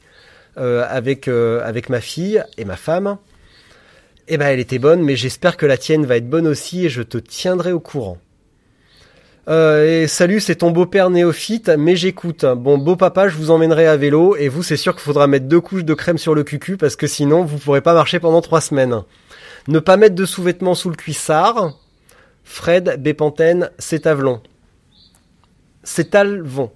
euh, 0.57 0.85
avec 0.87 1.27
euh, 1.27 1.61
avec 1.65 1.89
ma 1.89 1.99
fille 1.99 2.41
et 2.57 2.63
ma 2.63 2.77
femme. 2.77 3.17
Eh 4.29 4.37
ben 4.37 4.47
elle 4.47 4.61
était 4.61 4.79
bonne, 4.79 5.01
mais 5.01 5.17
j'espère 5.17 5.57
que 5.57 5.65
la 5.65 5.75
tienne 5.75 6.05
va 6.05 6.15
être 6.15 6.29
bonne 6.29 6.47
aussi 6.47 6.85
et 6.85 6.89
je 6.89 7.01
te 7.01 7.17
tiendrai 7.17 7.73
au 7.73 7.81
courant. 7.81 8.19
Euh, 9.49 10.03
et 10.03 10.07
salut, 10.07 10.39
c'est 10.39 10.55
ton 10.55 10.71
beau-père 10.71 11.09
néophyte, 11.09 11.67
mais 11.77 11.97
j'écoute. 11.97 12.45
Bon, 12.45 12.77
beau 12.77 12.95
papa, 12.95 13.27
je 13.27 13.35
vous 13.35 13.51
emmènerai 13.51 13.85
à 13.85 13.97
vélo, 13.97 14.37
et 14.37 14.47
vous, 14.47 14.63
c'est 14.63 14.77
sûr 14.77 14.93
qu'il 14.93 15.01
faudra 15.01 15.27
mettre 15.27 15.47
deux 15.47 15.59
couches 15.59 15.83
de 15.83 15.93
crème 15.93 16.17
sur 16.17 16.35
le 16.35 16.43
cucu, 16.43 16.77
parce 16.77 16.95
que 16.95 17.07
sinon, 17.07 17.43
vous 17.43 17.57
pourrez 17.57 17.81
pas 17.81 17.93
marcher 17.93 18.21
pendant 18.21 18.39
trois 18.39 18.61
semaines. 18.61 19.01
Ne 19.67 19.79
pas 19.79 19.97
mettre 19.97 20.15
de 20.15 20.25
sous-vêtements 20.25 20.75
sous 20.75 20.89
le 20.89 20.95
cuissard. 20.95 21.73
Fred, 22.51 22.97
Bépantène, 23.01 23.71
c'est 23.79 24.05
Avelon. 24.05 24.41
C'est 25.83 26.15
Alvon. 26.15 26.69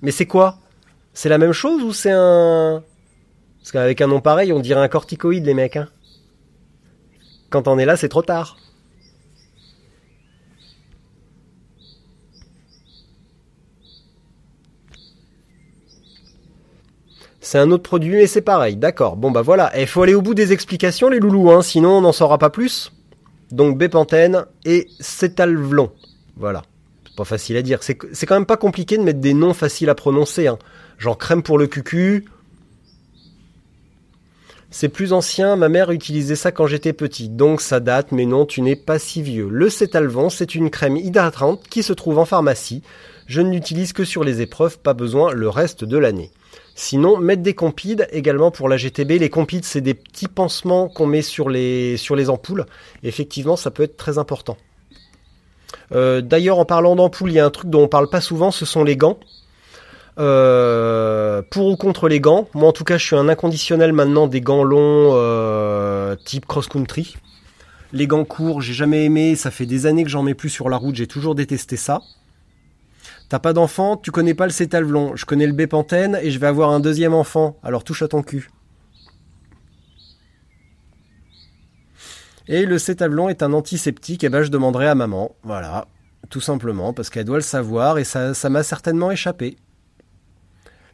Mais 0.00 0.10
c'est 0.10 0.24
quoi? 0.24 0.56
C'est 1.12 1.28
la 1.28 1.36
même 1.36 1.52
chose 1.52 1.82
ou 1.82 1.92
c'est 1.92 2.10
un... 2.10 2.82
Parce 3.58 3.72
qu'avec 3.72 4.00
un 4.00 4.06
nom 4.06 4.22
pareil, 4.22 4.54
on 4.54 4.58
dirait 4.58 4.80
un 4.80 4.88
corticoïde, 4.88 5.44
les 5.44 5.52
mecs. 5.52 5.76
Hein 5.76 5.90
Quand 7.50 7.68
on 7.68 7.78
est 7.78 7.84
là, 7.84 7.98
c'est 7.98 8.08
trop 8.08 8.22
tard. 8.22 8.56
C'est 17.42 17.58
un 17.58 17.70
autre 17.70 17.82
produit, 17.82 18.16
mais 18.16 18.26
c'est 18.26 18.40
pareil. 18.40 18.76
D'accord. 18.76 19.16
Bon 19.16 19.30
bah 19.30 19.42
voilà. 19.42 19.78
Il 19.78 19.86
faut 19.86 20.02
aller 20.02 20.14
au 20.14 20.22
bout 20.22 20.34
des 20.34 20.54
explications, 20.54 21.10
les 21.10 21.20
loulous, 21.20 21.50
hein, 21.50 21.60
sinon 21.60 21.98
on 21.98 22.00
n'en 22.00 22.12
saura 22.12 22.38
pas 22.38 22.50
plus. 22.50 22.90
Donc 23.52 23.78
Bépantène 23.78 24.46
et 24.64 24.88
Cétalvlon. 24.98 25.92
Voilà. 26.36 26.62
C'est 27.06 27.14
pas 27.14 27.24
facile 27.24 27.56
à 27.58 27.62
dire. 27.62 27.80
C'est 27.82 27.94
quand 27.94 28.34
même 28.34 28.46
pas 28.46 28.56
compliqué 28.56 28.96
de 28.96 29.02
mettre 29.02 29.20
des 29.20 29.34
noms 29.34 29.54
faciles 29.54 29.90
à 29.90 29.94
prononcer. 29.94 30.48
Hein. 30.48 30.58
Genre 30.98 31.18
crème 31.18 31.42
pour 31.42 31.58
le 31.58 31.66
cucu. 31.66 32.24
C'est 34.70 34.88
plus 34.88 35.12
ancien, 35.12 35.54
ma 35.54 35.68
mère 35.68 35.90
utilisait 35.90 36.34
ça 36.34 36.50
quand 36.50 36.66
j'étais 36.66 36.94
petit, 36.94 37.28
donc 37.28 37.60
ça 37.60 37.78
date, 37.78 38.10
mais 38.10 38.24
non, 38.24 38.46
tu 38.46 38.62
n'es 38.62 38.74
pas 38.74 38.98
si 38.98 39.20
vieux. 39.20 39.50
Le 39.50 39.68
Cétalvon, 39.68 40.30
c'est 40.30 40.54
une 40.54 40.70
crème 40.70 40.96
hydratante 40.96 41.68
qui 41.68 41.82
se 41.82 41.92
trouve 41.92 42.18
en 42.18 42.24
pharmacie. 42.24 42.82
Je 43.26 43.42
ne 43.42 43.52
l'utilise 43.52 43.92
que 43.92 44.04
sur 44.04 44.24
les 44.24 44.40
épreuves, 44.40 44.78
pas 44.78 44.94
besoin 44.94 45.32
le 45.32 45.50
reste 45.50 45.84
de 45.84 45.98
l'année. 45.98 46.30
Sinon, 46.74 47.18
mettre 47.18 47.42
des 47.42 47.54
compides 47.54 48.08
également 48.12 48.50
pour 48.50 48.68
la 48.68 48.76
GTB. 48.76 49.12
Les 49.12 49.30
compides, 49.30 49.64
c'est 49.64 49.80
des 49.80 49.94
petits 49.94 50.28
pansements 50.28 50.88
qu'on 50.88 51.06
met 51.06 51.22
sur 51.22 51.50
les, 51.50 51.98
ampoules. 52.28 52.66
effectivement, 53.02 53.56
ça 53.56 53.70
peut 53.70 53.82
être 53.82 53.96
très 53.96 54.18
important. 54.18 54.56
Euh, 55.92 56.20
d'ailleurs, 56.20 56.58
en 56.58 56.64
parlant 56.64 56.96
d'ampoules, 56.96 57.30
il 57.30 57.34
y 57.34 57.40
a 57.40 57.44
un 57.44 57.50
truc 57.50 57.70
dont 57.70 57.82
on 57.82 57.88
parle 57.88 58.08
pas 58.08 58.20
souvent, 58.20 58.50
ce 58.50 58.64
sont 58.64 58.84
les 58.84 58.96
gants. 58.96 59.18
Euh, 60.18 61.40
pour 61.50 61.68
ou 61.68 61.76
contre 61.76 62.08
les 62.08 62.20
gants. 62.20 62.48
Moi, 62.54 62.68
en 62.68 62.72
tout 62.72 62.84
cas, 62.84 62.98
je 62.98 63.04
suis 63.04 63.16
un 63.16 63.28
inconditionnel 63.28 63.92
maintenant 63.92 64.26
des 64.26 64.40
gants 64.40 64.64
longs 64.64 65.12
euh, 65.14 66.16
type 66.24 66.46
cross-country. 66.46 67.16
Les 67.92 68.06
gants 68.06 68.24
courts, 68.24 68.60
j'ai 68.60 68.74
jamais 68.74 69.04
aimé. 69.04 69.36
Ça 69.36 69.50
fait 69.50 69.66
des 69.66 69.86
années 69.86 70.04
que 70.04 70.10
j'en 70.10 70.22
mets 70.22 70.34
plus 70.34 70.50
sur 70.50 70.68
la 70.68 70.76
route. 70.76 70.96
J'ai 70.96 71.06
toujours 71.06 71.34
détesté 71.34 71.76
ça. 71.76 72.00
T'as 73.32 73.38
pas 73.38 73.54
d'enfant, 73.54 73.96
tu 73.96 74.10
connais 74.10 74.34
pas 74.34 74.44
le 74.44 74.52
cétalvelon. 74.52 75.16
Je 75.16 75.24
connais 75.24 75.46
le 75.46 75.54
bépantène 75.54 76.18
et 76.20 76.30
je 76.30 76.38
vais 76.38 76.48
avoir 76.48 76.68
un 76.68 76.80
deuxième 76.80 77.14
enfant. 77.14 77.58
Alors 77.62 77.82
touche 77.82 78.02
à 78.02 78.08
ton 78.08 78.22
cul. 78.22 78.50
Et 82.46 82.66
le 82.66 82.78
cétalvelon 82.78 83.30
est 83.30 83.42
un 83.42 83.54
antiseptique, 83.54 84.22
et 84.22 84.28
ben 84.28 84.42
je 84.42 84.50
demanderai 84.50 84.86
à 84.86 84.94
maman. 84.94 85.34
Voilà, 85.44 85.88
tout 86.28 86.42
simplement, 86.42 86.92
parce 86.92 87.08
qu'elle 87.08 87.24
doit 87.24 87.38
le 87.38 87.40
savoir 87.40 87.96
et 87.96 88.04
ça, 88.04 88.34
ça 88.34 88.50
m'a 88.50 88.62
certainement 88.62 89.10
échappé. 89.10 89.56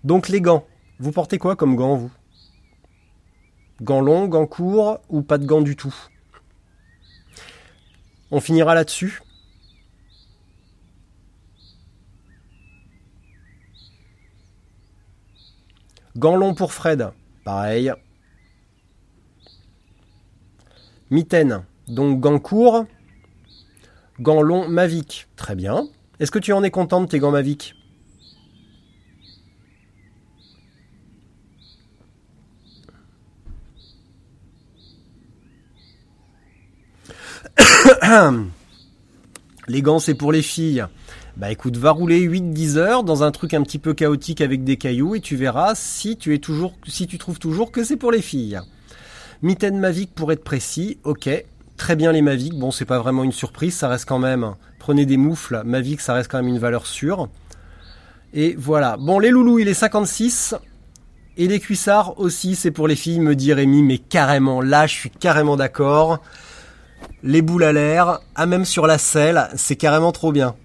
Donc 0.05 0.29
les 0.29 0.41
gants. 0.41 0.65
Vous 1.01 1.11
portez 1.11 1.39
quoi 1.39 1.57
comme 1.57 1.75
gants, 1.75 1.97
vous? 1.97 2.13
Gants 3.83 4.01
longs, 4.01 4.29
gants 4.29 4.47
courts 4.47 5.01
ou 5.09 5.23
pas 5.23 5.39
de 5.39 5.45
gants 5.45 5.61
du 5.61 5.75
tout? 5.75 5.97
On 8.31 8.39
finira 8.39 8.77
là-dessus? 8.77 9.23
Gants 16.19 16.37
longs 16.37 16.55
pour 16.55 16.73
Fred, 16.73 17.13
pareil. 17.45 17.93
Mitaine, 21.11 21.65
donc 21.87 22.19
gants 22.19 22.41
courts. 22.41 22.87
Gants 24.19 24.43
longs 24.43 24.67
Mavic, 24.67 25.29
très 25.37 25.55
bien. 25.55 25.87
Est-ce 26.19 26.33
que 26.33 26.41
tu 26.41 26.53
en 26.53 26.65
es 26.65 26.73
content 26.73 27.03
de 27.03 27.07
tes 27.07 27.21
gants 27.21 27.31
Mavic 27.31 27.77
Les 39.69 39.83
gants, 39.83 40.01
c'est 40.01 40.15
pour 40.15 40.33
les 40.33 40.43
filles. 40.43 40.85
Bah 41.39 41.53
écoute, 41.53 41.77
va 41.77 41.93
rouler 41.93 42.29
8-10 42.29 42.79
heures 42.79 43.05
dans 43.05 43.23
un 43.23 43.31
truc 43.31 43.55
un 43.55 43.63
petit 43.63 43.79
peu 43.79 43.95
chaotique 43.95 44.41
avec 44.41 44.65
des 44.65 44.77
cailloux 44.77 45.15
et 45.15 45.21
tu 45.21 45.37
verras 45.37 45.77
si 45.77 46.17
tu 46.17 46.35
es 46.35 46.39
toujours, 46.39 46.75
si 46.89 47.07
tu 47.07 47.17
trouves 47.17 47.39
toujours 47.39 47.71
que 47.71 47.85
c'est 47.85 47.97
pour 47.97 48.11
les 48.11 48.23
filles. 48.23 48.59
Mitaine 49.43 49.79
Mavic 49.79 50.13
pour 50.13 50.33
être 50.33 50.43
précis, 50.43 50.99
ok. 51.05 51.31
Très 51.77 51.95
bien 51.95 52.11
les 52.11 52.23
Mavic, 52.23 52.55
bon 52.55 52.73
c'est 52.73 52.85
pas 52.85 52.99
vraiment 52.99 53.23
une 53.23 53.31
surprise, 53.31 53.77
ça 53.77 53.87
reste 53.87 54.07
quand 54.07 54.19
même. 54.19 54.57
Prenez 54.81 55.07
des 55.07 55.17
moufles, 55.17 55.63
Mavic 55.65 56.01
ça 56.01 56.13
reste 56.13 56.29
quand 56.29 56.39
même 56.39 56.49
une 56.49 56.59
valeur 56.59 56.89
sûre. 56.89 57.29
Et 58.35 58.57
voilà. 58.59 58.97
Bon 58.97 59.21
les 59.21 59.31
loulous 59.31 59.61
il 59.61 59.69
est 59.69 59.75
56. 59.75 60.57
Et 61.37 61.47
les 61.47 61.61
cuissards 61.61 62.19
aussi 62.19 62.57
c'est 62.57 62.73
pour 62.73 62.89
les 62.89 62.97
filles, 62.97 63.21
me 63.21 63.37
dit 63.37 63.53
Rémi, 63.53 63.85
mais 63.85 63.99
carrément, 63.99 64.61
là 64.61 64.89
je 64.89 64.95
suis 64.95 65.11
carrément 65.11 65.57
d'accord. 65.57 66.19
Les 67.23 67.43
boules 67.43 67.63
à 67.63 67.73
l'air, 67.73 68.19
à 68.35 68.47
même 68.47 68.65
sur 68.65 68.89
la 68.89 68.99
selle, 68.99 69.49
c'est 69.55 69.77
carrément 69.77 70.11
trop 70.11 70.33
bien. 70.33 70.57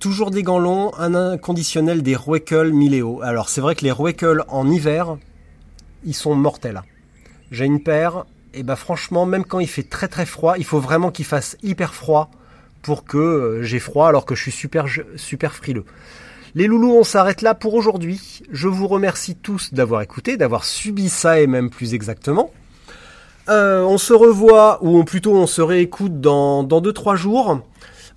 Toujours 0.00 0.30
des 0.30 0.44
gants 0.44 0.60
longs, 0.60 0.92
un 0.96 1.16
inconditionnel 1.16 2.02
des 2.04 2.14
Ruekel 2.14 2.72
Mileo. 2.72 3.20
Alors 3.22 3.48
c'est 3.48 3.60
vrai 3.60 3.74
que 3.74 3.84
les 3.84 3.90
Ruekel 3.90 4.44
en 4.46 4.70
hiver, 4.70 5.16
ils 6.04 6.14
sont 6.14 6.36
mortels. 6.36 6.82
J'ai 7.50 7.64
une 7.64 7.82
paire, 7.82 8.24
et 8.54 8.62
bah 8.62 8.76
franchement, 8.76 9.26
même 9.26 9.44
quand 9.44 9.58
il 9.58 9.66
fait 9.66 9.82
très 9.82 10.06
très 10.06 10.24
froid, 10.24 10.54
il 10.56 10.64
faut 10.64 10.78
vraiment 10.78 11.10
qu'il 11.10 11.24
fasse 11.24 11.56
hyper 11.64 11.94
froid 11.94 12.30
pour 12.80 13.04
que 13.04 13.18
euh, 13.18 13.62
j'ai 13.64 13.80
froid 13.80 14.06
alors 14.06 14.24
que 14.24 14.36
je 14.36 14.42
suis 14.42 14.52
super, 14.52 14.86
super 15.16 15.52
frileux. 15.52 15.84
Les 16.54 16.68
loulous, 16.68 16.94
on 16.94 17.02
s'arrête 17.02 17.42
là 17.42 17.54
pour 17.54 17.74
aujourd'hui. 17.74 18.42
Je 18.52 18.68
vous 18.68 18.86
remercie 18.86 19.34
tous 19.34 19.74
d'avoir 19.74 20.00
écouté, 20.02 20.36
d'avoir 20.36 20.64
subi 20.64 21.08
ça 21.08 21.40
et 21.40 21.48
même 21.48 21.70
plus 21.70 21.94
exactement. 21.94 22.52
Euh, 23.48 23.82
on 23.82 23.98
se 23.98 24.12
revoit, 24.12 24.78
ou 24.84 25.02
plutôt 25.02 25.34
on 25.34 25.48
se 25.48 25.60
réécoute 25.60 26.20
dans 26.20 26.62
2-3 26.62 27.16
jours. 27.16 27.62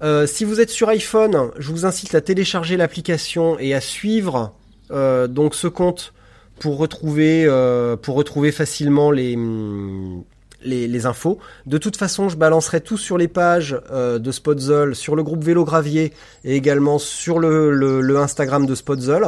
Euh, 0.02 0.26
si 0.26 0.46
vous 0.46 0.60
êtes 0.60 0.72
sur 0.72 0.90
iPhone, 0.90 1.52
je 1.58 1.70
vous 1.70 1.86
incite 1.86 2.16
à 2.16 2.22
télécharger 2.22 2.76
l'application 2.76 3.60
et 3.60 3.76
à 3.76 3.82
suivre 3.82 4.54
euh, 4.90 5.28
donc 5.28 5.54
ce 5.54 5.68
compte 5.68 6.14
pour 6.60 6.78
retrouver 6.78 7.46
euh, 7.46 7.96
pour 7.98 8.16
retrouver 8.16 8.52
facilement 8.52 9.12
les, 9.12 9.38
les, 10.64 11.06
infos. 11.06 11.40
De 11.68 11.78
toute 11.78 11.98
façon, 11.98 12.30
je 12.30 12.38
balancerai 12.38 12.82
tout 12.82 12.98
sur 12.98 13.18
les 13.18 13.28
pages 13.28 13.80
de 13.92 14.32
Spotzol, 14.32 14.96
sur 14.96 15.16
le 15.16 15.24
groupe 15.24 15.44
Vélo 15.44 15.66
Gravier 15.66 16.14
et 16.44 16.56
également 16.56 16.98
sur 16.98 17.40
le, 17.40 17.72
le 17.72 18.18
Instagram 18.18 18.66
de 18.66 18.76
Spotzol. 18.76 19.28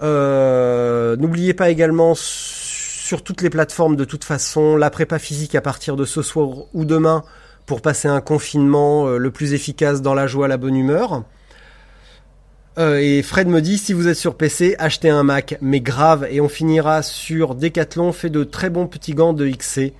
N'oubliez 0.00 1.54
pas 1.54 1.70
également 1.70 2.14
sur 2.14 3.22
toutes 3.22 3.42
les 3.42 3.50
plateformes 3.50 3.96
de 3.96 4.04
toute 4.04 4.24
façon 4.24 4.76
la 4.76 4.90
prépa 4.90 5.18
physique 5.18 5.54
à 5.54 5.60
partir 5.60 5.96
de 5.96 6.04
ce 6.04 6.22
soir 6.22 6.48
ou 6.72 6.84
demain 6.84 7.24
pour 7.66 7.80
passer 7.80 8.08
un 8.08 8.20
confinement 8.20 9.06
euh, 9.06 9.18
le 9.18 9.30
plus 9.30 9.54
efficace 9.54 10.02
dans 10.02 10.14
la 10.14 10.26
joie, 10.26 10.48
la 10.48 10.56
bonne 10.56 10.76
humeur. 10.76 11.24
Euh, 12.78 12.98
et 12.98 13.22
Fred 13.22 13.48
me 13.48 13.60
dit 13.60 13.78
si 13.78 13.92
vous 13.92 14.08
êtes 14.08 14.16
sur 14.16 14.34
PC, 14.34 14.76
achetez 14.78 15.10
un 15.10 15.22
Mac, 15.22 15.58
mais 15.60 15.80
grave, 15.80 16.26
et 16.30 16.40
on 16.40 16.48
finira 16.48 17.02
sur 17.02 17.54
Decathlon 17.54 18.12
fait 18.12 18.30
de 18.30 18.44
très 18.44 18.70
bons 18.70 18.86
petits 18.86 19.14
gants 19.14 19.32
de 19.32 19.46
XC. 19.46 19.92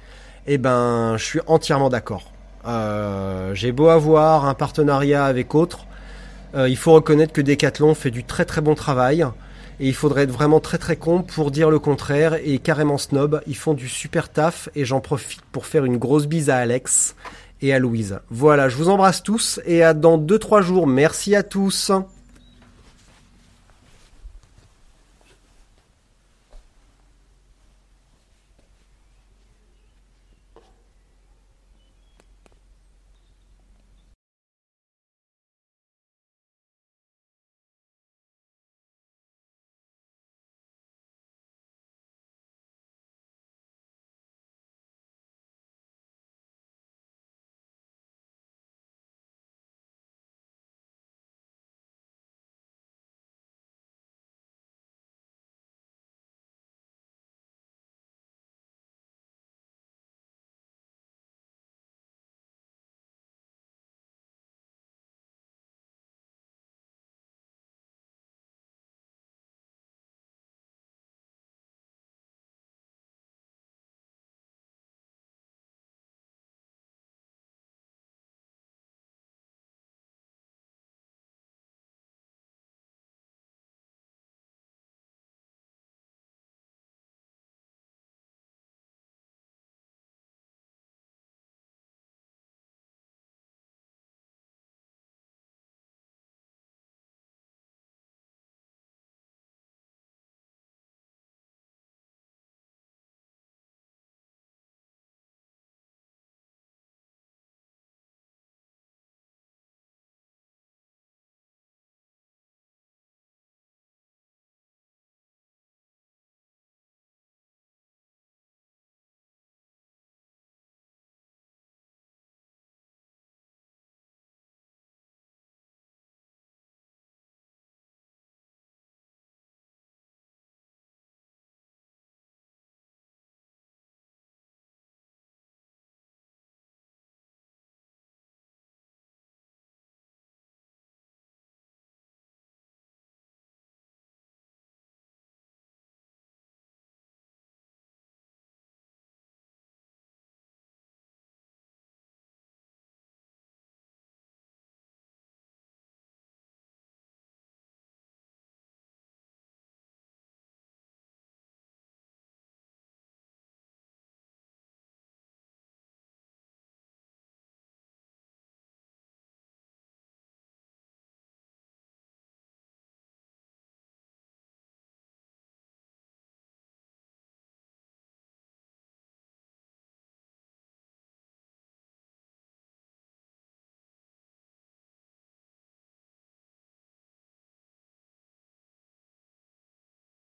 Eh 0.47 0.59
ben, 0.59 1.17
je 1.19 1.25
suis 1.25 1.41
entièrement 1.47 1.91
d'accord. 1.91 2.33
Euh, 2.67 3.55
j'ai 3.55 3.73
beau 3.73 3.89
avoir 3.89 4.47
un 4.47 4.55
partenariat 4.55 5.25
avec 5.25 5.55
autres, 5.55 5.87
il 6.55 6.77
faut 6.77 6.93
reconnaître 6.93 7.33
que 7.33 7.41
Decathlon 7.41 7.95
fait 7.95 8.11
du 8.11 8.25
très 8.25 8.45
très 8.45 8.61
bon 8.61 8.75
travail. 8.75 9.25
Et 9.81 9.89
il 9.89 9.95
faudrait 9.95 10.23
être 10.23 10.31
vraiment 10.31 10.61
très 10.61 10.79
très 10.79 10.97
con 10.97 11.23
pour 11.23 11.51
dire 11.51 11.71
le 11.71 11.79
contraire 11.79 12.35
et 12.45 12.59
carrément 12.59 12.99
snob. 12.99 13.43
Ils 13.47 13.57
font 13.57 13.75
du 13.75 13.89
super 13.89 14.29
taf 14.29 14.69
et 14.75 14.85
j'en 14.85 15.01
profite 15.01 15.41
pour 15.51 15.67
faire 15.67 15.85
une 15.85 15.97
grosse 15.97 16.27
bise 16.27 16.51
à 16.51 16.59
Alex 16.59 17.17
et 17.63 17.73
à 17.73 17.79
Louise. 17.79 18.19
Voilà, 18.29 18.69
je 18.69 18.77
vous 18.77 18.89
embrasse 18.89 19.23
tous 19.23 19.61
et 19.65 19.83
à 19.83 19.95
dans 19.95 20.19
2-3 20.19 20.63
jours. 20.63 20.87
Merci 20.87 21.35
à 21.35 21.43
tous. 21.43 21.91